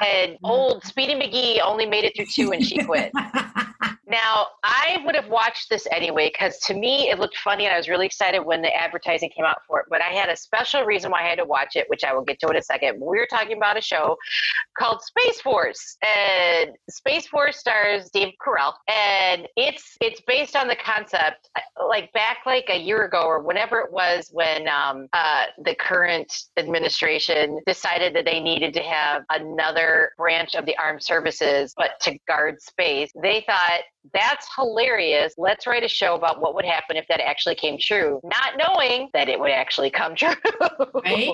and 0.00 0.36
old 0.44 0.84
Speedy 0.84 1.14
McGee 1.14 1.60
only 1.64 1.86
made 1.86 2.04
it 2.04 2.16
through 2.16 2.26
two 2.26 2.52
and 2.52 2.64
she 2.64 2.78
quit. 2.84 3.12
Now, 4.12 4.48
I 4.62 4.98
would 5.06 5.14
have 5.14 5.28
watched 5.28 5.70
this 5.70 5.88
anyway 5.90 6.30
because 6.30 6.58
to 6.66 6.74
me 6.74 7.08
it 7.08 7.18
looked 7.18 7.38
funny 7.38 7.64
and 7.64 7.72
I 7.72 7.78
was 7.78 7.88
really 7.88 8.04
excited 8.04 8.40
when 8.40 8.60
the 8.60 8.74
advertising 8.74 9.30
came 9.34 9.46
out 9.46 9.62
for 9.66 9.80
it. 9.80 9.86
But 9.88 10.02
I 10.02 10.10
had 10.10 10.28
a 10.28 10.36
special 10.36 10.84
reason 10.84 11.10
why 11.10 11.22
I 11.22 11.28
had 11.28 11.38
to 11.38 11.46
watch 11.46 11.76
it, 11.76 11.86
which 11.88 12.04
I 12.04 12.12
will 12.12 12.22
get 12.22 12.38
to 12.40 12.48
in 12.48 12.56
a 12.56 12.62
second. 12.62 13.00
We 13.00 13.18
were 13.18 13.26
talking 13.30 13.56
about 13.56 13.78
a 13.78 13.80
show 13.80 14.18
called 14.78 15.00
Space 15.00 15.40
Force, 15.40 15.96
and 16.02 16.72
Space 16.90 17.26
Force 17.26 17.58
stars 17.58 18.10
Dave 18.12 18.34
Carell, 18.44 18.74
and 18.86 19.48
it's 19.56 19.96
it's 20.02 20.20
based 20.26 20.56
on 20.56 20.68
the 20.68 20.76
concept 20.76 21.48
like 21.88 22.12
back 22.12 22.38
like 22.44 22.66
a 22.68 22.78
year 22.78 23.04
ago 23.04 23.22
or 23.22 23.40
whenever 23.40 23.80
it 23.80 23.90
was 23.90 24.28
when 24.30 24.68
um, 24.68 25.08
uh, 25.14 25.46
the 25.64 25.74
current 25.74 26.30
administration 26.58 27.60
decided 27.66 28.14
that 28.14 28.26
they 28.26 28.40
needed 28.40 28.74
to 28.74 28.82
have 28.82 29.22
another 29.30 30.12
branch 30.18 30.54
of 30.54 30.66
the 30.66 30.76
armed 30.76 31.02
services, 31.02 31.72
but 31.78 31.92
to 32.02 32.18
guard 32.28 32.60
space. 32.60 33.10
They 33.22 33.42
thought 33.46 33.80
that's 34.12 34.48
hilarious. 34.56 35.34
Let's 35.38 35.66
write 35.66 35.84
a 35.84 35.88
show 35.88 36.14
about 36.14 36.40
what 36.40 36.54
would 36.54 36.64
happen 36.64 36.96
if 36.96 37.06
that 37.08 37.20
actually 37.20 37.54
came 37.54 37.78
true, 37.80 38.20
not 38.24 38.54
knowing 38.58 39.08
that 39.12 39.28
it 39.28 39.38
would 39.38 39.50
actually 39.50 39.90
come 39.90 40.14
true. 40.16 40.34
Right? 41.04 41.32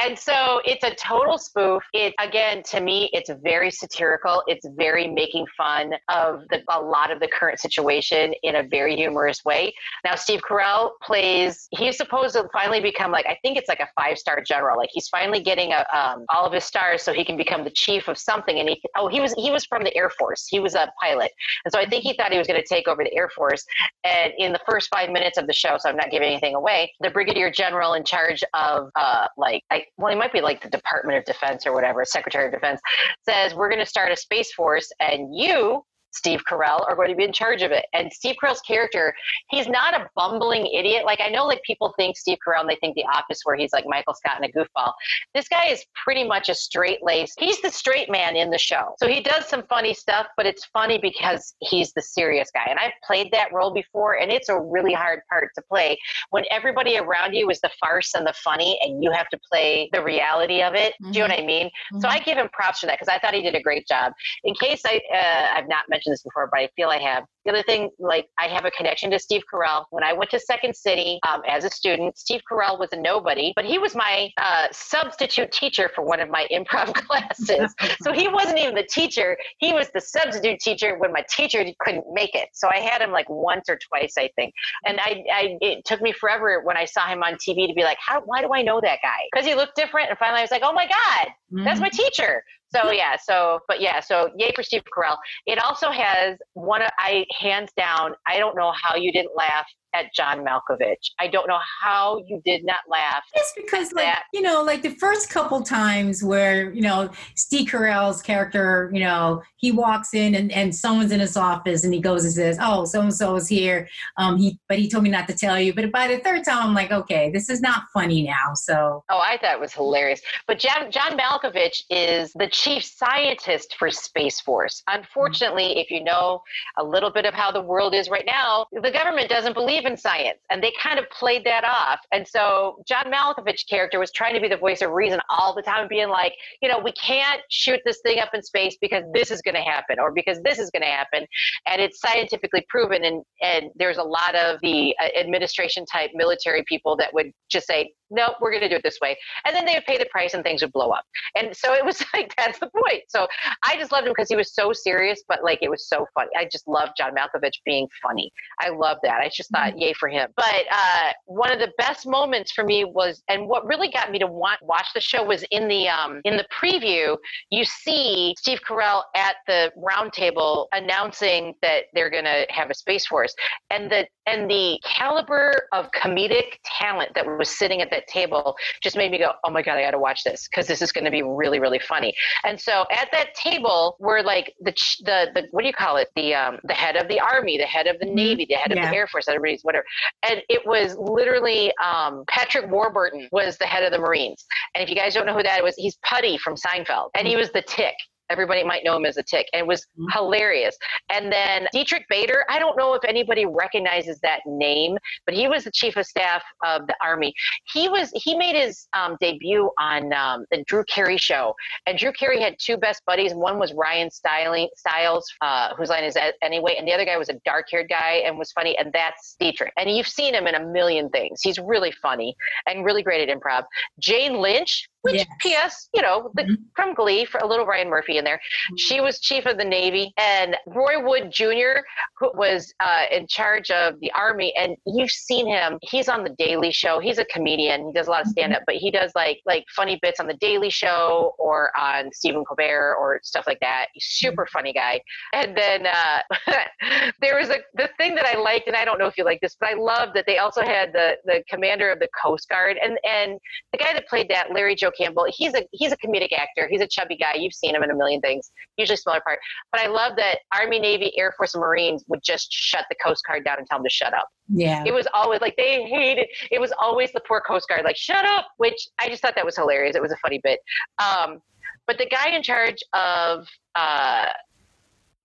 And 0.00 0.18
so 0.18 0.60
it's 0.64 0.84
a 0.84 0.94
total 0.94 1.38
spoof. 1.38 1.82
It 1.92 2.14
again 2.20 2.62
to 2.70 2.80
me, 2.80 3.10
it's 3.12 3.30
very 3.42 3.70
satirical. 3.70 4.42
It's 4.46 4.66
very 4.76 5.08
making 5.08 5.46
fun 5.56 5.92
of 6.08 6.42
the, 6.50 6.62
a 6.68 6.80
lot 6.80 7.10
of 7.10 7.20
the 7.20 7.28
current 7.28 7.58
situation 7.58 8.34
in 8.42 8.56
a 8.56 8.62
very 8.62 8.96
humorous 8.96 9.44
way. 9.44 9.74
Now 10.04 10.14
Steve 10.14 10.40
Carell 10.48 10.92
plays. 11.02 11.66
He's 11.72 11.96
supposed 11.96 12.34
to 12.34 12.48
finally 12.52 12.80
become 12.80 13.10
like 13.10 13.26
I 13.26 13.36
think 13.42 13.58
it's 13.58 13.68
like 13.68 13.80
a 13.80 13.88
five 13.98 14.18
star 14.18 14.42
general. 14.46 14.78
Like 14.78 14.90
he's 14.92 15.08
finally 15.08 15.40
getting 15.40 15.72
a, 15.72 15.84
um, 15.92 16.24
all 16.28 16.46
of 16.46 16.52
his 16.52 16.64
stars 16.64 17.02
so 17.02 17.12
he 17.12 17.24
can 17.24 17.36
become 17.36 17.64
the 17.64 17.70
chief 17.70 18.08
of 18.08 18.16
something. 18.16 18.58
And 18.58 18.68
he 18.68 18.80
oh 18.96 19.08
he 19.08 19.20
was 19.20 19.34
he 19.34 19.50
was 19.50 19.64
from 19.64 19.82
the 19.82 19.94
Air 19.96 20.10
Force. 20.10 20.46
He 20.48 20.60
was 20.60 20.74
a 20.74 20.92
pilot, 21.02 21.32
and 21.64 21.72
so 21.72 21.79
I 21.80 21.88
think 21.88 22.02
he 22.04 22.14
thought 22.14 22.32
he 22.32 22.38
was 22.38 22.46
going 22.46 22.60
to 22.60 22.66
take 22.66 22.88
over 22.88 23.02
the 23.02 23.14
Air 23.14 23.28
Force. 23.34 23.64
And 24.04 24.32
in 24.38 24.52
the 24.52 24.60
first 24.68 24.88
five 24.88 25.10
minutes 25.10 25.38
of 25.38 25.46
the 25.46 25.52
show, 25.52 25.76
so 25.78 25.88
I'm 25.88 25.96
not 25.96 26.10
giving 26.10 26.30
anything 26.30 26.54
away, 26.54 26.92
the 27.00 27.10
brigadier 27.10 27.50
general 27.50 27.94
in 27.94 28.04
charge 28.04 28.42
of 28.54 28.90
uh, 28.96 29.26
like, 29.36 29.62
I, 29.70 29.84
well, 29.96 30.12
he 30.12 30.18
might 30.18 30.32
be 30.32 30.40
like 30.40 30.62
the 30.62 30.70
Department 30.70 31.18
of 31.18 31.24
Defense 31.24 31.66
or 31.66 31.72
whatever, 31.72 32.04
Secretary 32.04 32.46
of 32.46 32.52
Defense, 32.52 32.80
says 33.28 33.54
we're 33.54 33.68
going 33.68 33.80
to 33.80 33.86
start 33.86 34.12
a 34.12 34.16
space 34.16 34.52
force, 34.52 34.90
and 35.00 35.34
you. 35.36 35.84
Steve 36.12 36.42
Carell 36.48 36.86
are 36.88 36.96
going 36.96 37.08
to 37.08 37.14
be 37.14 37.24
in 37.24 37.32
charge 37.32 37.62
of 37.62 37.70
it. 37.70 37.86
And 37.92 38.12
Steve 38.12 38.36
Carell's 38.42 38.60
character, 38.60 39.14
he's 39.48 39.68
not 39.68 39.94
a 39.94 40.08
bumbling 40.16 40.66
idiot. 40.66 41.04
Like 41.04 41.20
I 41.20 41.28
know 41.28 41.46
like 41.46 41.62
people 41.62 41.94
think 41.96 42.16
Steve 42.16 42.38
Carell 42.46 42.60
and 42.60 42.68
they 42.68 42.76
think 42.76 42.94
the 42.94 43.04
office 43.04 43.40
where 43.44 43.56
he's 43.56 43.72
like 43.72 43.84
Michael 43.86 44.14
Scott 44.14 44.40
and 44.40 44.44
a 44.44 44.52
goofball. 44.52 44.92
This 45.34 45.48
guy 45.48 45.66
is 45.66 45.84
pretty 46.04 46.26
much 46.26 46.48
a 46.48 46.54
straight 46.54 46.98
laced. 47.02 47.38
He's 47.38 47.60
the 47.60 47.70
straight 47.70 48.10
man 48.10 48.36
in 48.36 48.50
the 48.50 48.58
show. 48.58 48.94
So 48.98 49.08
he 49.08 49.20
does 49.20 49.46
some 49.46 49.62
funny 49.68 49.94
stuff, 49.94 50.26
but 50.36 50.46
it's 50.46 50.64
funny 50.66 50.98
because 50.98 51.54
he's 51.60 51.92
the 51.92 52.02
serious 52.02 52.50
guy. 52.52 52.66
And 52.68 52.78
I've 52.78 52.92
played 53.06 53.30
that 53.32 53.52
role 53.52 53.72
before 53.72 54.18
and 54.18 54.30
it's 54.30 54.48
a 54.48 54.58
really 54.58 54.92
hard 54.92 55.20
part 55.28 55.50
to 55.54 55.62
play 55.68 55.98
when 56.30 56.44
everybody 56.50 56.98
around 56.98 57.34
you 57.34 57.50
is 57.50 57.60
the 57.60 57.70
farce 57.80 58.14
and 58.14 58.26
the 58.26 58.34
funny 58.44 58.78
and 58.82 59.02
you 59.02 59.10
have 59.10 59.28
to 59.28 59.38
play 59.50 59.88
the 59.92 60.02
reality 60.02 60.62
of 60.62 60.74
it. 60.74 60.94
Do 61.12 61.18
you 61.18 61.28
know 61.28 61.34
what 61.34 61.42
I 61.42 61.46
mean? 61.46 61.70
So 62.00 62.08
I 62.08 62.18
give 62.20 62.36
him 62.36 62.48
props 62.52 62.80
for 62.80 62.86
that 62.86 62.98
because 62.98 63.08
I 63.08 63.18
thought 63.18 63.34
he 63.34 63.42
did 63.42 63.54
a 63.54 63.62
great 63.62 63.86
job. 63.86 64.12
In 64.44 64.54
case 64.54 64.82
I 64.84 65.00
uh, 65.14 65.58
I've 65.58 65.68
not 65.68 65.84
mentioned 65.88 65.99
this 66.06 66.22
before, 66.22 66.48
but 66.50 66.60
I 66.60 66.68
feel 66.76 66.88
I 66.88 66.98
have. 66.98 67.24
The 67.44 67.52
other 67.52 67.62
thing, 67.62 67.90
like 67.98 68.26
I 68.38 68.48
have 68.48 68.64
a 68.64 68.70
connection 68.70 69.10
to 69.10 69.18
Steve 69.18 69.42
Carell. 69.52 69.84
When 69.90 70.04
I 70.04 70.12
went 70.12 70.30
to 70.30 70.40
Second 70.40 70.76
City 70.76 71.18
um, 71.28 71.40
as 71.48 71.64
a 71.64 71.70
student, 71.70 72.18
Steve 72.18 72.42
Carell 72.50 72.78
was 72.78 72.90
a 72.92 72.96
nobody, 72.96 73.52
but 73.56 73.64
he 73.64 73.78
was 73.78 73.94
my 73.94 74.28
uh, 74.36 74.66
substitute 74.72 75.50
teacher 75.50 75.90
for 75.94 76.04
one 76.04 76.20
of 76.20 76.28
my 76.28 76.46
improv 76.52 76.92
classes. 76.94 77.74
so 78.02 78.12
he 78.12 78.28
wasn't 78.28 78.58
even 78.58 78.74
the 78.74 78.82
teacher; 78.84 79.36
he 79.58 79.72
was 79.72 79.90
the 79.94 80.00
substitute 80.00 80.60
teacher 80.60 80.98
when 80.98 81.12
my 81.12 81.24
teacher 81.30 81.64
couldn't 81.80 82.04
make 82.12 82.34
it. 82.34 82.48
So 82.52 82.68
I 82.70 82.78
had 82.78 83.00
him 83.00 83.10
like 83.10 83.28
once 83.28 83.68
or 83.68 83.78
twice, 83.88 84.14
I 84.18 84.30
think. 84.36 84.52
And 84.84 85.00
I, 85.00 85.24
I 85.32 85.58
it 85.60 85.84
took 85.84 86.02
me 86.02 86.12
forever 86.12 86.60
when 86.62 86.76
I 86.76 86.84
saw 86.84 87.06
him 87.06 87.22
on 87.22 87.34
TV 87.34 87.66
to 87.66 87.74
be 87.74 87.82
like, 87.82 87.98
how? 88.04 88.20
Why 88.24 88.42
do 88.42 88.52
I 88.52 88.62
know 88.62 88.80
that 88.80 88.98
guy? 89.02 89.18
Because 89.32 89.46
he 89.46 89.54
looked 89.54 89.76
different. 89.76 90.10
And 90.10 90.18
finally, 90.18 90.40
I 90.40 90.42
was 90.42 90.50
like, 90.50 90.62
oh 90.64 90.72
my 90.72 90.86
god, 90.86 91.28
that's 91.64 91.80
my 91.80 91.88
teacher. 91.88 92.42
So 92.74 92.90
yeah, 92.92 93.16
so 93.22 93.60
but 93.68 93.80
yeah, 93.80 94.00
so 94.00 94.30
yay 94.36 94.52
for 94.54 94.62
Steve 94.62 94.82
Carell. 94.96 95.16
It 95.46 95.58
also 95.62 95.90
has 95.90 96.36
one. 96.54 96.82
of- 96.82 96.90
I 96.98 97.24
hands 97.38 97.72
down. 97.76 98.14
I 98.26 98.38
don't 98.38 98.56
know 98.56 98.72
how 98.80 98.96
you 98.96 99.12
didn't 99.12 99.34
laugh 99.36 99.66
at 99.94 100.14
John 100.14 100.44
Malkovich. 100.44 101.10
I 101.18 101.28
don't 101.28 101.48
know 101.48 101.58
how 101.82 102.22
you 102.26 102.40
did 102.44 102.64
not 102.64 102.80
laugh. 102.88 103.22
It's 103.34 103.52
because, 103.56 103.92
like, 103.92 104.04
that. 104.04 104.24
you 104.32 104.42
know, 104.42 104.62
like 104.62 104.82
the 104.82 104.94
first 104.96 105.30
couple 105.30 105.62
times 105.62 106.22
where, 106.22 106.72
you 106.72 106.82
know, 106.82 107.10
Steve 107.34 107.68
Carell's 107.68 108.22
character, 108.22 108.90
you 108.92 109.00
know, 109.00 109.42
he 109.56 109.72
walks 109.72 110.14
in 110.14 110.34
and, 110.34 110.50
and 110.52 110.74
someone's 110.74 111.12
in 111.12 111.20
his 111.20 111.36
office 111.36 111.84
and 111.84 111.92
he 111.92 112.00
goes 112.00 112.24
and 112.24 112.32
says, 112.32 112.58
Oh, 112.60 112.84
so 112.84 113.00
and 113.00 113.14
so 113.14 113.36
is 113.36 113.48
here. 113.48 113.88
Um, 114.16 114.38
he 114.38 114.58
but 114.68 114.78
he 114.78 114.88
told 114.88 115.04
me 115.04 115.10
not 115.10 115.28
to 115.28 115.34
tell 115.34 115.60
you. 115.60 115.74
But 115.74 115.92
by 115.92 116.08
the 116.08 116.18
third 116.18 116.44
time, 116.44 116.62
I'm 116.62 116.74
like, 116.74 116.90
okay, 116.90 117.30
this 117.30 117.50
is 117.50 117.60
not 117.60 117.84
funny 117.92 118.22
now. 118.22 118.54
So 118.54 119.04
Oh, 119.10 119.18
I 119.18 119.38
thought 119.38 119.54
it 119.54 119.60
was 119.60 119.72
hilarious. 119.72 120.20
But 120.46 120.58
John, 120.58 120.90
John 120.90 121.18
Malkovich 121.18 121.82
is 121.90 122.32
the 122.34 122.48
chief 122.48 122.84
scientist 122.84 123.76
for 123.78 123.90
Space 123.90 124.40
Force. 124.40 124.82
Unfortunately, 124.88 125.78
if 125.78 125.90
you 125.90 126.02
know 126.02 126.42
a 126.78 126.84
little 126.84 127.10
bit 127.10 127.26
of 127.26 127.34
how 127.34 127.50
the 127.50 127.62
world 127.62 127.94
is 127.94 128.08
right 128.08 128.26
now, 128.26 128.66
the 128.72 128.90
government 128.90 129.28
doesn't 129.28 129.54
believe 129.54 129.79
in 129.84 129.96
science, 129.96 130.38
and 130.50 130.62
they 130.62 130.72
kind 130.80 130.98
of 130.98 131.08
played 131.10 131.44
that 131.44 131.64
off. 131.64 132.00
And 132.12 132.26
so 132.26 132.82
John 132.86 133.10
Malkovich's 133.10 133.64
character 133.64 133.98
was 133.98 134.12
trying 134.12 134.34
to 134.34 134.40
be 134.40 134.48
the 134.48 134.56
voice 134.56 134.82
of 134.82 134.90
reason 134.90 135.20
all 135.28 135.54
the 135.54 135.62
time, 135.62 135.88
being 135.88 136.08
like, 136.08 136.34
you 136.62 136.68
know, 136.68 136.78
we 136.78 136.92
can't 136.92 137.40
shoot 137.50 137.80
this 137.84 138.00
thing 138.02 138.18
up 138.18 138.30
in 138.34 138.42
space 138.42 138.76
because 138.80 139.04
this 139.12 139.30
is 139.30 139.42
going 139.42 139.54
to 139.54 139.60
happen, 139.60 139.98
or 139.98 140.12
because 140.12 140.40
this 140.42 140.58
is 140.58 140.70
going 140.70 140.82
to 140.82 140.88
happen, 140.88 141.26
and 141.66 141.80
it's 141.80 142.00
scientifically 142.00 142.64
proven. 142.68 143.04
And 143.04 143.22
and 143.42 143.70
there's 143.76 143.98
a 143.98 144.02
lot 144.02 144.34
of 144.34 144.58
the 144.62 144.94
uh, 145.02 145.18
administration 145.18 145.84
type 145.86 146.10
military 146.14 146.64
people 146.68 146.96
that 146.96 147.12
would 147.14 147.32
just 147.50 147.66
say, 147.66 147.92
nope, 148.10 148.36
we're 148.40 148.50
going 148.50 148.62
to 148.62 148.68
do 148.68 148.76
it 148.76 148.82
this 148.82 148.98
way. 149.00 149.16
And 149.46 149.54
then 149.54 149.64
they 149.64 149.74
would 149.74 149.84
pay 149.84 149.98
the 149.98 150.06
price 150.06 150.34
and 150.34 150.42
things 150.42 150.62
would 150.62 150.72
blow 150.72 150.90
up. 150.90 151.04
And 151.36 151.56
so 151.56 151.74
it 151.74 151.84
was 151.84 152.02
like, 152.14 152.34
that's 152.36 152.58
the 152.58 152.68
point. 152.68 153.04
So 153.08 153.26
I 153.64 153.76
just 153.76 153.92
loved 153.92 154.06
him 154.06 154.12
because 154.12 154.28
he 154.28 154.36
was 154.36 154.54
so 154.54 154.72
serious, 154.72 155.22
but 155.28 155.42
like 155.42 155.60
it 155.62 155.70
was 155.70 155.88
so 155.88 156.06
funny. 156.14 156.30
I 156.36 156.46
just 156.50 156.66
love 156.66 156.90
John 156.96 157.12
Malkovich 157.14 157.60
being 157.64 157.88
funny. 158.02 158.30
I 158.60 158.70
love 158.70 158.98
that. 159.02 159.20
I 159.20 159.30
just 159.32 159.50
thought, 159.50 159.70
mm-hmm. 159.70 159.78
yay 159.78 159.92
for 159.92 160.08
him. 160.08 160.30
But 160.36 160.64
uh, 160.70 161.12
one 161.26 161.52
of 161.52 161.58
the 161.58 161.72
best 161.78 162.06
moments 162.06 162.52
for 162.52 162.64
me 162.64 162.84
was, 162.84 163.22
and 163.28 163.48
what 163.48 163.66
really 163.66 163.90
got 163.90 164.10
me 164.10 164.18
to 164.18 164.26
want 164.26 164.60
watch 164.62 164.86
the 164.94 165.00
show 165.00 165.24
was 165.24 165.44
in 165.50 165.68
the 165.68 165.88
um, 165.88 166.20
in 166.24 166.36
the 166.36 166.46
preview. 166.52 167.16
You 167.50 167.64
see 167.64 168.34
Steve 168.38 168.60
Carell 168.68 169.02
at 169.14 169.36
the 169.46 169.70
round 169.76 170.12
table 170.12 170.68
announcing 170.72 171.54
that 171.62 171.84
they're 171.94 172.10
going 172.10 172.24
to 172.24 172.46
have 172.50 172.70
a 172.70 172.74
space 172.74 173.06
force, 173.06 173.34
and 173.70 173.90
the 173.90 174.06
and 174.26 174.50
the 174.50 174.78
caliber 174.84 175.68
of 175.72 175.86
comedic 175.92 176.58
talent 176.64 177.12
that 177.14 177.26
was 177.26 177.50
sitting 177.50 177.80
at 177.80 177.90
that 177.90 177.99
table 178.06 178.56
just 178.82 178.96
made 178.96 179.10
me 179.10 179.18
go, 179.18 179.32
oh 179.44 179.50
my 179.50 179.62
god, 179.62 179.78
I 179.78 179.82
got 179.82 179.92
to 179.92 179.98
watch 179.98 180.24
this 180.24 180.48
because 180.48 180.66
this 180.66 180.82
is 180.82 180.92
going 180.92 181.04
to 181.04 181.10
be 181.10 181.22
really 181.22 181.60
really 181.60 181.78
funny. 181.78 182.14
And 182.44 182.60
so 182.60 182.84
at 182.90 183.08
that 183.12 183.34
table 183.34 183.96
were 183.98 184.22
like 184.22 184.54
the 184.60 184.72
the 185.00 185.28
the 185.34 185.48
what 185.50 185.62
do 185.62 185.66
you 185.66 185.72
call 185.72 185.96
it? 185.96 186.08
The 186.16 186.34
um, 186.34 186.58
the 186.64 186.74
head 186.74 186.96
of 186.96 187.08
the 187.08 187.20
army, 187.20 187.58
the 187.58 187.64
head 187.64 187.86
of 187.86 187.98
the 187.98 188.06
mm-hmm. 188.06 188.14
navy, 188.14 188.46
the 188.48 188.54
head 188.54 188.72
yeah. 188.74 188.84
of 188.84 188.90
the 188.90 188.96
air 188.96 189.06
force, 189.06 189.28
everybody's 189.28 189.62
whatever. 189.62 189.84
And 190.22 190.42
it 190.48 190.66
was 190.66 190.96
literally 190.98 191.72
um, 191.82 192.24
Patrick 192.28 192.70
Warburton 192.70 193.28
was 193.32 193.56
the 193.58 193.66
head 193.66 193.82
of 193.82 193.92
the 193.92 193.98
Marines. 193.98 194.44
And 194.74 194.82
if 194.82 194.88
you 194.88 194.96
guys 194.96 195.14
don't 195.14 195.26
know 195.26 195.34
who 195.34 195.42
that 195.42 195.62
was, 195.62 195.74
he's 195.76 195.96
Puddy 196.02 196.38
from 196.38 196.54
Seinfeld, 196.56 197.10
and 197.14 197.26
he 197.26 197.36
was 197.36 197.50
the 197.52 197.62
Tick. 197.62 197.94
Everybody 198.30 198.64
might 198.64 198.84
know 198.84 198.96
him 198.96 199.04
as 199.04 199.16
a 199.16 199.22
tick. 199.22 199.46
And 199.52 199.60
it 199.60 199.66
was 199.66 199.82
mm-hmm. 199.82 200.06
hilarious. 200.12 200.76
And 201.12 201.32
then 201.32 201.66
Diedrich 201.72 202.04
Bader, 202.08 202.44
I 202.48 202.58
don't 202.58 202.76
know 202.76 202.94
if 202.94 203.04
anybody 203.04 203.46
recognizes 203.46 204.18
that 204.20 204.40
name, 204.46 204.96
but 205.26 205.34
he 205.34 205.48
was 205.48 205.64
the 205.64 205.70
chief 205.72 205.96
of 205.96 206.06
staff 206.06 206.42
of 206.64 206.86
the 206.86 206.94
Army. 207.02 207.34
He 207.72 207.88
was 207.88 208.10
he 208.14 208.36
made 208.36 208.56
his 208.56 208.86
um, 208.92 209.16
debut 209.20 209.70
on 209.78 210.12
um, 210.12 210.44
the 210.50 210.64
Drew 210.66 210.84
Carey 210.84 211.18
show. 211.18 211.54
And 211.86 211.98
Drew 211.98 212.12
Carey 212.12 212.40
had 212.40 212.56
two 212.58 212.76
best 212.76 213.02
buddies. 213.06 213.34
One 213.34 213.58
was 213.58 213.72
Ryan 213.74 214.10
Styling, 214.10 214.68
Stiles, 214.76 215.30
uh, 215.40 215.74
whose 215.76 215.88
line 215.88 216.04
is 216.04 216.16
anyway, 216.42 216.76
and 216.78 216.86
the 216.86 216.92
other 216.92 217.04
guy 217.04 217.16
was 217.16 217.28
a 217.28 217.34
dark 217.44 217.66
haired 217.70 217.88
guy 217.88 218.22
and 218.24 218.38
was 218.38 218.52
funny. 218.52 218.76
And 218.78 218.92
that's 218.92 219.36
Diedrich 219.40 219.72
And 219.76 219.90
you've 219.90 220.08
seen 220.08 220.34
him 220.34 220.46
in 220.46 220.54
a 220.54 220.66
million 220.66 221.08
things. 221.10 221.40
He's 221.42 221.58
really 221.58 221.92
funny 222.02 222.36
and 222.66 222.84
really 222.84 223.02
great 223.02 223.28
at 223.28 223.36
improv. 223.36 223.64
Jane 223.98 224.40
Lynch, 224.40 224.88
which 225.02 225.16
yes. 225.16 225.26
P.S. 225.40 225.88
You 225.94 226.02
know, 226.02 226.30
the, 226.34 226.42
mm-hmm. 226.42 226.54
from 226.74 226.94
Glee 226.94 227.24
for 227.24 227.38
a 227.38 227.46
little 227.46 227.66
Ryan 227.66 227.88
Murphy 227.88 228.18
in 228.18 228.24
there. 228.24 228.36
Mm-hmm. 228.36 228.76
She 228.76 229.00
was 229.00 229.20
chief 229.20 229.46
of 229.46 229.58
the 229.58 229.64
Navy, 229.64 230.12
and 230.16 230.56
Roy 230.66 231.02
Wood 231.02 231.30
Jr. 231.32 231.80
who 232.18 232.30
was 232.34 232.72
uh, 232.80 233.04
in 233.10 233.26
charge 233.28 233.70
of 233.70 233.98
the 234.00 234.10
Army, 234.12 234.54
and 234.56 234.76
you've 234.86 235.10
seen 235.10 235.46
him. 235.46 235.78
He's 235.82 236.08
on 236.08 236.24
the 236.24 236.34
Daily 236.38 236.72
Show. 236.72 237.00
He's 237.00 237.18
a 237.18 237.24
comedian. 237.26 237.86
He 237.86 237.92
does 237.92 238.08
a 238.08 238.10
lot 238.10 238.20
of 238.20 238.26
mm-hmm. 238.26 238.32
stand 238.32 238.54
up, 238.54 238.62
but 238.66 238.76
he 238.76 238.90
does 238.90 239.12
like 239.14 239.40
like 239.46 239.64
funny 239.74 239.98
bits 240.02 240.20
on 240.20 240.26
the 240.26 240.34
Daily 240.34 240.70
Show 240.70 241.34
or 241.38 241.70
on 241.78 242.10
Stephen 242.12 242.44
Colbert 242.44 242.96
or 242.98 243.20
stuff 243.22 243.44
like 243.46 243.60
that. 243.60 243.86
He's 243.94 244.06
super 244.06 244.44
mm-hmm. 244.44 244.58
funny 244.58 244.72
guy. 244.72 245.00
And 245.32 245.56
then 245.56 245.86
uh, 245.86 246.22
there 247.20 247.38
was 247.38 247.50
a 247.50 247.58
the 247.74 247.88
thing 247.96 248.14
that 248.14 248.26
I 248.26 248.38
liked, 248.38 248.66
and 248.66 248.76
I 248.76 248.84
don't 248.84 248.98
know 248.98 249.06
if 249.06 249.16
you 249.16 249.24
like 249.24 249.40
this, 249.40 249.56
but 249.58 249.70
I 249.70 249.74
love 249.74 250.10
that 250.14 250.24
they 250.26 250.38
also 250.38 250.62
had 250.62 250.92
the 250.92 251.16
the 251.24 251.42
commander 251.48 251.90
of 251.90 251.98
the 251.98 252.08
Coast 252.20 252.48
Guard 252.48 252.76
and 252.82 252.98
and 253.04 253.38
the 253.72 253.78
guy 253.78 253.92
that 253.92 254.08
played 254.08 254.28
that 254.28 254.52
Larry 254.52 254.74
Joe 254.74 254.89
Joe 254.90 255.04
Campbell. 255.04 255.26
He's 255.28 255.54
a 255.54 255.66
he's 255.72 255.92
a 255.92 255.96
comedic 255.96 256.32
actor. 256.32 256.68
He's 256.68 256.80
a 256.80 256.86
chubby 256.86 257.16
guy. 257.16 257.34
You've 257.34 257.54
seen 257.54 257.74
him 257.74 257.82
in 257.82 257.90
a 257.90 257.94
million 257.94 258.20
things, 258.20 258.50
usually 258.76 258.96
smaller 258.96 259.20
part. 259.20 259.38
But 259.72 259.80
I 259.80 259.86
love 259.86 260.16
that 260.16 260.38
Army, 260.54 260.78
Navy, 260.78 261.12
Air 261.18 261.32
Force, 261.36 261.54
and 261.54 261.60
Marines 261.60 262.04
would 262.08 262.22
just 262.22 262.52
shut 262.52 262.84
the 262.88 262.96
Coast 263.04 263.22
Guard 263.26 263.44
down 263.44 263.58
and 263.58 263.66
tell 263.66 263.78
them 263.78 263.84
to 263.84 263.90
shut 263.90 264.14
up. 264.14 264.28
Yeah. 264.48 264.82
It 264.86 264.92
was 264.92 265.06
always 265.14 265.40
like 265.40 265.56
they 265.56 265.84
hated. 265.84 266.28
It 266.50 266.60
was 266.60 266.72
always 266.78 267.12
the 267.12 267.20
poor 267.26 267.40
Coast 267.40 267.68
Guard 267.68 267.84
like 267.84 267.96
shut 267.96 268.24
up, 268.24 268.46
which 268.58 268.88
I 268.98 269.08
just 269.08 269.22
thought 269.22 269.34
that 269.36 269.44
was 269.44 269.56
hilarious. 269.56 269.96
It 269.96 270.02
was 270.02 270.12
a 270.12 270.16
funny 270.16 270.40
bit. 270.42 270.60
Um, 270.98 271.40
but 271.86 271.98
the 271.98 272.06
guy 272.06 272.30
in 272.30 272.42
charge 272.42 272.78
of 272.92 273.46
uh, 273.74 274.26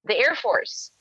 the 0.05 0.18
Air 0.18 0.36
Force 0.36 0.91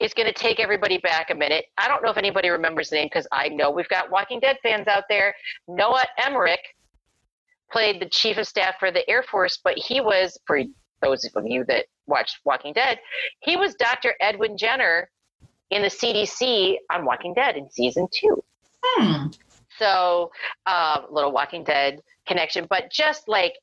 is 0.00 0.12
going 0.12 0.26
to 0.26 0.32
take 0.32 0.58
everybody 0.58 0.98
back 0.98 1.30
a 1.30 1.34
minute. 1.34 1.66
I 1.78 1.88
don't 1.88 2.02
know 2.02 2.10
if 2.10 2.16
anybody 2.16 2.48
remembers 2.50 2.90
the 2.90 2.96
name 2.96 3.06
because 3.06 3.26
I 3.32 3.48
know 3.48 3.70
we've 3.70 3.88
got 3.88 4.10
Walking 4.10 4.40
Dead 4.40 4.58
fans 4.62 4.88
out 4.88 5.04
there. 5.08 5.34
Noah 5.68 6.04
Emmerich 6.18 6.60
played 7.70 8.00
the 8.00 8.08
chief 8.08 8.36
of 8.38 8.46
staff 8.46 8.76
for 8.78 8.90
the 8.90 9.08
Air 9.08 9.22
Force, 9.22 9.58
but 9.62 9.76
he 9.76 10.00
was, 10.00 10.38
for 10.46 10.60
those 11.02 11.28
of 11.34 11.46
you 11.46 11.64
that 11.64 11.86
watched 12.06 12.38
Walking 12.44 12.72
Dead, 12.72 12.98
he 13.40 13.56
was 13.56 13.74
Dr. 13.74 14.14
Edwin 14.20 14.56
Jenner 14.56 15.10
in 15.70 15.82
the 15.82 15.88
CDC 15.88 16.76
on 16.92 17.04
Walking 17.04 17.34
Dead 17.34 17.56
in 17.56 17.70
season 17.70 18.08
two. 18.12 18.42
Hmm. 18.82 19.26
So, 19.78 20.30
uh, 20.66 21.02
little 21.10 21.32
Walking 21.32 21.64
Dead 21.64 22.00
connection, 22.26 22.66
but 22.68 22.90
just 22.90 23.28
like 23.28 23.54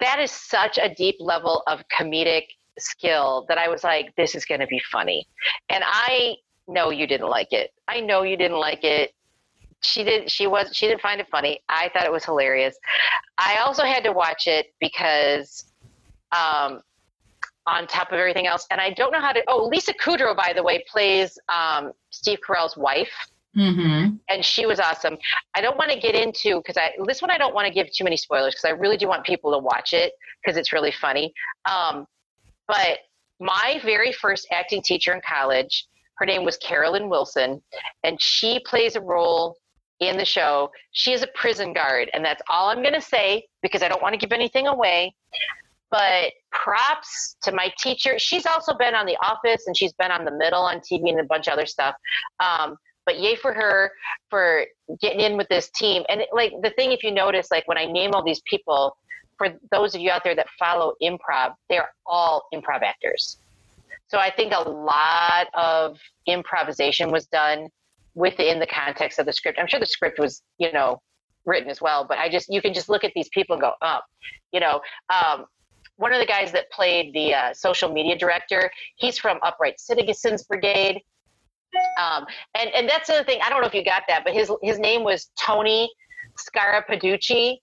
that 0.00 0.20
is 0.20 0.30
such 0.30 0.78
a 0.78 0.94
deep 0.94 1.16
level 1.18 1.62
of 1.66 1.82
comedic 1.88 2.44
skill 2.78 3.44
that 3.48 3.58
I 3.58 3.68
was 3.68 3.82
like, 3.82 4.14
this 4.16 4.34
is 4.34 4.44
going 4.44 4.60
to 4.60 4.66
be 4.66 4.80
funny. 4.90 5.26
And 5.68 5.82
I 5.84 6.36
know 6.68 6.90
you 6.90 7.06
didn't 7.06 7.28
like 7.28 7.52
it. 7.52 7.70
I 7.88 8.00
know 8.00 8.22
you 8.22 8.36
didn't 8.36 8.58
like 8.58 8.84
it 8.84 9.12
she 9.82 10.04
did 10.04 10.30
she 10.30 10.46
was 10.46 10.70
she 10.72 10.86
didn't 10.86 11.00
find 11.00 11.20
it 11.20 11.28
funny. 11.30 11.60
I 11.68 11.90
thought 11.92 12.04
it 12.04 12.12
was 12.12 12.24
hilarious. 12.24 12.76
I 13.38 13.58
also 13.64 13.82
had 13.84 14.04
to 14.04 14.12
watch 14.12 14.46
it 14.46 14.66
because 14.80 15.64
um 16.32 16.80
on 17.66 17.86
top 17.86 18.10
of 18.10 18.18
everything 18.18 18.46
else 18.46 18.66
and 18.70 18.80
i 18.80 18.90
don't 18.90 19.12
know 19.12 19.20
how 19.20 19.32
to 19.32 19.42
oh 19.46 19.66
lisa 19.66 19.92
kudrow 19.94 20.36
by 20.36 20.52
the 20.54 20.62
way 20.62 20.84
plays 20.90 21.38
um, 21.48 21.92
steve 22.10 22.38
carell's 22.46 22.76
wife. 22.76 23.12
Mm-hmm. 23.56 24.16
and 24.30 24.42
she 24.42 24.64
was 24.64 24.80
awesome. 24.80 25.18
I 25.54 25.60
don't 25.60 25.76
want 25.76 25.90
to 25.90 26.00
get 26.00 26.14
into 26.14 26.56
because 26.56 26.78
i 26.78 26.90
this 27.06 27.20
one 27.20 27.30
i 27.30 27.36
don't 27.36 27.54
want 27.54 27.68
to 27.68 27.72
give 27.72 27.86
too 27.92 28.02
many 28.02 28.16
spoilers 28.16 28.54
because 28.54 28.64
i 28.64 28.70
really 28.70 28.96
do 28.96 29.06
want 29.06 29.24
people 29.24 29.52
to 29.52 29.58
watch 29.58 29.92
it 29.92 30.14
because 30.42 30.56
it's 30.56 30.72
really 30.72 30.90
funny. 30.90 31.34
Um, 31.70 32.06
but 32.66 33.00
my 33.40 33.78
very 33.84 34.10
first 34.10 34.46
acting 34.50 34.80
teacher 34.82 35.12
in 35.12 35.20
college 35.20 35.86
her 36.14 36.24
name 36.24 36.44
was 36.44 36.56
carolyn 36.58 37.10
wilson 37.10 37.60
and 38.04 38.20
she 38.22 38.60
plays 38.64 38.96
a 38.96 39.00
role 39.00 39.56
in 40.08 40.16
the 40.16 40.24
show. 40.24 40.70
She 40.92 41.12
is 41.12 41.22
a 41.22 41.28
prison 41.34 41.72
guard, 41.72 42.10
and 42.14 42.24
that's 42.24 42.42
all 42.48 42.68
I'm 42.68 42.82
going 42.82 42.94
to 42.94 43.00
say 43.00 43.46
because 43.62 43.82
I 43.82 43.88
don't 43.88 44.02
want 44.02 44.14
to 44.14 44.18
give 44.18 44.32
anything 44.32 44.66
away. 44.66 45.14
But 45.90 46.32
props 46.50 47.36
to 47.42 47.52
my 47.52 47.72
teacher. 47.78 48.18
She's 48.18 48.46
also 48.46 48.72
been 48.74 48.94
on 48.94 49.04
The 49.04 49.16
Office 49.22 49.66
and 49.66 49.76
she's 49.76 49.92
been 49.92 50.10
on 50.10 50.24
The 50.24 50.30
Middle 50.30 50.62
on 50.62 50.78
TV 50.78 51.10
and 51.10 51.20
a 51.20 51.24
bunch 51.24 51.48
of 51.48 51.52
other 51.52 51.66
stuff. 51.66 51.94
Um, 52.40 52.76
but 53.04 53.18
yay 53.18 53.36
for 53.36 53.52
her 53.52 53.90
for 54.30 54.64
getting 55.00 55.20
in 55.20 55.36
with 55.36 55.48
this 55.48 55.70
team. 55.70 56.04
And 56.08 56.22
like 56.32 56.52
the 56.62 56.70
thing, 56.70 56.92
if 56.92 57.02
you 57.02 57.10
notice, 57.10 57.48
like 57.50 57.66
when 57.68 57.76
I 57.76 57.84
name 57.84 58.12
all 58.14 58.24
these 58.24 58.40
people, 58.46 58.96
for 59.36 59.48
those 59.70 59.94
of 59.94 60.00
you 60.00 60.10
out 60.10 60.24
there 60.24 60.34
that 60.34 60.46
follow 60.58 60.94
improv, 61.02 61.54
they're 61.68 61.90
all 62.06 62.46
improv 62.54 62.82
actors. 62.82 63.38
So 64.08 64.18
I 64.18 64.30
think 64.30 64.52
a 64.54 64.68
lot 64.68 65.48
of 65.54 65.98
improvisation 66.26 67.10
was 67.10 67.26
done 67.26 67.68
within 68.14 68.58
the 68.58 68.66
context 68.66 69.18
of 69.18 69.26
the 69.26 69.32
script. 69.32 69.58
I'm 69.58 69.66
sure 69.66 69.80
the 69.80 69.86
script 69.86 70.18
was, 70.18 70.42
you 70.58 70.72
know, 70.72 71.00
written 71.44 71.70
as 71.70 71.80
well, 71.80 72.06
but 72.08 72.18
I 72.18 72.28
just 72.28 72.48
you 72.48 72.62
can 72.62 72.74
just 72.74 72.88
look 72.88 73.04
at 73.04 73.12
these 73.14 73.28
people 73.30 73.54
and 73.54 73.62
go, 73.62 73.72
oh, 73.82 73.98
you 74.52 74.60
know. 74.60 74.80
Um, 75.10 75.46
one 75.96 76.12
of 76.12 76.20
the 76.20 76.26
guys 76.26 76.50
that 76.52 76.70
played 76.70 77.14
the 77.14 77.34
uh, 77.34 77.54
social 77.54 77.92
media 77.92 78.16
director, 78.16 78.70
he's 78.96 79.18
from 79.18 79.38
Upright 79.42 79.78
Citizens 79.78 80.42
Brigade. 80.42 81.00
Um, 82.00 82.26
and 82.54 82.70
and 82.70 82.88
that's 82.88 83.08
the 83.08 83.16
other 83.16 83.24
thing. 83.24 83.40
I 83.44 83.48
don't 83.48 83.60
know 83.60 83.66
if 83.66 83.74
you 83.74 83.84
got 83.84 84.02
that, 84.08 84.24
but 84.24 84.32
his 84.32 84.50
his 84.62 84.78
name 84.78 85.04
was 85.04 85.30
Tony 85.40 85.90
Scarapiducci, 86.38 87.56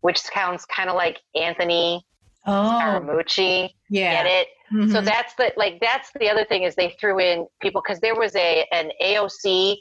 which 0.00 0.18
sounds 0.18 0.64
kind 0.66 0.90
of 0.90 0.96
like 0.96 1.20
Anthony 1.34 2.04
oh. 2.46 2.52
Scaramucci. 2.52 3.70
Yeah. 3.88 4.22
Get 4.22 4.26
it? 4.26 4.48
Mm-hmm. 4.72 4.92
So 4.92 5.00
that's 5.00 5.34
the 5.34 5.52
like 5.56 5.78
that's 5.80 6.10
the 6.18 6.28
other 6.28 6.44
thing 6.44 6.62
is 6.62 6.74
they 6.74 6.96
threw 7.00 7.20
in 7.20 7.46
people 7.60 7.82
because 7.84 8.00
there 8.00 8.14
was 8.14 8.34
a 8.34 8.66
an 8.72 8.90
AOC 9.02 9.76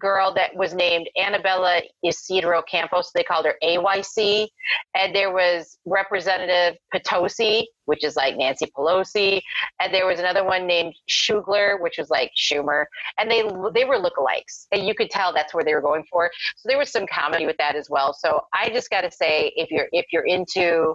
girl 0.00 0.32
that 0.34 0.54
was 0.54 0.74
named 0.74 1.08
Annabella 1.16 1.80
Ysidro 2.04 2.62
Campos. 2.62 3.10
They 3.14 3.22
called 3.22 3.46
her 3.46 3.54
AYC. 3.62 4.48
And 4.94 5.14
there 5.14 5.32
was 5.32 5.78
Representative 5.84 6.78
Potosi, 6.92 7.64
which 7.86 8.04
is 8.04 8.16
like 8.16 8.36
Nancy 8.36 8.66
Pelosi. 8.76 9.40
And 9.80 9.92
there 9.92 10.06
was 10.06 10.18
another 10.18 10.44
one 10.44 10.66
named 10.66 10.94
Shugler, 11.08 11.80
which 11.80 11.96
was 11.98 12.10
like 12.10 12.30
Schumer. 12.36 12.84
And 13.18 13.30
they 13.30 13.42
they 13.74 13.84
were 13.84 13.98
lookalikes. 13.98 14.66
And 14.72 14.86
you 14.86 14.94
could 14.94 15.10
tell 15.10 15.32
that's 15.32 15.54
where 15.54 15.64
they 15.64 15.74
were 15.74 15.82
going 15.82 16.04
for. 16.10 16.30
So 16.56 16.68
there 16.68 16.78
was 16.78 16.90
some 16.90 17.06
comedy 17.06 17.46
with 17.46 17.56
that 17.58 17.76
as 17.76 17.88
well. 17.90 18.12
So 18.12 18.42
I 18.52 18.68
just 18.70 18.90
gotta 18.90 19.10
say, 19.10 19.52
if 19.56 19.70
you're 19.70 19.88
if 19.92 20.06
you're 20.12 20.26
into 20.26 20.94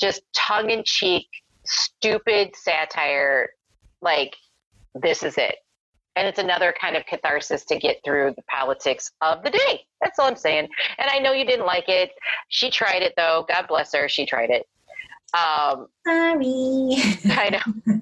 just 0.00 0.22
tongue 0.34 0.70
in 0.70 0.82
cheek, 0.84 1.26
stupid 1.64 2.54
satire, 2.54 3.50
like 4.00 4.34
this 4.94 5.22
is 5.22 5.36
it 5.38 5.56
and 6.18 6.26
it's 6.26 6.40
another 6.40 6.74
kind 6.78 6.96
of 6.96 7.06
catharsis 7.06 7.64
to 7.66 7.78
get 7.78 7.98
through 8.04 8.34
the 8.36 8.42
politics 8.42 9.12
of 9.20 9.44
the 9.44 9.50
day. 9.50 9.86
That's 10.00 10.18
all 10.18 10.26
I'm 10.26 10.36
saying. 10.36 10.68
And 10.98 11.08
I 11.10 11.20
know 11.20 11.32
you 11.32 11.46
didn't 11.46 11.66
like 11.66 11.88
it. 11.88 12.10
She 12.48 12.70
tried 12.70 13.02
it 13.02 13.14
though. 13.16 13.46
God 13.48 13.66
bless 13.68 13.94
her. 13.94 14.08
She 14.08 14.26
tried 14.26 14.50
it. 14.50 14.66
Um, 15.32 15.86
Sorry. 16.04 16.96
I 17.30 17.50
know. 17.50 17.94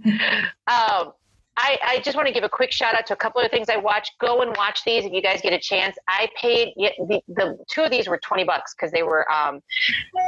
Um, 0.68 1.12
I, 1.58 1.78
I 1.82 2.00
just 2.04 2.16
want 2.16 2.28
to 2.28 2.34
give 2.34 2.44
a 2.44 2.48
quick 2.48 2.72
shout 2.72 2.94
out 2.94 3.06
to 3.06 3.14
a 3.14 3.16
couple 3.16 3.40
of 3.40 3.50
things 3.50 3.68
I 3.68 3.76
watched. 3.76 4.12
Go 4.18 4.42
and 4.42 4.54
watch 4.56 4.84
these 4.84 5.04
if 5.04 5.12
you 5.12 5.22
guys 5.22 5.40
get 5.40 5.52
a 5.52 5.58
chance. 5.58 5.96
I 6.08 6.28
paid 6.40 6.74
the, 6.76 7.20
the 7.28 7.58
two 7.70 7.82
of 7.82 7.90
these 7.90 8.08
were 8.08 8.18
twenty 8.18 8.44
bucks 8.44 8.74
because 8.74 8.92
they 8.92 9.02
were. 9.02 9.30
Um, 9.32 9.60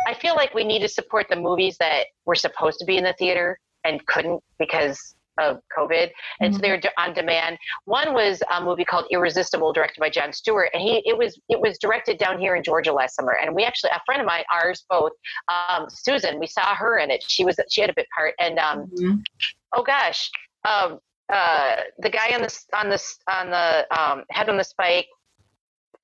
I 0.07 0.15
feel 0.15 0.35
like 0.37 0.55
we 0.55 0.65
need 0.65 0.81
to 0.81 0.89
support 0.89 1.27
the 1.29 1.37
movies 1.37 1.77
that 1.79 2.07
were 2.25 2.35
supposed 2.35 2.79
to 2.79 2.87
be 2.87 2.97
in 2.97 3.05
the 3.05 3.15
theater 3.19 3.59
and 3.85 4.05
couldn't 4.07 4.43
because 4.59 5.15
of 5.39 5.61
COVID, 5.77 6.11
and 6.41 6.53
mm-hmm. 6.53 6.55
so 6.55 6.59
they're 6.61 6.81
on 6.99 7.15
demand. 7.15 7.59
One 7.85 8.15
was 8.15 8.43
a 8.55 8.63
movie 8.63 8.85
called 8.85 9.07
Irresistible, 9.11 9.73
directed 9.73 10.01
by 10.01 10.11
Jon 10.11 10.33
Stewart, 10.33 10.71
and 10.73 10.83
he 10.83 11.03
it 11.05 11.17
was 11.17 11.39
it 11.49 11.61
was 11.61 11.79
directed 11.79 12.19
down 12.19 12.39
here 12.39 12.57
in 12.57 12.63
Georgia 12.63 12.93
last 12.93 13.15
summer. 13.17 13.39
And 13.41 13.55
we 13.55 13.65
actually 13.65 13.91
a 13.91 14.01
friend 14.07 14.21
of 14.21 14.27
mine, 14.27 14.45
ours 14.53 14.85
both, 14.89 15.13
um, 15.49 15.87
Susan, 15.89 16.39
we 16.39 16.47
saw 16.47 16.75
her 16.75 16.99
in 16.99 17.11
it. 17.11 17.25
She 17.27 17.45
was 17.45 17.57
she 17.71 17.81
had 17.81 17.91
a 17.91 17.95
bit 17.95 18.07
part, 18.17 18.35
and 18.39 18.59
um, 18.59 18.87
mm-hmm. 18.87 19.17
oh 19.75 19.83
gosh, 19.83 20.31
um, 20.69 20.99
uh, 21.33 21.77
the 21.99 22.11
guy 22.11 22.35
on 22.35 22.43
the 22.43 22.61
on 22.75 22.89
the 22.89 23.03
on 23.31 23.51
the 23.51 24.01
um, 24.01 24.25
head 24.31 24.49
on 24.49 24.57
the 24.57 24.65
spike 24.65 25.07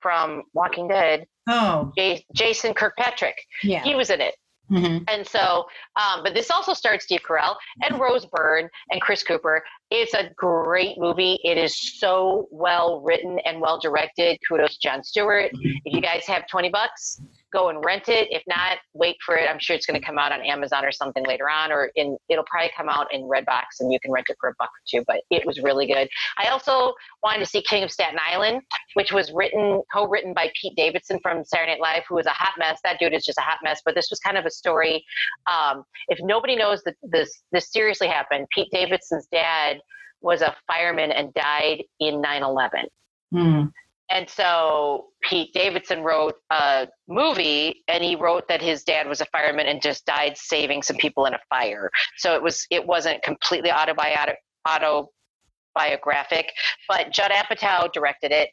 from 0.00 0.42
Walking 0.52 0.88
Dead. 0.88 1.26
Oh, 1.48 1.92
J- 1.96 2.24
Jason 2.34 2.74
Kirkpatrick. 2.74 3.36
Yeah, 3.62 3.82
he 3.82 3.94
was 3.94 4.10
in 4.10 4.20
it. 4.20 4.34
Mm-hmm. 4.70 5.04
And 5.08 5.26
so, 5.26 5.66
um, 5.96 6.22
but 6.22 6.34
this 6.34 6.50
also 6.50 6.72
stars 6.72 7.04
Steve 7.04 7.20
Carell 7.28 7.56
and 7.82 8.00
Rose 8.00 8.26
Byrne 8.26 8.68
and 8.90 9.00
Chris 9.00 9.22
Cooper. 9.22 9.62
It's 9.90 10.14
a 10.14 10.30
great 10.36 10.96
movie. 10.98 11.38
It 11.44 11.58
is 11.58 11.98
so 11.98 12.48
well 12.50 13.00
written 13.02 13.38
and 13.44 13.60
well 13.60 13.78
directed. 13.78 14.38
Kudos 14.48 14.78
to 14.78 14.88
Jon 14.88 15.04
Stewart. 15.04 15.50
If 15.52 15.94
you 15.94 16.00
guys 16.00 16.24
have 16.26 16.46
20 16.48 16.70
bucks, 16.70 17.20
go 17.54 17.68
and 17.68 17.82
rent 17.84 18.08
it. 18.08 18.28
If 18.30 18.42
not, 18.46 18.78
wait 18.92 19.16
for 19.24 19.36
it. 19.36 19.48
I'm 19.48 19.58
sure 19.58 19.74
it's 19.76 19.86
going 19.86 19.98
to 19.98 20.04
come 20.04 20.18
out 20.18 20.32
on 20.32 20.42
Amazon 20.42 20.84
or 20.84 20.92
something 20.92 21.24
later 21.24 21.48
on, 21.48 21.72
or 21.72 21.90
in 21.94 22.18
it'll 22.28 22.44
probably 22.44 22.70
come 22.76 22.88
out 22.88 23.06
in 23.14 23.22
Redbox 23.22 23.80
and 23.80 23.92
you 23.92 24.00
can 24.00 24.10
rent 24.10 24.26
it 24.28 24.36
for 24.40 24.50
a 24.50 24.54
buck 24.58 24.68
or 24.68 24.82
two. 24.86 25.04
But 25.06 25.22
it 25.30 25.46
was 25.46 25.60
really 25.60 25.86
good. 25.86 26.08
I 26.36 26.48
also 26.48 26.92
wanted 27.22 27.38
to 27.38 27.46
see 27.46 27.62
King 27.62 27.84
of 27.84 27.90
Staten 27.90 28.18
Island, 28.30 28.60
which 28.94 29.12
was 29.12 29.32
written 29.32 29.80
co-written 29.92 30.34
by 30.34 30.50
Pete 30.60 30.74
Davidson 30.76 31.20
from 31.22 31.44
Saturday 31.44 31.72
Night 31.72 31.80
Live, 31.80 32.02
who 32.08 32.16
was 32.16 32.26
a 32.26 32.30
hot 32.30 32.54
mess. 32.58 32.80
That 32.82 32.98
dude 32.98 33.14
is 33.14 33.24
just 33.24 33.38
a 33.38 33.42
hot 33.42 33.58
mess. 33.62 33.80
But 33.84 33.94
this 33.94 34.08
was 34.10 34.18
kind 34.18 34.36
of 34.36 34.44
a 34.44 34.50
story. 34.50 35.04
Um, 35.50 35.84
if 36.08 36.18
nobody 36.20 36.56
knows 36.56 36.82
that 36.84 36.96
this 37.02 37.42
this 37.52 37.72
seriously 37.72 38.08
happened, 38.08 38.46
Pete 38.52 38.68
Davidson's 38.72 39.28
dad 39.32 39.78
was 40.20 40.42
a 40.42 40.54
fireman 40.66 41.12
and 41.12 41.32
died 41.34 41.84
in 42.00 42.20
9/11. 42.20 42.84
Mm. 43.32 43.72
And 44.10 44.28
so 44.28 45.06
Pete 45.22 45.52
Davidson 45.54 46.02
wrote 46.02 46.34
a 46.50 46.88
movie 47.08 47.82
and 47.88 48.04
he 48.04 48.16
wrote 48.16 48.46
that 48.48 48.60
his 48.60 48.82
dad 48.84 49.08
was 49.08 49.20
a 49.20 49.26
fireman 49.26 49.66
and 49.66 49.80
just 49.80 50.04
died 50.04 50.36
saving 50.36 50.82
some 50.82 50.96
people 50.96 51.26
in 51.26 51.34
a 51.34 51.40
fire. 51.48 51.90
So 52.18 52.34
it 52.34 52.42
was 52.42 52.66
it 52.70 52.86
wasn't 52.86 53.22
completely 53.22 53.70
autobiographic 53.70 54.38
autobiographic, 54.66 56.50
but 56.88 57.12
Judd 57.12 57.30
Apatow 57.30 57.92
directed 57.92 58.32
it. 58.32 58.50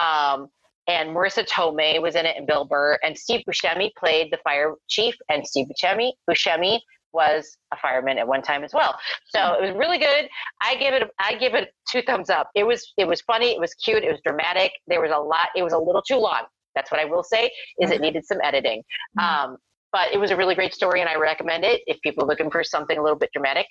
Um, 0.00 0.48
and 0.86 1.10
Marisa 1.10 1.46
Tomei 1.46 2.00
was 2.00 2.14
in 2.14 2.26
it, 2.26 2.36
and 2.36 2.46
Bill 2.46 2.66
Burr, 2.66 2.98
and 3.02 3.16
Steve 3.16 3.40
Buscemi 3.48 3.90
played 3.98 4.30
the 4.30 4.38
fire 4.44 4.74
chief, 4.88 5.14
and 5.30 5.46
Steve 5.46 5.66
Buscemi, 5.66 6.12
Buscemi 6.28 6.78
was 7.14 7.56
a 7.72 7.76
fireman 7.76 8.18
at 8.18 8.26
one 8.26 8.42
time 8.42 8.64
as 8.64 8.72
well. 8.74 8.98
So 9.28 9.54
it 9.54 9.62
was 9.62 9.76
really 9.76 9.98
good. 9.98 10.28
I 10.60 10.74
give 10.76 10.94
it 10.94 11.10
I 11.18 11.36
give 11.36 11.54
it 11.54 11.70
two 11.90 12.02
thumbs 12.02 12.30
up. 12.30 12.50
It 12.54 12.64
was 12.64 12.92
it 12.98 13.06
was 13.06 13.20
funny, 13.22 13.52
it 13.52 13.60
was 13.60 13.74
cute, 13.74 14.02
it 14.02 14.10
was 14.10 14.20
dramatic. 14.24 14.72
There 14.86 15.00
was 15.00 15.12
a 15.14 15.18
lot. 15.18 15.48
It 15.56 15.62
was 15.62 15.72
a 15.72 15.78
little 15.78 16.02
too 16.02 16.16
long. 16.16 16.42
That's 16.74 16.90
what 16.90 17.00
I 17.00 17.04
will 17.04 17.22
say. 17.22 17.50
Is 17.80 17.90
it 17.90 18.00
needed 18.00 18.24
some 18.26 18.38
editing. 18.42 18.82
Mm-hmm. 19.18 19.50
Um, 19.50 19.56
but 19.92 20.12
it 20.12 20.18
was 20.18 20.32
a 20.32 20.36
really 20.36 20.56
great 20.56 20.74
story, 20.74 21.00
and 21.00 21.08
I 21.08 21.14
recommend 21.14 21.64
it 21.64 21.82
if 21.86 22.00
people 22.00 22.24
are 22.24 22.26
looking 22.26 22.50
for 22.50 22.64
something 22.64 22.98
a 22.98 23.02
little 23.02 23.18
bit 23.18 23.30
dramatic. 23.32 23.66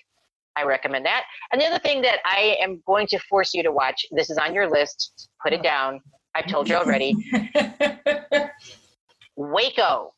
I 0.56 0.64
recommend 0.64 1.06
that. 1.06 1.24
And 1.52 1.60
the 1.60 1.66
other 1.66 1.80
thing 1.80 2.02
that 2.04 2.20
I 2.26 2.56
am 2.62 2.82
going 2.86 3.08
to 3.08 3.20
force 3.30 3.54
you 3.54 3.64
to 3.64 3.72
watch. 3.72 4.06
This 4.12 4.30
is 4.30 4.38
on 4.38 4.54
your 4.54 4.70
list. 4.70 5.30
Put 5.44 5.52
it 5.52 5.64
down. 5.64 6.00
I've 6.36 6.48
told 6.48 6.70
you 6.70 6.76
already. 6.76 7.16
Waco. 9.36 10.14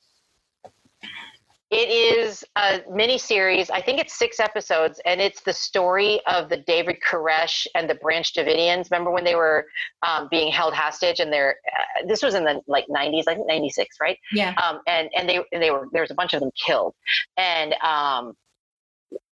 It 1.78 1.90
is 1.90 2.42
a 2.56 2.80
mini 2.90 3.18
series. 3.18 3.70
I 3.70 3.82
think 3.82 4.00
it's 4.00 4.18
six 4.18 4.40
episodes, 4.40 5.02
and 5.04 5.20
it's 5.20 5.42
the 5.42 5.52
story 5.52 6.22
of 6.26 6.48
the 6.48 6.56
David 6.56 7.00
Koresh 7.06 7.68
and 7.76 7.90
the 7.90 7.96
Branch 7.96 8.34
Davidians. 8.34 8.90
Remember 8.90 9.12
when 9.12 9.26
they 9.26 9.36
were 9.36 9.68
um, 10.02 10.30
being 10.32 10.50
held 10.54 10.74
hostage? 10.74 11.20
And 11.20 11.34
they're 11.34 11.58
uh, 11.68 12.08
this 12.08 12.24
was 12.24 12.34
in 12.34 12.46
the 12.46 12.62
like 12.68 12.86
'90s, 12.88 13.24
I 13.28 13.36
think 13.36 13.48
'96, 13.48 13.98
right? 14.00 14.18
Yeah. 14.32 14.54
Um, 14.56 14.80
and 14.88 15.10
and 15.18 15.28
they 15.28 15.42
and 15.52 15.62
they 15.62 15.70
were 15.70 15.90
there 15.92 16.02
was 16.02 16.12
a 16.12 16.16
bunch 16.16 16.34
of 16.34 16.40
them 16.40 16.52
killed, 16.66 16.96
and 17.36 17.74
um, 17.84 18.36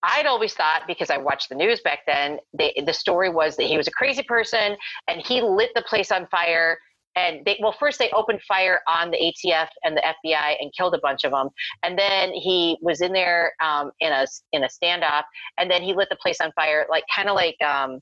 I'd 0.02 0.26
always 0.26 0.52
thought 0.52 0.82
because 0.86 1.08
I 1.08 1.16
watched 1.16 1.48
the 1.48 1.54
news 1.54 1.80
back 1.80 2.00
then, 2.06 2.40
they, 2.52 2.74
the 2.84 2.92
story 2.92 3.30
was 3.30 3.56
that 3.56 3.64
he 3.64 3.78
was 3.78 3.88
a 3.88 3.90
crazy 3.90 4.22
person 4.22 4.76
and 5.08 5.22
he 5.22 5.40
lit 5.40 5.70
the 5.74 5.82
place 5.82 6.12
on 6.12 6.26
fire 6.26 6.78
and 7.16 7.44
they 7.44 7.58
well 7.60 7.74
first 7.78 7.98
they 7.98 8.10
opened 8.10 8.40
fire 8.42 8.80
on 8.88 9.10
the 9.10 9.16
ATF 9.18 9.68
and 9.84 9.96
the 9.96 10.02
FBI 10.02 10.56
and 10.60 10.72
killed 10.76 10.94
a 10.94 11.00
bunch 11.00 11.24
of 11.24 11.32
them 11.32 11.48
and 11.82 11.98
then 11.98 12.32
he 12.32 12.76
was 12.80 13.00
in 13.00 13.12
there 13.12 13.52
um, 13.62 13.90
in 14.00 14.12
a 14.12 14.26
in 14.52 14.64
a 14.64 14.68
standoff 14.68 15.24
and 15.58 15.70
then 15.70 15.82
he 15.82 15.94
lit 15.94 16.08
the 16.10 16.16
place 16.16 16.40
on 16.40 16.52
fire 16.52 16.86
like 16.90 17.04
kind 17.14 17.28
of 17.28 17.34
like 17.34 17.56
um, 17.62 18.00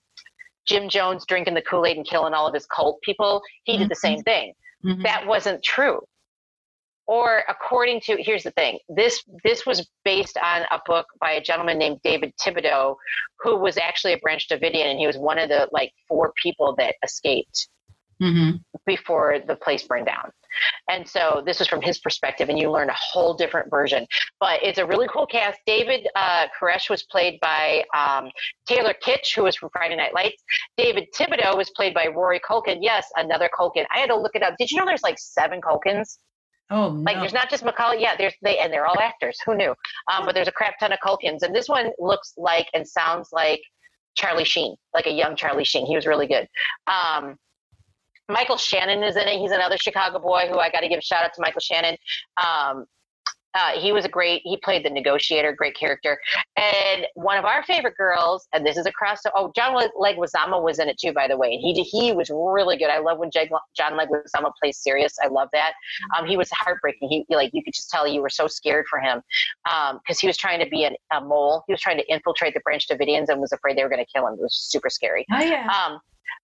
Jim 0.66 0.88
Jones 0.88 1.24
drinking 1.26 1.54
the 1.54 1.62
Kool-Aid 1.62 1.96
and 1.96 2.06
killing 2.06 2.34
all 2.34 2.46
of 2.46 2.54
his 2.54 2.66
cult 2.66 3.00
people. 3.02 3.42
He 3.64 3.76
did 3.76 3.88
the 3.88 3.96
same 3.96 4.18
mm-hmm. 4.18 4.22
thing. 4.22 4.52
Mm-hmm. 4.84 5.02
that 5.02 5.26
wasn't 5.26 5.62
true. 5.62 6.00
Or 7.06 7.44
according 7.48 8.00
to 8.02 8.16
here's 8.20 8.42
the 8.42 8.50
thing. 8.52 8.78
This 8.88 9.22
this 9.44 9.66
was 9.66 9.88
based 10.04 10.36
on 10.38 10.62
a 10.70 10.80
book 10.86 11.06
by 11.20 11.32
a 11.32 11.40
gentleman 11.40 11.78
named 11.78 12.00
david 12.02 12.32
thibodeau 12.40 12.96
who 13.40 13.58
was 13.58 13.76
actually 13.76 14.12
a 14.12 14.18
branch 14.18 14.48
davidian 14.48 14.86
and 14.86 14.98
he 14.98 15.06
was 15.06 15.18
one 15.18 15.38
of 15.38 15.48
the 15.48 15.68
like 15.72 15.92
four 16.08 16.32
people 16.40 16.74
that 16.78 16.94
escaped 17.04 17.68
mm-hmm. 18.23 18.57
before 18.87 19.39
the 19.47 19.57
place 19.57 19.83
burned 19.85 20.07
down. 20.07 20.31
And 20.91 21.09
so 21.09 21.43
this 21.45 21.59
was 21.59 21.68
from 21.68 21.81
his 21.81 21.99
perspective, 21.99 22.49
and 22.49 22.59
you 22.59 22.70
learn 22.70 22.91
a 22.91 22.97
whole 22.97 23.35
different 23.35 23.70
version. 23.70 24.07
But 24.39 24.62
it's 24.62 24.79
a 24.79 24.87
really 24.87 25.09
cool 25.09 25.27
cast. 25.27 25.59
David 25.66 26.07
uh, 26.14 26.47
Koresh 26.59 26.91
was 26.91 27.05
played 27.05 27.39
by 27.41 27.85
um, 27.97 28.31
Taylor 28.66 28.95
Kitsch, 29.05 29.35
who 29.35 29.45
was 29.45 29.57
from 29.57 29.70
Friday 29.73 29.97
Night 29.97 30.14
Lights. 30.14 30.43
David 30.77 31.09
Thibodeau 31.16 31.57
was 31.57 31.70
played 31.70 31.95
by 31.95 32.07
Rory 32.07 32.41
Culkin. 32.41 32.79
Yes, 32.81 33.07
another 33.16 33.49
Culkin. 33.59 33.85
I 33.95 33.99
had 33.99 34.09
to 34.09 34.16
look 34.16 34.35
it 34.35 34.43
up. 34.43 34.55
Did 34.59 34.70
you 34.70 34.79
know 34.79 34.87
there's 34.87 35.03
like 35.03 35.18
seven 35.18 35.61
Culkins? 35.61 36.18
Oh, 36.70 36.91
no. 36.91 37.03
like 37.03 37.18
there's 37.18 37.35
not 37.35 37.51
just 37.51 37.64
Macaulay. 37.64 38.01
Yeah, 38.01 38.16
there's 38.16 38.35
they 38.41 38.59
and 38.59 38.73
they're 38.73 38.87
all 38.87 38.99
actors. 38.99 39.39
Who 39.45 39.55
knew? 39.55 39.75
Um, 40.11 40.25
but 40.25 40.35
there's 40.35 40.49
a 40.49 40.53
crap 40.53 40.79
ton 40.79 40.93
of 40.93 40.99
Culkins, 41.05 41.43
and 41.43 41.55
this 41.55 41.68
one 41.68 41.91
looks 41.99 42.33
like 42.39 42.66
and 42.73 42.87
sounds 42.87 43.29
like 43.31 43.61
Charlie 44.14 44.45
Sheen, 44.45 44.75
like 44.95 45.07
a 45.07 45.12
young 45.12 45.37
Charlie 45.37 45.64
Sheen. 45.64 45.87
He 45.87 45.95
was 45.95 46.07
really 46.07 46.27
good. 46.27 46.49
Um, 46.87 47.37
Michael 48.29 48.57
Shannon 48.57 49.03
is 49.03 49.16
in 49.16 49.29
it. 49.29 49.39
He's 49.39 49.51
another 49.51 49.77
Chicago 49.77 50.18
boy 50.18 50.49
who 50.49 50.59
I 50.59 50.70
got 50.70 50.81
to 50.81 50.89
give 50.89 50.99
a 50.99 51.03
shout 51.03 51.25
out 51.25 51.35
to 51.35 51.41
Michael 51.41 51.61
Shannon. 51.61 51.97
Um, 52.43 52.87
uh, 53.55 53.73
he 53.73 53.93
was 53.93 54.05
a 54.05 54.09
great, 54.09 54.41
he 54.45 54.57
played 54.57 54.83
the 54.83 54.89
negotiator, 54.89 55.53
great 55.53 55.77
character. 55.77 56.18
And 56.57 57.07
one 57.14 57.37
of 57.37 57.45
our 57.45 57.62
favorite 57.64 57.97
girls, 57.99 58.49
and 58.55 58.64
this 58.64 58.79
is 58.79 58.87
across, 58.87 59.18
oh, 59.35 59.53
John 59.55 59.75
Leguizamo 59.75 60.62
was 60.62 60.79
in 60.79 60.89
it 60.89 60.99
too, 60.99 61.12
by 61.12 61.29
the 61.29 61.37
way. 61.37 61.53
And 61.53 61.61
he, 61.61 61.83
he 61.83 62.12
was 62.12 62.31
really 62.31 62.79
good. 62.79 62.89
I 62.89 62.99
love 62.99 63.18
when 63.18 63.31
John 63.31 63.93
Leguizamo 63.93 64.53
plays 64.59 64.79
serious. 64.79 65.16
I 65.23 65.29
love 65.29 65.49
that. 65.53 65.75
Um, 66.16 66.27
he 66.27 66.39
was 66.39 66.49
heartbreaking. 66.51 67.09
He, 67.11 67.27
like, 67.29 67.51
you 67.53 67.62
could 67.62 67.75
just 67.75 67.91
tell 67.91 68.07
you 68.07 68.23
were 68.23 68.31
so 68.31 68.47
scared 68.47 68.87
for 68.89 68.99
him 68.99 69.20
because 69.64 69.93
um, 69.93 70.18
he 70.18 70.27
was 70.27 70.39
trying 70.39 70.61
to 70.61 70.70
be 70.70 70.85
an, 70.85 70.95
a 71.12 71.20
mole. 71.20 71.62
He 71.66 71.75
was 71.75 71.81
trying 71.81 71.99
to 71.99 72.11
infiltrate 72.11 72.55
the 72.55 72.61
Branch 72.61 72.87
Davidians 72.89 73.29
and 73.29 73.39
was 73.39 73.53
afraid 73.53 73.77
they 73.77 73.83
were 73.83 73.91
going 73.91 74.05
to 74.05 74.11
kill 74.11 74.27
him. 74.27 74.35
It 74.35 74.41
was 74.41 74.55
super 74.55 74.89
scary. 74.89 75.27
Oh, 75.31 75.43
yeah. 75.43 75.68
Um, 75.68 76.01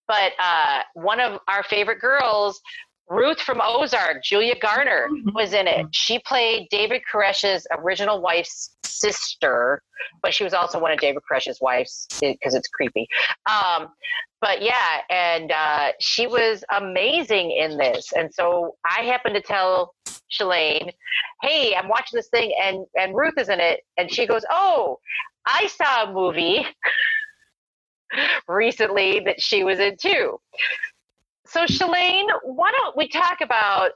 but 0.08 0.32
uh, 0.42 0.80
one 0.94 1.20
of 1.20 1.38
our 1.46 1.62
favorite 1.62 2.00
girls, 2.00 2.60
Ruth 3.10 3.40
from 3.40 3.60
Ozark, 3.62 4.22
Julia 4.22 4.54
Garner 4.60 5.08
mm-hmm. 5.10 5.30
was 5.34 5.52
in 5.52 5.66
it. 5.66 5.86
She 5.92 6.18
played 6.20 6.68
David 6.70 7.02
Koresh's 7.10 7.66
original 7.78 8.20
wife's 8.20 8.76
sister, 8.84 9.82
but 10.22 10.34
she 10.34 10.44
was 10.44 10.52
also 10.52 10.78
one 10.78 10.92
of 10.92 10.98
David 10.98 11.22
Koresh's 11.30 11.58
wives 11.60 12.06
because 12.20 12.54
it's 12.54 12.68
creepy. 12.68 13.06
Um, 13.46 13.88
but 14.40 14.62
yeah, 14.62 15.00
and 15.10 15.52
uh, 15.52 15.92
she 16.00 16.26
was 16.26 16.64
amazing 16.74 17.50
in 17.50 17.76
this. 17.78 18.12
And 18.16 18.32
so 18.32 18.76
I 18.84 19.02
happened 19.02 19.34
to 19.36 19.42
tell 19.42 19.94
Shellane, 20.30 20.92
"Hey, 21.42 21.74
I'm 21.74 21.88
watching 21.88 22.16
this 22.16 22.28
thing, 22.28 22.52
and 22.62 22.84
and 22.96 23.16
Ruth 23.16 23.34
is 23.38 23.48
in 23.48 23.60
it." 23.60 23.80
And 23.96 24.12
she 24.12 24.26
goes, 24.26 24.44
"Oh, 24.50 24.98
I 25.46 25.66
saw 25.68 26.10
a 26.10 26.12
movie." 26.12 26.66
recently 28.48 29.20
that 29.20 29.40
she 29.40 29.64
was 29.64 29.78
in 29.78 29.96
too. 29.96 30.38
So, 31.46 31.64
Shellane, 31.64 32.28
why 32.42 32.70
don't 32.72 32.96
we 32.96 33.08
talk 33.08 33.40
about 33.40 33.92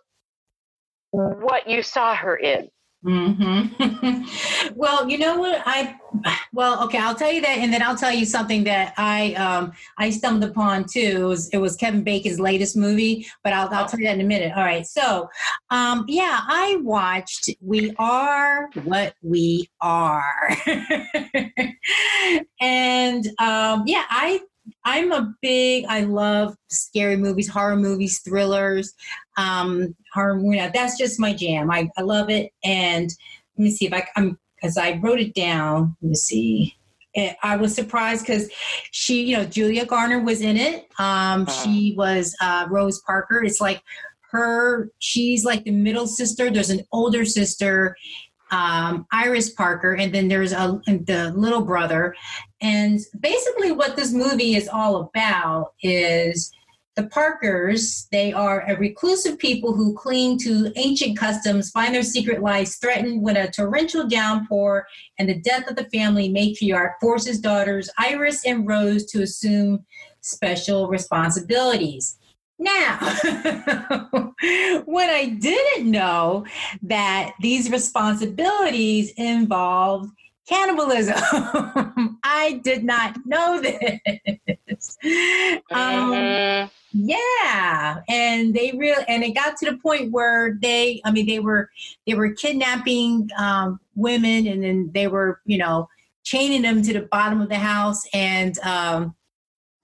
what 1.11 1.69
you 1.69 1.83
saw 1.83 2.15
her 2.15 2.37
in? 2.37 2.69
Mm-hmm. 3.05 4.73
well, 4.77 5.09
you 5.09 5.19
know 5.19 5.37
what 5.37 5.61
I 5.67 5.97
well, 6.53 6.85
okay, 6.85 6.99
I'll 6.99 7.17
tell 7.17 7.33
you 7.33 7.41
that, 7.41 7.59
and 7.59 7.73
then 7.73 7.83
I'll 7.83 7.97
tell 7.97 8.13
you 8.13 8.25
something 8.25 8.63
that 8.65 8.95
I 8.97 9.35
um 9.35 9.73
I 9.99 10.11
stumbled 10.11 10.49
upon 10.49 10.85
too. 10.85 11.01
It 11.01 11.25
was, 11.25 11.49
it 11.49 11.59
was 11.59 11.75
Kevin 11.77 12.05
Bacon's 12.05 12.39
latest 12.39 12.77
movie, 12.77 13.27
but 13.43 13.53
I'll 13.53 13.69
I'll 13.75 13.87
tell 13.87 13.99
you 13.99 14.07
that 14.07 14.15
in 14.15 14.21
a 14.21 14.25
minute. 14.25 14.53
All 14.57 14.63
right, 14.63 14.87
so 14.87 15.29
um 15.71 16.05
yeah, 16.07 16.41
I 16.43 16.79
watched 16.83 17.51
We 17.61 17.93
Are 17.99 18.69
What 18.85 19.15
We 19.23 19.69
Are, 19.81 20.57
and 22.61 23.27
um 23.41 23.83
yeah, 23.87 24.05
I 24.11 24.43
I'm 24.85 25.13
a 25.13 25.35
big. 25.43 25.85
I 25.89 26.01
love 26.01 26.57
scary 26.69 27.17
movies, 27.17 27.49
horror 27.49 27.77
movies, 27.77 28.21
thrillers. 28.21 28.95
Um, 29.37 29.95
horror. 30.13 30.39
You 30.41 30.57
know, 30.57 30.71
that's 30.73 30.99
just 30.99 31.21
my 31.21 31.33
jam. 31.33 31.71
I, 31.71 31.91
I 31.97 32.03
love 32.03 32.31
it. 32.31 32.53
And 32.65 33.11
let 33.57 33.65
me 33.65 33.71
see 33.71 33.87
if 33.87 33.93
I, 33.93 34.07
I'm 34.17 34.39
because 34.57 34.77
I 34.77 34.99
wrote 35.03 35.21
it 35.21 35.35
down. 35.35 35.97
Let 36.01 36.09
me 36.11 36.15
see. 36.15 36.77
I 37.43 37.57
was 37.57 37.75
surprised 37.75 38.27
because 38.27 38.49
she, 38.91 39.25
you 39.25 39.37
know, 39.37 39.45
Julia 39.45 39.85
Garner 39.85 40.21
was 40.21 40.41
in 40.41 40.57
it. 40.57 40.85
Um, 40.99 41.43
uh-huh. 41.43 41.63
She 41.63 41.95
was 41.97 42.35
uh, 42.41 42.67
Rose 42.71 43.01
Parker. 43.01 43.45
It's 43.45 43.61
like 43.61 43.83
her, 44.31 44.91
she's 44.99 45.45
like 45.45 45.65
the 45.65 45.73
middle 45.73 46.07
sister. 46.07 46.51
There's 46.51 46.71
an 46.71 46.87
older 46.91 47.27
sister, 47.27 47.97
um, 48.51 49.07
Iris 49.13 49.51
Parker, 49.51 49.95
and 49.95 50.15
then 50.15 50.29
there's 50.29 50.53
a 50.53 50.81
the 50.87 51.33
little 51.37 51.63
brother. 51.63 52.15
And 52.63 53.01
basically, 53.19 53.73
what 53.73 53.97
this 53.97 54.13
movie 54.13 54.55
is 54.55 54.69
all 54.69 54.97
about 54.97 55.73
is 55.83 56.53
the 56.95 57.09
Parkers, 57.09 58.07
they 58.13 58.33
are 58.33 58.61
a 58.69 58.77
reclusive 58.77 59.39
people 59.39 59.75
who 59.75 59.95
cling 59.95 60.39
to 60.41 60.73
ancient 60.77 61.19
customs, 61.19 61.71
find 61.71 61.95
their 61.95 62.03
secret 62.03 62.43
lives 62.43 62.77
threatened 62.77 63.23
when 63.23 63.37
a 63.37 63.51
torrential 63.51 64.07
downpour 64.07 64.87
and 65.19 65.29
the 65.29 65.41
death 65.41 65.69
of 65.69 65.77
the 65.77 65.89
family 65.91 66.29
matriarch 66.29 66.93
forces 67.01 67.41
daughters 67.41 67.91
Iris 67.99 68.45
and 68.47 68.69
Rose 68.69 69.07
to 69.07 69.23
assume 69.23 69.85
special 70.21 70.89
responsibilities. 70.89 72.19
Now, 72.59 72.99
what 74.85 75.11
I 75.11 75.37
didn't 75.41 75.91
know 75.91 76.47
that 76.83 77.33
these 77.41 77.71
responsibilities 77.71 79.13
involved 79.17 80.11
cannibalism. 80.53 81.15
I 82.25 82.61
did 82.63 82.85
not 82.85 83.17
know 83.27 83.61
this. 83.61 84.99
Um, 85.71 86.71
yeah, 86.93 88.01
and 88.09 88.55
they 88.55 88.73
really 88.77 89.05
and 89.09 89.23
it 89.23 89.35
got 89.35 89.57
to 89.59 89.71
the 89.71 89.77
point 89.79 90.13
where 90.13 90.59
they, 90.61 91.01
I 91.05 91.11
mean, 91.11 91.27
they 91.27 91.39
were 91.39 91.71
they 92.07 92.15
were 92.15 92.33
kidnapping 92.33 93.29
um, 93.39 93.81
women, 93.95 94.47
and 94.47 94.63
then 94.63 94.91
they 94.93 95.07
were, 95.09 95.41
you 95.47 95.59
know, 95.59 95.89
chaining 96.25 96.63
them 96.63 96.83
to 96.83 96.93
the 96.93 97.03
bottom 97.11 97.41
of 97.41 97.49
the 97.49 97.59
house, 97.59 98.03
and 98.13 98.59
um, 98.61 99.15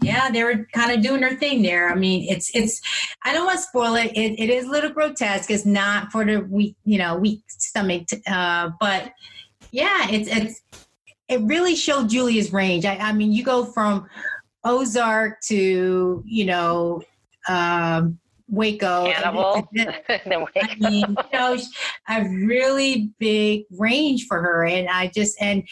yeah, 0.03 0.31
they 0.31 0.45
were 0.45 0.67
kind 0.73 0.93
of 0.93 1.03
doing 1.03 1.21
their 1.21 1.37
thing 1.37 1.63
there. 1.63 1.91
I 1.91 1.95
mean, 1.95 2.27
it's 2.29 2.55
it's. 2.55 2.81
I 3.25 3.33
don't 3.33 3.47
want 3.47 3.59
to 3.59 3.65
spoil 3.65 3.95
it. 3.97 4.13
It, 4.15 4.39
it 4.39 4.51
is 4.51 4.67
a 4.67 4.71
little 4.71 4.91
grotesque. 4.91 5.51
It's 5.51 5.67
not 5.67 6.13
for 6.13 6.25
the 6.25 6.39
weak, 6.39 6.77
you 6.85 6.99
know, 6.99 7.17
weak 7.17 7.43
stomach, 7.49 8.09
uh, 8.27 8.71
but 8.81 9.13
yeah, 9.71 10.09
it's 10.11 10.29
it's 10.29 10.63
it 11.29 11.41
really 11.43 11.77
showed 11.77 12.09
Julia's 12.09 12.53
range. 12.53 12.85
I, 12.85 12.97
I 12.97 13.13
mean, 13.13 13.33
you 13.33 13.45
go 13.45 13.65
from 13.65 14.09
Ozark 14.65 15.41
to 15.49 16.23
you 16.27 16.45
know 16.45 17.03
um, 17.49 18.19
Waco. 18.49 19.13
Cannibal. 19.13 19.69
I 20.09 20.77
mean, 20.79 21.05
you 21.09 21.39
know, 21.39 21.59
a 22.09 22.25
really 22.29 23.11
big 23.19 23.65
range 23.71 24.27
for 24.27 24.41
her, 24.41 24.65
and 24.65 24.89
I 24.89 25.11
just 25.15 25.37
and 25.41 25.67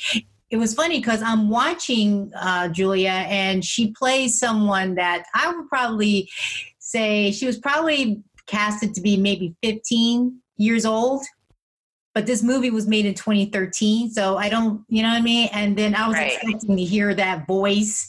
it 0.51 0.57
was 0.59 0.75
funny 0.75 0.99
because 0.99 1.23
I'm 1.23 1.51
watching 1.51 2.31
uh, 2.39 2.69
Julia, 2.69 3.11
and 3.29 3.65
she 3.65 3.93
plays 3.93 4.39
someone 4.39 4.95
that 4.97 5.25
I 5.35 5.53
would 5.53 5.69
probably 5.69 6.29
say 6.79 7.33
she 7.33 7.47
was 7.47 7.59
probably 7.59 8.23
casted 8.47 8.95
to 8.95 9.01
be 9.01 9.17
maybe 9.17 9.57
15 9.63 10.41
years 10.57 10.87
old 10.87 11.25
but 12.17 12.25
this 12.25 12.43
movie 12.43 12.71
was 12.71 12.89
made 12.89 13.05
in 13.05 13.13
2013 13.13 14.11
so 14.11 14.39
i 14.39 14.49
don't 14.49 14.83
you 14.89 15.03
know 15.03 15.11
what 15.11 15.19
i 15.19 15.21
mean 15.21 15.51
and 15.53 15.77
then 15.77 15.95
i 15.95 16.09
was 16.09 16.17
right. 16.17 16.33
expecting 16.33 16.75
to 16.75 16.83
hear 16.83 17.15
that 17.15 17.47
voice 17.47 18.09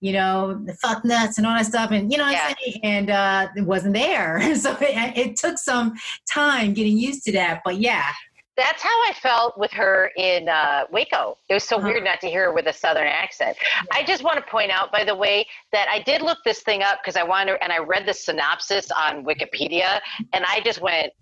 you 0.00 0.12
know 0.12 0.60
the 0.66 0.74
fuck 0.74 1.04
nuts 1.04 1.38
and 1.38 1.46
all 1.46 1.54
that 1.54 1.64
stuff 1.64 1.92
and 1.92 2.10
you 2.10 2.18
know 2.18 2.28
yeah. 2.28 2.52
and 2.82 3.10
uh 3.10 3.46
it 3.56 3.62
wasn't 3.62 3.94
there 3.94 4.54
so 4.56 4.76
it, 4.80 5.16
it 5.16 5.36
took 5.36 5.56
some 5.56 5.94
time 6.30 6.74
getting 6.74 6.98
used 6.98 7.22
to 7.22 7.30
that 7.30 7.62
but 7.64 7.76
yeah 7.76 8.10
that's 8.56 8.82
how 8.82 8.88
I 8.88 9.12
felt 9.20 9.58
with 9.58 9.72
her 9.72 10.12
in 10.16 10.48
uh, 10.48 10.84
Waco. 10.92 11.36
It 11.48 11.54
was 11.54 11.64
so 11.64 11.76
uh-huh. 11.76 11.88
weird 11.88 12.04
not 12.04 12.20
to 12.20 12.28
hear 12.28 12.44
her 12.44 12.52
with 12.52 12.66
a 12.66 12.72
Southern 12.72 13.08
accent. 13.08 13.56
Yeah. 13.60 13.82
I 13.90 14.04
just 14.04 14.22
want 14.22 14.36
to 14.36 14.48
point 14.48 14.70
out, 14.70 14.92
by 14.92 15.02
the 15.02 15.12
way, 15.12 15.44
that 15.72 15.88
I 15.88 15.98
did 15.98 16.22
look 16.22 16.38
this 16.44 16.60
thing 16.60 16.84
up 16.84 17.00
because 17.02 17.16
I 17.16 17.24
wanted, 17.24 17.58
and 17.62 17.72
I 17.72 17.78
read 17.78 18.06
the 18.06 18.14
synopsis 18.14 18.92
on 18.92 19.24
Wikipedia, 19.24 19.98
and 20.32 20.44
I 20.46 20.60
just 20.60 20.80
went, 20.80 21.12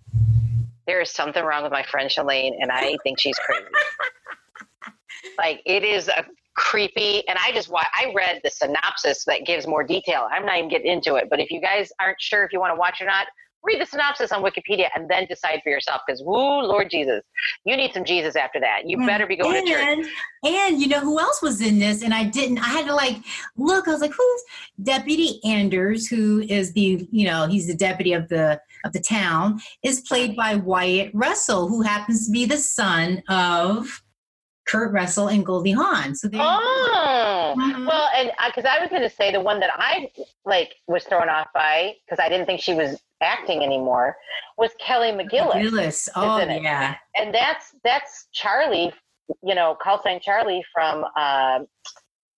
there 0.87 1.01
is 1.01 1.11
something 1.11 1.45
wrong 1.45 1.63
with 1.63 1.73
my 1.73 1.83
friend 1.83 2.11
Shellane, 2.11 2.53
and 2.61 2.71
I 2.71 2.97
think 3.03 3.19
she's 3.19 3.39
crazy. 3.39 3.65
like 5.39 5.63
it 5.65 5.85
is 5.85 6.09
a 6.09 6.25
creepy, 6.55 7.27
and 7.29 7.39
I 7.41 7.53
just 7.53 7.71
I 7.73 8.13
read 8.15 8.41
the 8.45 8.51
synopsis 8.51 9.25
that 9.25 9.47
gives 9.47 9.67
more 9.67 9.85
detail. 9.85 10.29
I'm 10.31 10.45
not 10.45 10.59
even 10.59 10.71
getting 10.71 10.91
into 10.91 11.17
it, 11.17 11.29
but 11.31 11.41
if 11.41 11.51
you 11.51 11.61
guys 11.61 11.93
aren't 12.01 12.21
sure 12.21 12.45
if 12.45 12.53
you 12.53 12.61
want 12.61 12.73
to 12.73 12.79
watch 12.79 13.01
or 13.01 13.07
not, 13.07 13.27
read 13.63 13.81
the 13.81 13.87
synopsis 13.87 14.33
on 14.33 14.43
Wikipedia 14.43 14.89
and 14.95 15.09
then 15.09 15.27
decide 15.27 15.61
for 15.63 15.71
yourself. 15.71 16.03
Because 16.07 16.23
woo, 16.23 16.63
Lord 16.63 16.91
Jesus, 16.91 17.23
you 17.65 17.77
need 17.77 17.93
some 17.95 18.05
Jesus 18.05 18.37
after 18.37 18.61
that. 18.61 18.83
You 18.87 18.99
better 19.07 19.27
be 19.27 19.37
going 19.37 19.57
and, 19.57 19.67
to 19.67 19.73
church. 19.73 20.07
And 20.45 20.81
you 20.81 20.89
know 20.89 21.01
who 21.01 21.19
else 21.21 21.41
was 21.43 21.61
in 21.61 21.79
this? 21.79 22.03
And 22.03 22.13
I 22.13 22.25
didn't. 22.25 22.59
I 22.59 22.69
had 22.69 22.87
to 22.87 22.95
like 22.95 23.17
look. 23.57 23.89
I 23.89 23.93
was 23.93 24.01
like, 24.01 24.13
who's 24.13 24.43
Deputy 24.83 25.41
Anders? 25.45 26.07
Who 26.07 26.41
is 26.49 26.73
the 26.73 27.07
you 27.11 27.27
know 27.27 27.47
he's 27.47 27.67
the 27.67 27.77
deputy 27.77 28.13
of 28.13 28.29
the 28.29 28.61
of 28.85 28.93
the 28.93 29.01
town, 29.01 29.61
is 29.83 30.01
played 30.01 30.37
by 30.37 30.57
Wyatt 30.57 31.11
Russell, 31.15 31.69
who 31.69 31.83
happens 31.83 32.27
to 32.27 32.33
be 32.33 32.45
the 32.45 32.57
son 32.57 33.23
of 33.29 34.03
Kurt 34.67 34.93
Russell 34.93 35.29
and 35.29 35.45
Goldie 35.45 35.73
Hawn. 35.73 36.15
So 36.15 36.29
they. 36.29 36.39
oh, 36.41 37.55
mm-hmm. 37.57 37.87
well, 37.87 38.09
and 38.17 38.31
because 38.47 38.65
I, 38.65 38.79
I 38.79 38.81
was 38.81 38.91
going 38.91 39.03
to 39.03 39.11
say 39.11 39.33
the 39.33 39.41
one 39.41 39.61
that 39.61 39.71
I 39.75 40.09
like 40.45 40.75
was 40.87 41.05
thrown 41.05 41.29
off 41.29 41.49
by 41.55 41.95
because 42.05 42.23
I 42.23 42.29
didn't 42.29 42.47
think 42.47 42.61
she 42.61 42.75
was 42.75 43.01
acting 43.23 43.63
anymore 43.63 44.17
was 44.59 44.71
Kelly 44.81 45.11
McGillis. 45.11 45.55
McGillis, 45.55 46.09
oh 46.17 46.39
yeah, 46.39 46.97
and 47.17 47.35
that's 47.35 47.75
that's 47.85 48.29
Charlie, 48.33 48.93
you 49.43 49.55
know, 49.55 49.77
call 49.83 50.03
sign 50.03 50.21
Charlie 50.21 50.65
from 50.73 51.05
uh, 51.17 51.61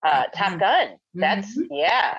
uh, 0.05 0.25
Top 0.35 0.59
Gun. 0.59 0.97
That's 1.15 1.57
mm-hmm. 1.59 1.73
yeah, 1.73 2.19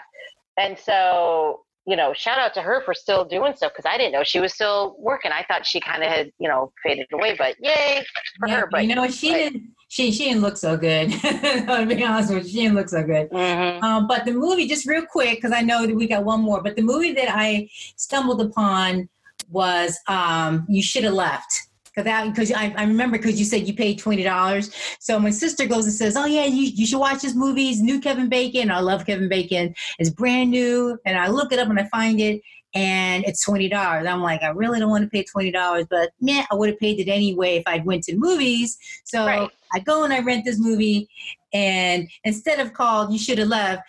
and 0.57 0.77
so 0.77 1.61
you 1.87 1.95
know, 1.95 2.13
shout 2.13 2.39
out 2.39 2.53
to 2.55 2.61
her 2.61 2.81
for 2.83 2.93
still 2.93 3.25
doing 3.25 3.55
stuff 3.55 3.71
because 3.75 3.87
I 3.87 3.97
didn't 3.97 4.13
know 4.13 4.23
she 4.23 4.39
was 4.39 4.53
still 4.53 4.95
working. 4.97 5.31
I 5.31 5.45
thought 5.47 5.65
she 5.65 5.79
kind 5.79 6.03
of 6.03 6.09
had, 6.09 6.31
you 6.39 6.49
know, 6.49 6.71
faded 6.83 7.05
away, 7.13 7.35
but 7.37 7.55
yay 7.59 8.03
for 8.39 8.47
yeah, 8.47 8.61
her. 8.61 8.67
But 8.71 8.87
you 8.87 8.95
know, 8.95 9.07
she 9.07 9.31
but, 9.31 9.37
didn't. 9.37 9.74
She 9.87 10.11
she 10.11 10.25
didn't 10.25 10.41
look 10.41 10.57
so 10.57 10.77
good. 10.77 11.11
to 11.21 11.85
be 11.87 12.03
honest 12.03 12.33
with 12.33 12.43
you, 12.45 12.49
she 12.49 12.61
didn't 12.61 12.75
look 12.75 12.89
so 12.89 13.03
good. 13.03 13.29
Mm-hmm. 13.29 13.83
Um, 13.83 14.07
but 14.07 14.25
the 14.25 14.33
movie, 14.33 14.67
just 14.67 14.87
real 14.87 15.05
quick, 15.05 15.37
because 15.37 15.51
I 15.51 15.61
know 15.61 15.85
that 15.85 15.95
we 15.95 16.07
got 16.07 16.25
one 16.25 16.41
more. 16.41 16.61
But 16.61 16.75
the 16.75 16.81
movie 16.81 17.13
that 17.13 17.29
I 17.29 17.69
stumbled 17.95 18.41
upon 18.41 19.07
was 19.49 19.97
um, 20.07 20.65
"You 20.67 20.81
Should 20.81 21.03
Have 21.03 21.13
Left." 21.13 21.67
because 21.95 22.51
I, 22.51 22.73
I 22.77 22.83
remember 22.83 23.17
because 23.17 23.39
you 23.39 23.45
said 23.45 23.67
you 23.67 23.73
paid 23.73 23.99
twenty 23.99 24.23
dollars. 24.23 24.71
So 24.99 25.19
my 25.19 25.29
sister 25.29 25.65
goes 25.65 25.85
and 25.85 25.93
says, 25.93 26.17
"Oh 26.17 26.25
yeah, 26.25 26.45
you, 26.45 26.63
you 26.63 26.85
should 26.85 26.99
watch 26.99 27.21
this 27.21 27.35
movie. 27.35 27.69
It's 27.69 27.79
new 27.79 28.01
Kevin 28.01 28.27
Bacon. 28.27 28.69
I 28.69 28.79
love 28.79 29.05
Kevin 29.05 29.29
Bacon. 29.29 29.73
It's 29.97 30.09
brand 30.09 30.51
new." 30.51 30.97
And 31.05 31.17
I 31.17 31.27
look 31.27 31.51
it 31.51 31.59
up 31.59 31.69
and 31.69 31.79
I 31.79 31.85
find 31.85 32.19
it, 32.19 32.41
and 32.73 33.23
it's 33.25 33.43
twenty 33.43 33.69
dollars. 33.69 34.05
I'm 34.05 34.21
like, 34.21 34.43
I 34.43 34.49
really 34.49 34.79
don't 34.79 34.89
want 34.89 35.03
to 35.05 35.09
pay 35.09 35.23
twenty 35.23 35.51
dollars, 35.51 35.85
but 35.89 36.11
man, 36.19 36.45
I 36.51 36.55
would 36.55 36.69
have 36.69 36.79
paid 36.79 36.99
it 36.99 37.09
anyway 37.09 37.55
if 37.55 37.63
I'd 37.65 37.85
went 37.85 38.03
to 38.05 38.17
movies. 38.17 38.77
So 39.05 39.25
right. 39.25 39.49
I 39.75 39.79
go 39.79 40.03
and 40.03 40.13
I 40.13 40.19
rent 40.19 40.45
this 40.45 40.59
movie, 40.59 41.09
and 41.53 42.07
instead 42.23 42.59
of 42.59 42.73
called 42.73 43.11
"You 43.11 43.19
Should 43.19 43.37
Have 43.39 43.49
Left," 43.49 43.83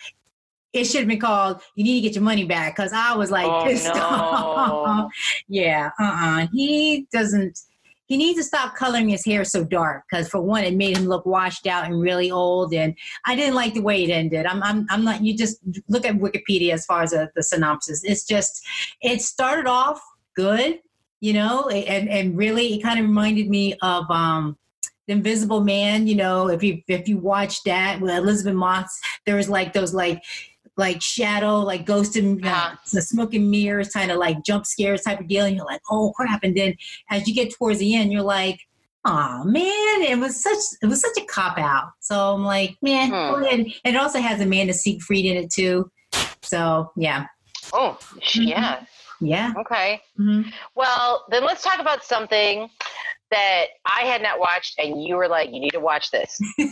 it 0.72 0.84
should 0.84 1.00
have 1.00 1.08
been 1.08 1.20
called 1.20 1.62
"You 1.76 1.84
Need 1.84 2.02
to 2.02 2.08
Get 2.08 2.14
Your 2.16 2.24
Money 2.24 2.44
Back" 2.44 2.76
because 2.76 2.92
I 2.92 3.14
was 3.14 3.30
like 3.30 3.46
oh, 3.46 3.64
pissed 3.64 3.86
no. 3.86 4.00
off. 4.00 5.12
yeah, 5.48 5.90
uh, 5.98 6.02
uh-uh. 6.02 6.42
uh 6.42 6.46
he 6.52 7.06
doesn't 7.12 7.58
he 8.06 8.16
needs 8.16 8.38
to 8.38 8.44
stop 8.44 8.76
coloring 8.76 9.08
his 9.08 9.24
hair 9.24 9.44
so 9.44 9.64
dark 9.64 10.04
because 10.08 10.28
for 10.28 10.40
one 10.40 10.64
it 10.64 10.74
made 10.74 10.96
him 10.96 11.06
look 11.06 11.26
washed 11.26 11.66
out 11.66 11.84
and 11.86 12.00
really 12.00 12.30
old 12.30 12.72
and 12.72 12.94
i 13.24 13.34
didn't 13.34 13.54
like 13.54 13.74
the 13.74 13.82
way 13.82 14.04
it 14.04 14.10
ended 14.10 14.46
i'm, 14.46 14.62
I'm, 14.62 14.86
I'm 14.90 15.04
not 15.04 15.22
you 15.22 15.36
just 15.36 15.58
look 15.88 16.06
at 16.06 16.14
wikipedia 16.14 16.72
as 16.72 16.86
far 16.86 17.02
as 17.02 17.12
a, 17.12 17.30
the 17.34 17.42
synopsis 17.42 18.02
it's 18.04 18.24
just 18.24 18.64
it 19.00 19.20
started 19.20 19.66
off 19.66 20.00
good 20.34 20.80
you 21.20 21.32
know 21.32 21.68
and, 21.68 22.08
and 22.08 22.36
really 22.36 22.74
it 22.74 22.82
kind 22.82 22.98
of 22.98 23.06
reminded 23.06 23.48
me 23.48 23.74
of 23.82 24.08
um 24.10 24.56
the 25.06 25.12
Invisible 25.12 25.62
Man, 25.62 26.06
you 26.06 26.14
know, 26.14 26.48
if 26.48 26.62
you 26.62 26.82
if 26.88 27.08
you 27.08 27.18
watch 27.18 27.62
that 27.64 28.00
with 28.00 28.10
Elisabeth 28.10 28.54
Moss, 28.54 29.00
there 29.24 29.36
was 29.36 29.48
like 29.48 29.72
those 29.72 29.94
like 29.94 30.22
like 30.76 31.00
shadow, 31.00 31.60
like 31.60 31.86
ghost 31.86 32.16
and 32.16 32.44
uh, 32.44 32.72
the 32.92 33.00
smoke 33.00 33.32
and 33.34 33.50
mirrors, 33.50 33.90
kind 33.90 34.10
of 34.10 34.18
like 34.18 34.44
jump 34.44 34.66
scares 34.66 35.02
type 35.02 35.20
of 35.20 35.28
deal. 35.28 35.46
And 35.46 35.56
you're 35.56 35.64
like, 35.64 35.80
oh 35.90 36.12
crap! 36.16 36.40
And 36.42 36.56
then 36.56 36.74
as 37.10 37.26
you 37.26 37.34
get 37.34 37.54
towards 37.54 37.78
the 37.78 37.94
end, 37.94 38.12
you're 38.12 38.22
like, 38.22 38.60
oh 39.04 39.44
man, 39.44 40.02
it 40.02 40.18
was 40.18 40.42
such 40.42 40.58
it 40.82 40.86
was 40.86 41.00
such 41.00 41.16
a 41.16 41.26
cop 41.26 41.58
out. 41.58 41.92
So 42.00 42.34
I'm 42.34 42.44
like, 42.44 42.76
man, 42.82 43.10
hmm. 43.10 43.44
And 43.44 43.72
it 43.84 43.96
also 43.96 44.18
has 44.20 44.40
Amanda 44.40 44.74
Seyfried 44.74 45.24
in 45.24 45.36
it 45.36 45.50
too. 45.50 45.90
So 46.42 46.92
yeah. 46.96 47.26
Oh, 47.72 47.98
mm-hmm. 48.00 48.42
yeah. 48.42 48.84
Yeah. 49.20 49.54
Okay. 49.58 50.02
Mm-hmm. 50.18 50.50
Well, 50.74 51.24
then 51.30 51.44
let's 51.44 51.62
talk 51.62 51.80
about 51.80 52.04
something 52.04 52.68
that 53.30 53.66
I 53.84 54.02
had 54.02 54.22
not 54.22 54.38
watched, 54.38 54.78
and 54.78 55.02
you 55.02 55.16
were 55.16 55.28
like, 55.28 55.50
you 55.52 55.60
need 55.60 55.72
to 55.72 55.80
watch 55.80 56.10
this. 56.10 56.38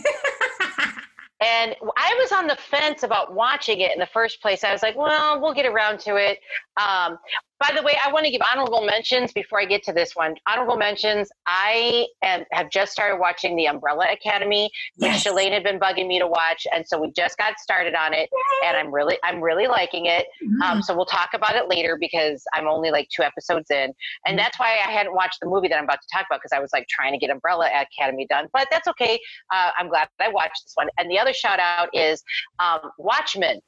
And 1.41 1.75
I 1.97 2.15
was 2.17 2.31
on 2.31 2.47
the 2.47 2.55
fence 2.55 3.03
about 3.03 3.33
watching 3.33 3.81
it 3.81 3.91
in 3.91 3.99
the 3.99 4.07
first 4.07 4.41
place. 4.41 4.63
I 4.63 4.71
was 4.71 4.81
like, 4.81 4.95
well, 4.95 5.41
we'll 5.41 5.53
get 5.53 5.65
around 5.65 5.99
to 6.01 6.15
it. 6.15 6.39
Um, 6.77 7.17
by 7.59 7.71
the 7.75 7.81
way, 7.81 7.95
I 8.03 8.11
want 8.11 8.25
to 8.25 8.31
give 8.31 8.41
honorable 8.51 8.85
mentions 8.85 9.31
before 9.31 9.61
I 9.61 9.65
get 9.65 9.81
to 9.83 9.93
this 9.93 10.13
one. 10.15 10.35
Honorable 10.45 10.75
mentions. 10.75 11.29
I 11.47 12.05
am, 12.21 12.43
have 12.51 12.69
just 12.69 12.91
started 12.91 13.17
watching 13.17 13.55
The 13.55 13.67
Umbrella 13.67 14.07
Academy, 14.11 14.69
which 14.97 15.11
Yes. 15.11 15.23
Shellane 15.23 15.51
had 15.51 15.63
been 15.63 15.79
bugging 15.79 16.07
me 16.07 16.19
to 16.19 16.27
watch, 16.27 16.67
and 16.73 16.85
so 16.85 16.99
we 16.99 17.11
just 17.13 17.37
got 17.37 17.57
started 17.59 17.95
on 17.95 18.13
it, 18.13 18.29
and 18.65 18.75
I'm 18.75 18.93
really, 18.93 19.17
I'm 19.23 19.41
really 19.41 19.67
liking 19.67 20.05
it. 20.07 20.25
Um, 20.63 20.81
so 20.81 20.93
we'll 20.95 21.05
talk 21.05 21.29
about 21.33 21.55
it 21.55 21.69
later 21.69 21.97
because 21.99 22.43
I'm 22.53 22.67
only 22.67 22.91
like 22.91 23.07
two 23.15 23.23
episodes 23.23 23.71
in, 23.71 23.93
and 24.25 24.37
Mhm. 24.37 24.41
that's 24.43 24.59
why 24.59 24.71
I 24.85 24.91
hadn't 24.91 25.13
watched 25.15 25.39
the 25.41 25.47
movie 25.47 25.69
that 25.69 25.77
I'm 25.77 25.85
about 25.85 26.01
to 26.01 26.07
talk 26.13 26.25
about 26.29 26.41
because 26.41 26.51
I 26.55 26.59
was 26.59 26.71
like 26.73 26.87
trying 26.89 27.13
to 27.13 27.17
get 27.17 27.29
Umbrella 27.29 27.69
Academy 27.73 28.27
done. 28.29 28.47
But 28.51 28.67
that's 28.69 28.87
okay. 28.89 29.19
Uh, 29.53 29.71
I'm 29.77 29.87
glad 29.87 30.09
that 30.19 30.27
I 30.27 30.31
watched 30.31 30.63
this 30.65 30.73
one. 30.75 30.89
And 30.97 31.09
the 31.09 31.19
other 31.19 31.33
shout 31.33 31.59
out 31.59 31.89
is 31.93 32.21
um, 32.59 32.91
Watchmen. 32.97 33.61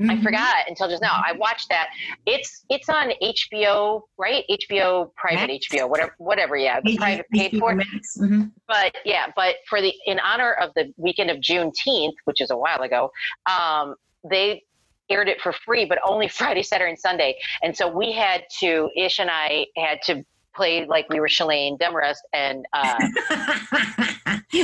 I 0.00 0.14
Mhm. 0.14 0.22
forgot 0.22 0.68
until 0.68 0.88
just 0.88 1.02
now. 1.02 1.20
I 1.24 1.32
watched 1.32 1.68
that. 1.70 1.88
It's 2.26 2.64
it's 2.68 2.88
on 2.88 3.12
HBO, 3.20 4.02
right? 4.16 4.44
HBO 4.48 5.12
private 5.16 5.48
Max? 5.48 5.66
HBO, 5.68 5.88
whatever, 5.88 6.14
whatever. 6.18 6.56
Yeah, 6.56 6.80
the 6.84 6.96
private 6.96 7.26
paid 7.30 7.58
for. 7.58 7.74
Max. 7.74 8.16
Mhm. 8.20 8.52
But 8.68 8.94
yeah, 9.04 9.26
but 9.34 9.56
for 9.68 9.80
the 9.80 9.92
in 10.06 10.20
honor 10.20 10.52
of 10.52 10.72
the 10.74 10.92
weekend 10.96 11.30
of 11.30 11.38
Juneteenth, 11.38 12.14
which 12.24 12.40
is 12.40 12.50
a 12.50 12.56
while 12.56 12.82
ago, 12.82 13.10
um, 13.50 13.94
they 14.28 14.62
aired 15.10 15.28
it 15.28 15.40
for 15.40 15.52
free, 15.52 15.84
but 15.84 15.98
only 16.06 16.28
Friday, 16.54 16.62
Saturday, 16.62 16.90
and 16.90 16.98
Sunday. 16.98 17.36
And 17.62 17.76
so 17.76 17.88
we 17.88 18.12
had 18.12 18.44
to 18.60 18.90
Ish 18.96 19.18
and 19.18 19.30
I 19.30 19.66
had 19.76 20.00
to 20.02 20.24
play 20.58 20.84
like 20.86 21.08
we 21.08 21.20
were 21.20 21.28
Shellane 21.28 21.78
Demarest 21.78 22.18
and 22.32 22.66
uh, 22.72 22.98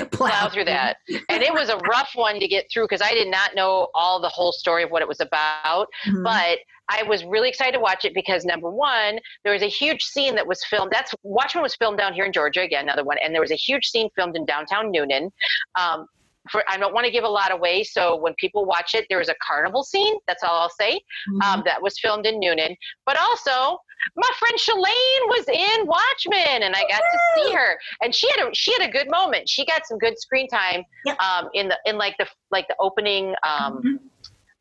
plow 0.10 0.48
through 0.48 0.64
that. 0.64 0.96
And 1.28 1.42
it 1.42 1.54
was 1.54 1.68
a 1.68 1.76
rough 1.76 2.10
one 2.16 2.40
to 2.40 2.48
get 2.48 2.66
through 2.72 2.84
because 2.84 3.00
I 3.00 3.12
did 3.12 3.28
not 3.28 3.54
know 3.54 3.88
all 3.94 4.20
the 4.20 4.28
whole 4.28 4.50
story 4.50 4.82
of 4.82 4.90
what 4.90 5.02
it 5.02 5.08
was 5.08 5.20
about. 5.20 5.86
Mhm. 6.06 6.24
But 6.24 6.58
I 6.88 7.04
was 7.04 7.24
really 7.24 7.48
excited 7.48 7.72
to 7.72 7.80
watch 7.80 8.04
it 8.04 8.12
because 8.12 8.44
number 8.44 8.70
one, 8.70 9.18
there 9.44 9.52
was 9.52 9.62
a 9.62 9.68
huge 9.68 10.02
scene 10.02 10.34
that 10.34 10.46
was 10.46 10.62
filmed. 10.64 10.90
That's 10.92 11.14
Watchmen 11.22 11.62
was 11.62 11.76
filmed 11.76 11.98
down 11.98 12.12
here 12.12 12.24
in 12.24 12.32
Georgia 12.32 12.62
again, 12.62 12.82
another 12.84 13.04
one, 13.04 13.16
and 13.24 13.32
there 13.32 13.40
was 13.40 13.52
a 13.52 13.56
huge 13.56 13.86
scene 13.86 14.08
filmed 14.16 14.36
in 14.36 14.44
downtown 14.44 14.92
Newnan. 14.92 15.30
Um, 15.78 16.06
for, 16.50 16.62
I 16.68 16.76
don't 16.76 16.92
want 16.92 17.06
to 17.06 17.10
give 17.10 17.24
a 17.24 17.28
lot 17.28 17.52
away, 17.52 17.84
so 17.84 18.16
when 18.16 18.34
people 18.34 18.66
watch 18.66 18.94
it, 18.94 19.06
there 19.08 19.18
was 19.18 19.30
a 19.30 19.34
carnival 19.42 19.82
scene. 19.82 20.16
That's 20.26 20.42
all 20.42 20.56
I'll 20.60 20.68
say. 20.78 21.00
Mhm. 21.30 21.42
Um, 21.42 21.62
that 21.64 21.80
was 21.80 21.98
filmed 21.98 22.26
in 22.26 22.38
Newnan, 22.38 22.76
but 23.06 23.16
also 23.18 23.78
my 24.16 24.28
friend 24.38 24.58
Shellane 24.58 25.28
was 25.28 25.44
in 25.48 25.86
Watchmen, 25.86 26.62
and 26.62 26.74
I 26.74 26.82
got 26.88 27.02
to 27.12 27.18
see 27.34 27.52
her, 27.52 27.78
and 28.02 28.14
she 28.14 28.28
had 28.30 28.40
a 28.46 28.50
she 28.54 28.72
had 28.72 28.88
a 28.88 28.92
good 28.92 29.10
moment. 29.10 29.48
She 29.48 29.64
got 29.66 29.86
some 29.86 29.98
good 29.98 30.18
screen 30.18 30.48
time 30.48 30.84
Yep. 31.04 31.20
um, 31.20 31.48
in 31.54 31.68
the 31.68 31.78
in 31.86 31.98
like 31.98 32.16
the 32.18 32.26
like 32.50 32.66
the 32.68 32.76
opening. 32.80 33.34
Um, 33.42 33.82
Mhm. 33.82 33.98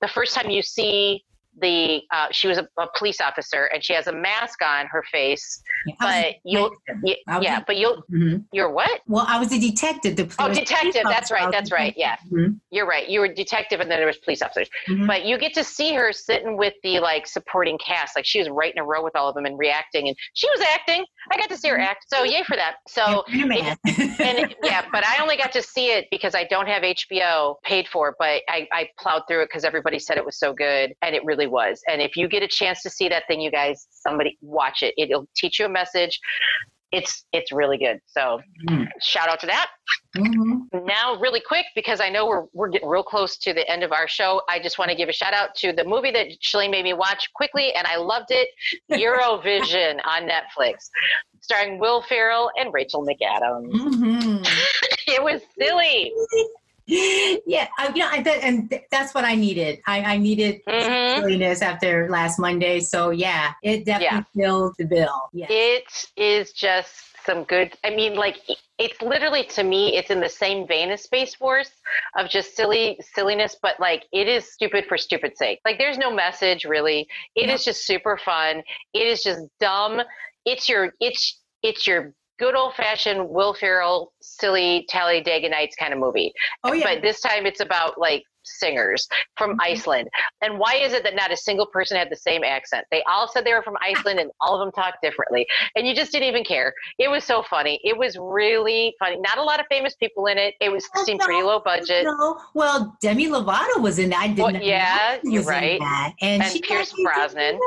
the 0.02 0.08
first 0.08 0.36
time 0.36 0.50
you 0.50 0.62
see 0.62 1.24
the 1.62 2.02
uh, 2.12 2.28
she 2.32 2.48
was 2.48 2.58
a, 2.58 2.68
a 2.80 2.88
police 2.98 3.22
officer 3.22 3.66
and 3.74 3.84
she 3.84 3.94
has 3.94 4.08
a 4.08 4.12
mask 4.14 4.62
on 4.64 4.88
her 4.88 5.04
face 5.12 5.62
Yeah, 5.86 5.94
but 6.00 6.36
you'll 6.44 6.70
detective. 6.70 7.02
y- 7.04 7.16
I 7.28 7.38
was 7.38 7.44
yeah 7.46 7.58
a- 7.60 7.64
but 7.66 7.78
you'll 7.78 8.04
Mhm. 8.12 8.44
you're 8.52 8.72
what? 8.72 9.02
Well, 9.08 9.26
I 9.28 9.38
was 9.40 9.52
a 9.54 9.60
detective. 9.60 10.16
The 10.16 10.34
oh 10.40 10.52
detective. 10.54 11.04
that's 11.08 11.32
right. 11.32 11.52
that's 11.52 11.72
right. 11.72 11.94
Yeah. 11.96 12.16
detective. 12.24 12.56
you're 12.72 12.88
right. 12.88 13.08
You 13.08 13.20
were 13.20 13.28
detective 13.34 13.80
and 13.82 13.90
then 13.92 14.00
there 14.00 14.08
was 14.08 14.18
police 14.18 14.42
officers. 14.42 14.70
Mhm. 14.90 15.08
but 15.08 15.26
you 15.26 15.38
get 15.38 15.54
to 15.54 15.64
see 15.64 15.94
her 15.94 16.12
sitting 16.12 16.58
with 16.58 16.74
the 16.84 17.00
like 17.00 17.28
supporting 17.28 17.78
cast. 17.78 18.16
Like 18.16 18.26
she 18.26 18.40
was 18.40 18.50
right 18.50 18.74
in 18.74 18.80
a 18.80 18.86
row 18.86 19.04
with 19.04 19.16
all 19.16 19.30
of 19.30 19.36
them 19.36 19.46
and 19.46 19.58
reacting 19.58 20.08
and 20.08 20.18
she 20.34 20.50
was 20.50 20.62
acting. 20.74 21.06
I 21.32 21.38
got 21.38 21.50
to 21.50 21.58
see 21.58 21.70
her 21.70 21.80
act. 21.80 22.06
So 22.08 22.24
yay 22.24 22.44
for 22.44 22.56
that. 22.56 22.76
So 22.88 23.24
Yeah, 23.28 23.46
wearing 23.46 23.62
a 23.62 23.64
mask. 23.64 23.80
and 24.20 24.56
yeah, 24.64 24.86
but 24.92 25.06
I 25.06 25.22
only 25.22 25.38
got 25.38 25.52
to 25.54 25.62
see 25.62 25.88
it 25.92 26.08
because 26.12 26.36
I 26.36 26.44
don't 26.46 26.68
have 26.68 26.84
HBO 26.84 27.56
paid 27.64 27.88
for, 27.88 28.16
but 28.20 28.42
I, 28.50 28.68
I 28.72 28.90
plowed 29.00 29.24
through 29.28 29.44
it 29.44 29.50
because 29.50 29.64
everybody 29.64 30.00
said 30.00 30.18
it 30.18 30.26
was 30.26 30.38
so 30.38 30.54
good, 30.54 30.94
and 31.02 31.16
it 31.16 31.24
really 31.26 31.43
was. 31.48 31.82
And 31.88 32.02
if 32.02 32.16
you 32.16 32.28
get 32.28 32.44
a 32.44 32.48
chance 32.48 32.82
to 32.84 32.90
see 32.90 33.10
that 33.10 33.24
thing, 33.28 33.42
you 33.42 33.52
guys, 33.52 33.88
somebody 33.92 34.38
watch 34.42 34.84
it. 34.84 34.94
It'll 34.98 35.28
teach 35.36 35.60
you 35.60 35.66
a 35.66 35.70
message. 35.70 36.20
It's 36.92 37.26
it's 37.34 37.52
really 37.52 37.80
good. 37.80 38.00
So 38.06 38.40
Mhm. 38.70 38.88
shout 39.02 39.28
out 39.28 39.40
to 39.40 39.48
that. 39.48 39.72
Mhm. 40.16 40.86
Now, 40.86 41.16
really 41.16 41.40
quick, 41.42 41.66
because 41.74 42.00
I 42.00 42.10
know 42.10 42.28
we're 42.28 42.46
we're 42.54 42.68
getting 42.70 42.88
real 42.88 43.02
close 43.04 43.36
to 43.38 43.52
the 43.54 43.68
end 43.68 43.82
of 43.84 43.92
our 43.92 44.08
show. 44.08 44.44
I 44.48 44.60
just 44.60 44.78
want 44.78 44.90
to 44.92 44.96
give 44.96 45.10
a 45.10 45.14
shout 45.14 45.34
out 45.34 45.56
to 45.56 45.74
the 45.74 45.84
movie 45.86 46.12
that 46.12 46.28
Shellane 46.40 46.70
made 46.70 46.84
me 46.84 46.94
watch 46.94 47.34
quickly, 47.34 47.74
and 47.74 47.88
I 47.88 47.96
loved 47.96 48.30
it. 48.30 48.48
Eurovision 48.92 50.00
on 50.06 50.30
Netflix, 50.30 50.90
starring 51.42 51.80
Will 51.80 52.04
Ferrell 52.04 52.52
and 52.58 52.72
Rachel 52.72 53.04
McAdams. 53.04 53.72
Mhm. 53.72 54.48
It 55.08 55.22
was 55.24 55.42
silly. 55.60 56.14
yeah, 56.86 57.68
I, 57.78 57.88
you 57.94 58.00
know, 58.02 58.10
I, 58.12 58.22
that, 58.24 58.44
and 58.44 58.70
th- 58.70 58.84
that's 58.92 59.14
what 59.14 59.24
I 59.26 59.36
needed. 59.36 59.80
I, 59.88 60.02
I 60.02 60.18
needed 60.18 60.62
Mhm. 60.68 61.16
silliness 61.20 61.62
after 61.62 62.10
last 62.10 62.40
Monday. 62.40 62.80
So 62.80 63.10
yeah, 63.12 63.54
it 63.64 63.86
definitely 63.86 64.26
filled 64.36 64.76
the 64.78 64.86
bill. 64.86 65.30
Yeah. 65.34 65.48
It 65.50 65.86
is 66.18 66.52
just 66.52 66.92
some 67.26 67.46
good. 67.46 67.74
I 67.86 67.90
mean, 67.90 68.16
like 68.16 68.38
it's 68.80 69.02
literally 69.02 69.46
to 69.46 69.64
me, 69.64 69.96
it's 69.96 70.10
in 70.10 70.20
the 70.20 70.28
same 70.30 70.68
vein 70.68 70.90
as 70.92 71.04
Space 71.04 71.34
Force 71.36 71.72
of 72.18 72.30
just 72.30 72.56
silly 72.56 73.00
silliness, 73.14 73.56
but 73.62 73.80
like 73.80 74.04
it 74.12 74.28
is 74.28 74.52
stupid 74.52 74.86
for 74.88 74.98
stupid 74.98 75.38
sake. 75.38 75.60
Like 75.64 75.78
there's 75.78 75.98
no 75.98 76.14
message 76.14 76.66
really. 76.66 77.08
It 77.36 77.50
is 77.50 77.66
No. 77.66 77.72
just 77.72 77.86
super 77.86 78.18
fun. 78.18 78.62
It 78.94 79.08
is 79.08 79.24
just 79.24 79.42
dumb. 79.60 80.02
It's 80.46 80.68
your 80.68 80.94
it's 81.00 81.40
it's 81.62 81.88
your 81.88 82.14
good 82.40 82.56
old 82.56 82.74
fashioned 82.76 83.30
Will 83.30 83.54
Ferrell 83.54 84.14
silly 84.22 84.86
Talladega 84.90 85.50
Nights 85.50 85.76
kind 85.76 85.94
of 85.94 86.00
movie. 86.00 86.34
oh 86.64 86.74
yeah. 86.74 86.84
But 86.84 87.02
this 87.02 87.20
time 87.22 87.46
it's 87.46 87.60
about 87.60 87.98
like 88.00 88.24
singers 88.46 89.08
from 89.38 89.52
Mhm. 89.54 89.58
Iceland. 89.62 90.10
And 90.42 90.60
why 90.60 90.76
is 90.76 90.92
it 90.92 91.04
that 91.04 91.16
not 91.16 91.32
a 91.32 91.38
single 91.38 91.66
person 91.66 91.96
had 91.96 92.10
the 92.10 92.16
same 92.18 92.44
accent? 92.44 92.86
They 92.92 93.02
all 93.04 93.26
said 93.28 93.46
they 93.46 93.54
were 93.54 93.64
from 93.64 93.78
Iceland 93.82 94.20
and 94.20 94.32
all 94.42 94.54
of 94.56 94.60
them 94.60 94.72
talked 94.74 95.02
differently. 95.02 95.48
And 95.78 95.88
you 95.88 95.96
just 95.96 96.12
didn't 96.12 96.28
even 96.28 96.44
care. 96.44 96.74
It 97.00 97.08
was 97.08 97.24
so 97.24 97.42
funny. 97.44 97.80
It 97.86 97.98
was 97.98 98.18
really 98.20 98.94
funny. 99.00 99.16
Not 99.18 99.38
a 99.38 99.44
lot 99.44 99.62
of 99.62 99.66
famous 99.72 99.96
people 99.96 100.26
in 100.26 100.38
it. 100.38 100.56
It 100.60 100.70
was 100.70 100.86
Oh, 100.94 101.04
seemed 101.06 101.22
pretty 101.22 101.42
low 101.42 101.62
budget. 101.62 102.04
No, 102.04 102.38
well, 102.54 102.98
Demi 103.00 103.28
Lovato 103.28 103.80
was 103.82 103.98
in 103.98 104.10
that. 104.10 104.20
I 104.20 104.28
didn't 104.28 104.44
Well, 104.44 104.52
know 104.54 104.60
yeah, 104.60 105.20
you're 105.24 105.44
right. 105.44 105.80
And, 106.22 106.44
And 106.44 106.62
Pierce 106.64 106.94
Brosnan. 107.02 107.58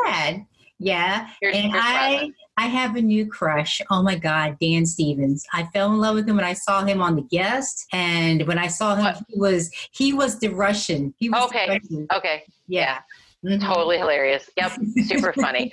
Yeah, 0.79 1.29
Pierce- 1.43 1.57
and 1.57 1.73
I 1.75 2.31
I 2.59 2.67
have 2.67 2.97
a 2.97 3.01
new 3.03 3.27
crush. 3.27 3.81
Oh 3.91 4.03
my 4.03 4.15
God, 4.17 4.57
Dan 4.61 4.85
Stevens. 4.87 5.45
I 5.53 5.65
fell 5.73 5.89
in 5.93 5.99
love 5.99 6.15
with 6.17 6.29
him 6.29 6.37
when 6.37 6.45
I 6.45 6.53
saw 6.53 6.85
him 6.85 7.01
on 7.01 7.17
The 7.17 7.23
Guest, 7.23 7.87
and 7.93 8.47
when 8.47 8.59
I 8.59 8.67
saw 8.67 8.95
him, 8.95 9.05
What? 9.05 9.23
he 9.29 9.39
was 9.39 9.71
he 9.93 10.13
was 10.13 10.39
the 10.39 10.49
Russian. 10.49 11.15
He 11.19 11.31
was 11.31 11.51
the 11.51 11.57
Okay. 11.57 11.69
Russian. 11.69 12.07
Okay, 12.15 12.43
Yeah. 12.69 12.99
Mhm. 13.45 13.61
totally 13.61 13.99
hilarious. 13.99 14.49
Yep, 14.57 14.73
super 15.05 15.33
funny. 15.35 15.73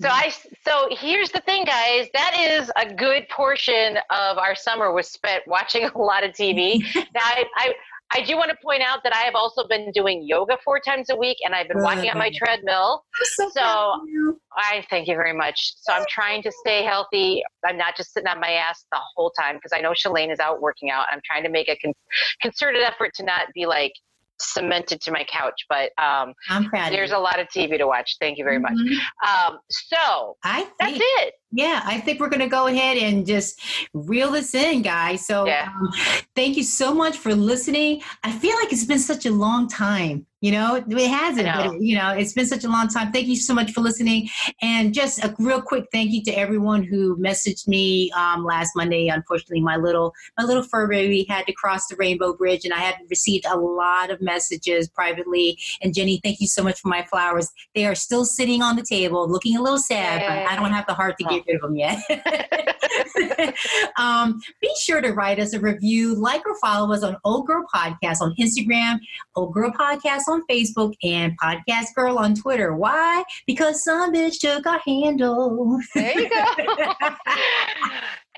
So 0.00 0.08
I 0.08 0.32
so 0.66 0.88
here's 0.90 1.30
the 1.30 1.40
thing, 1.40 1.64
guys. 1.64 2.06
That 2.14 2.36
is 2.38 2.70
a 2.76 2.94
good 2.94 3.28
portion 3.30 3.96
of 4.10 4.38
our 4.38 4.54
summer 4.54 4.92
was 4.92 5.08
spent 5.08 5.42
watching 5.46 5.84
a 5.84 5.98
lot 5.98 6.24
of 6.24 6.32
TV. 6.32 6.78
now 7.14 7.20
I, 7.22 7.44
I 7.56 7.74
I 8.12 8.22
do 8.22 8.36
want 8.36 8.50
to 8.50 8.56
point 8.62 8.82
out 8.82 9.04
that 9.04 9.14
I 9.14 9.20
have 9.20 9.34
also 9.36 9.66
been 9.68 9.92
doing 9.92 10.22
yoga 10.26 10.58
four 10.64 10.80
times 10.80 11.10
a 11.10 11.16
week, 11.16 11.36
and 11.44 11.54
I've 11.54 11.68
been 11.68 11.80
walking 11.82 12.10
on 12.10 12.18
my 12.18 12.30
treadmill. 12.34 13.04
So, 13.22 13.48
so- 13.50 13.60
proud 13.60 14.00
of 14.02 14.08
you. 14.08 14.40
I 14.56 14.84
thank 14.90 15.06
you 15.08 15.14
very 15.14 15.32
much. 15.32 15.74
So 15.76 15.92
I'm 15.92 16.04
trying 16.08 16.42
to 16.42 16.52
stay 16.60 16.82
healthy. 16.82 17.42
I'm 17.64 17.76
not 17.76 17.96
just 17.96 18.12
sitting 18.12 18.26
on 18.26 18.40
my 18.40 18.50
ass 18.50 18.84
the 18.90 18.98
whole 19.14 19.30
time 19.30 19.56
because 19.56 19.70
I 19.72 19.80
know 19.80 19.92
Shellane 19.92 20.32
is 20.32 20.40
out 20.40 20.60
working 20.60 20.90
out. 20.90 21.06
I'm 21.10 21.20
trying 21.24 21.44
to 21.44 21.48
make 21.48 21.68
a 21.68 21.76
con- 21.76 21.94
concerted 22.42 22.82
effort 22.82 23.12
to 23.14 23.24
not 23.24 23.46
be 23.54 23.66
like 23.66 23.92
cemented 24.40 25.00
to 25.02 25.12
my 25.12 25.24
couch. 25.30 25.66
But 25.68 25.92
um, 26.02 26.32
I'm 26.48 26.64
proud. 26.64 26.92
there's 26.92 27.12
a 27.12 27.18
lot 27.18 27.38
of 27.38 27.46
TV 27.48 27.78
to 27.78 27.86
watch. 27.86 28.16
Thank 28.20 28.38
you 28.38 28.44
very 28.44 28.58
much. 28.58 28.72
you. 28.76 28.98
Mhm. 28.98 29.48
Um, 29.52 29.58
so 29.70 30.36
I 30.42 30.66
that's 30.80 30.98
it. 31.00 31.34
Yeah, 31.52 31.82
I 31.84 31.98
think 32.00 32.20
we're 32.20 32.28
going 32.28 32.40
to 32.40 32.48
go 32.48 32.68
ahead 32.68 32.96
and 32.96 33.26
just 33.26 33.60
reel 33.92 34.30
this 34.30 34.54
in, 34.54 34.82
guys. 34.82 35.26
So, 35.26 35.46
Yeah. 35.46 35.68
um, 35.74 35.90
thank 36.36 36.56
you 36.56 36.62
so 36.62 36.94
much 36.94 37.16
for 37.16 37.34
listening. 37.34 38.02
I 38.22 38.30
feel 38.30 38.54
like 38.56 38.72
it's 38.72 38.84
been 38.84 39.00
such 39.00 39.26
a 39.26 39.30
long 39.30 39.68
time. 39.68 40.26
You 40.42 40.52
know, 40.52 40.82
it 40.88 41.08
hasn't, 41.10 41.44
know. 41.44 41.74
it, 41.74 41.82
you 41.82 41.94
know, 41.94 42.12
it's 42.12 42.32
been 42.32 42.46
such 42.46 42.64
a 42.64 42.68
long 42.68 42.88
time. 42.88 43.12
Thank 43.12 43.26
you 43.26 43.36
so 43.36 43.52
much 43.52 43.72
for 43.72 43.82
listening. 43.82 44.30
And 44.62 44.94
just 44.94 45.22
a 45.22 45.34
real 45.38 45.60
quick 45.60 45.84
thank 45.92 46.12
you 46.12 46.22
to 46.24 46.30
everyone 46.30 46.82
who 46.82 47.18
messaged 47.18 47.68
me 47.68 48.10
um, 48.12 48.42
last 48.46 48.70
Monday. 48.74 49.08
Unfortunately, 49.08 49.60
my 49.60 49.76
little 49.76 50.14
my 50.38 50.44
little 50.44 50.62
fur 50.62 50.88
baby 50.88 51.26
had 51.28 51.46
to 51.46 51.52
cross 51.52 51.88
the 51.88 51.96
rainbow 51.96 52.32
bridge, 52.32 52.64
and 52.64 52.72
I 52.72 52.78
had 52.78 52.94
received 53.10 53.44
a 53.44 53.58
lot 53.58 54.10
of 54.10 54.22
messages 54.22 54.88
privately. 54.88 55.58
And 55.82 55.92
Jeni, 55.92 56.20
thank 56.24 56.40
you 56.40 56.46
so 56.46 56.62
much 56.62 56.80
for 56.80 56.88
my 56.88 57.02
flowers. 57.02 57.50
They 57.74 57.84
are 57.84 57.94
still 57.94 58.24
sitting 58.24 58.62
on 58.62 58.76
the 58.76 58.82
table, 58.82 59.30
looking 59.30 59.58
a 59.58 59.62
little 59.62 59.78
sad, 59.78 60.22
but 60.22 60.50
I 60.50 60.56
don't 60.56 60.72
have 60.72 60.86
the 60.86 60.94
heart 60.94 61.18
to 61.18 61.24
get 61.24 61.32
rid 61.32 61.39
of 61.48 61.60
them 61.60 61.76
yet. 61.76 61.98
um, 63.98 64.40
be 64.60 64.70
sure 64.80 65.00
to 65.00 65.12
write 65.12 65.38
us 65.38 65.54
a 65.54 65.60
review, 65.60 66.14
like 66.14 66.46
or 66.46 66.56
follow 66.58 66.92
us 66.92 67.02
on 67.02 67.16
Old 67.24 67.46
Girl 67.46 67.64
Podcast 67.74 68.20
on 68.20 68.34
Instagram, 68.38 68.98
Old 69.36 69.52
Girl 69.52 69.70
Podcast 69.70 70.22
on 70.28 70.42
Facebook, 70.50 70.94
and 71.02 71.38
Podcast 71.40 71.94
Gurl 71.94 72.18
on 72.18 72.34
Twitter. 72.34 72.74
Why? 72.74 73.24
Because 73.46 73.84
some 73.84 74.12
bitch 74.12 74.40
took 74.40 74.66
our 74.66 74.80
handle. 74.86 75.78
There 75.94 76.18
you 76.18 76.28
go. 76.28 76.36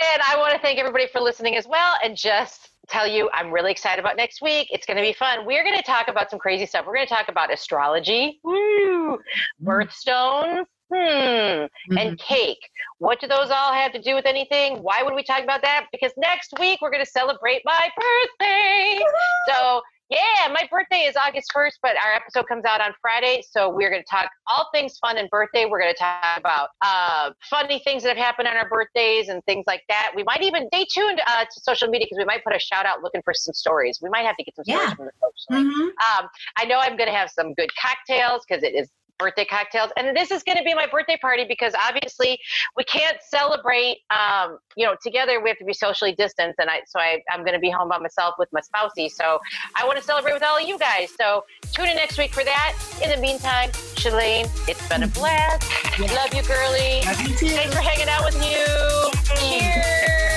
and 0.03 0.23
I 0.23 0.37
want 0.37 0.55
to 0.55 0.61
thank 0.61 0.79
everybody 0.79 1.07
for 1.13 1.21
listening 1.21 1.57
as 1.57 1.67
well. 1.67 1.95
And 2.03 2.17
just 2.17 2.71
tell 2.89 3.07
you 3.07 3.31
I'm 3.33 3.51
really 3.51 3.71
excited 3.71 4.01
about 4.01 4.17
next 4.17 4.43
week. 4.43 4.69
It's 4.71 4.87
going 4.87 4.97
to 4.97 5.03
be 5.03 5.13
fun. 5.13 5.47
We're 5.47 5.65
going 5.65 5.77
to 5.77 5.83
talk 5.83 6.09
about 6.09 6.31
some 6.31 6.39
crazy 6.39 6.67
stuff. 6.67 6.85
We're 6.87 6.95
going 6.95 7.07
to 7.07 7.15
talk 7.15 7.29
about 7.29 7.53
astrology, 7.53 8.41
woo, 8.43 9.19
birthstones, 9.63 10.67
hmm, 10.93 11.67
Mm-hmm. 11.91 11.99
and 11.99 12.19
cake. 12.19 12.61
What 12.99 13.21
do 13.21 13.27
those 13.27 13.51
all 13.51 13.73
have 13.73 13.93
to 13.93 14.01
do 14.03 14.15
with 14.15 14.27
anything? 14.27 14.79
Why 14.79 15.03
would 15.03 15.15
we 15.15 15.23
talk 15.25 15.43
about 15.43 15.63
that? 15.63 15.87
Because 15.91 16.13
next 16.17 16.53
week 16.61 16.79
we're 16.81 16.91
going 16.91 17.05
to 17.05 17.11
celebrate 17.11 17.63
my 17.65 17.89
birthday. 17.97 19.01
So, 19.49 19.81
yeah, 20.11 20.49
my 20.53 20.69
birthday 20.71 21.05
is 21.09 21.17
August 21.17 21.51
1st, 21.57 21.73
but 21.83 21.93
our 21.97 22.13
episode 22.15 22.47
comes 22.47 22.65
out 22.67 22.81
on 22.83 22.93
Friday. 23.01 23.43
So, 23.51 23.71
we're 23.71 23.91
going 23.91 24.03
to 24.03 24.09
talk 24.11 24.29
all 24.47 24.69
things 24.73 24.99
fun 24.99 25.17
and 25.17 25.29
birthday. 25.31 25.65
We're 25.65 25.81
going 25.81 25.93
to 25.95 25.99
talk 25.99 26.37
about 26.37 26.69
uh, 26.83 27.31
funny 27.49 27.81
things 27.85 28.03
that 28.03 28.11
have 28.17 28.25
happened 28.25 28.47
on 28.47 28.57
our 28.57 28.69
birthdays 28.69 29.29
and 29.29 29.43
things 29.47 29.65
like 29.67 29.83
that. 29.89 30.13
We 30.15 30.23
might 30.25 30.43
even 30.43 30.69
stay 30.73 30.87
tuned 30.93 31.21
uh, 31.27 31.45
to 31.45 31.61
social 31.63 31.89
media 31.89 32.07
because 32.09 32.19
we 32.19 32.27
might 32.27 32.45
put 32.45 32.55
a 32.55 32.61
shout 32.61 32.85
out 32.87 33.03
looking 33.03 33.23
for 33.25 33.33
some 33.35 33.55
stories. 33.55 33.99
We 34.03 34.11
might 34.11 34.27
have 34.27 34.37
to 34.37 34.45
get 34.45 34.55
some 34.55 34.65
stories 34.65 34.89
Yeah. 34.91 34.95
from 34.95 35.07
the 35.07 35.13
folks. 35.21 35.47
Mhm. 35.51 35.81
Um, 36.21 36.29
I 36.59 36.67
know 36.67 36.79
I'm 36.79 36.97
going 36.97 37.09
to 37.11 37.17
have 37.17 37.31
some 37.31 37.55
good 37.55 37.71
cocktails 37.81 38.45
because 38.47 38.63
it 38.63 38.75
is 38.75 38.91
birthday 39.23 39.45
cocktails, 39.45 39.91
and 39.97 40.17
this 40.17 40.31
is 40.31 40.43
going 40.43 40.59
to 40.59 40.65
be 40.65 40.75
my 40.75 40.87
birthday 40.87 41.17
party 41.21 41.45
because 41.49 41.75
obviously 41.75 42.39
we 42.77 42.85
can't 42.85 43.19
celebrate, 43.29 43.99
um, 44.11 44.59
you 44.77 44.85
know, 44.85 44.97
together. 45.03 45.41
We 45.41 45.49
have 45.51 45.59
to 45.59 45.65
be 45.65 45.73
socially 45.73 46.13
distanced, 46.13 46.59
and 46.59 46.69
I 46.69 46.81
so 46.87 46.99
I, 46.99 47.23
I'm 47.31 47.41
going 47.41 47.55
to 47.55 47.61
be 47.61 47.71
home 47.71 47.89
by 47.89 47.99
myself 47.99 48.35
with 48.39 48.49
my 48.53 48.61
spousey. 48.61 49.11
So 49.11 49.39
I 49.77 49.87
want 49.87 49.99
to 49.99 50.05
celebrate 50.05 50.35
with 50.35 50.43
all 50.43 50.57
of 50.57 50.67
you 50.67 50.79
guys. 50.79 51.11
So 51.19 51.45
tune 51.73 51.87
in 51.87 51.97
next 51.97 52.19
week 52.19 52.33
for 52.33 52.45
that. 52.45 52.77
In 53.03 53.11
the 53.11 53.17
meantime, 53.17 53.71
Shellane, 53.95 54.51
it's 54.69 54.87
been 54.89 55.03
a 55.05 55.09
blast. 55.09 55.63
Love 56.01 56.35
you, 56.35 56.43
girly. 56.43 57.03
Love 57.07 57.21
you 57.21 57.37
too. 57.37 57.49
Thanks 57.49 57.75
for 57.75 57.81
hanging 57.81 58.09
out 58.09 58.25
with 58.25 58.37
you. 58.37 59.37
Cheers. 59.37 59.85
Cheers. 59.85 60.32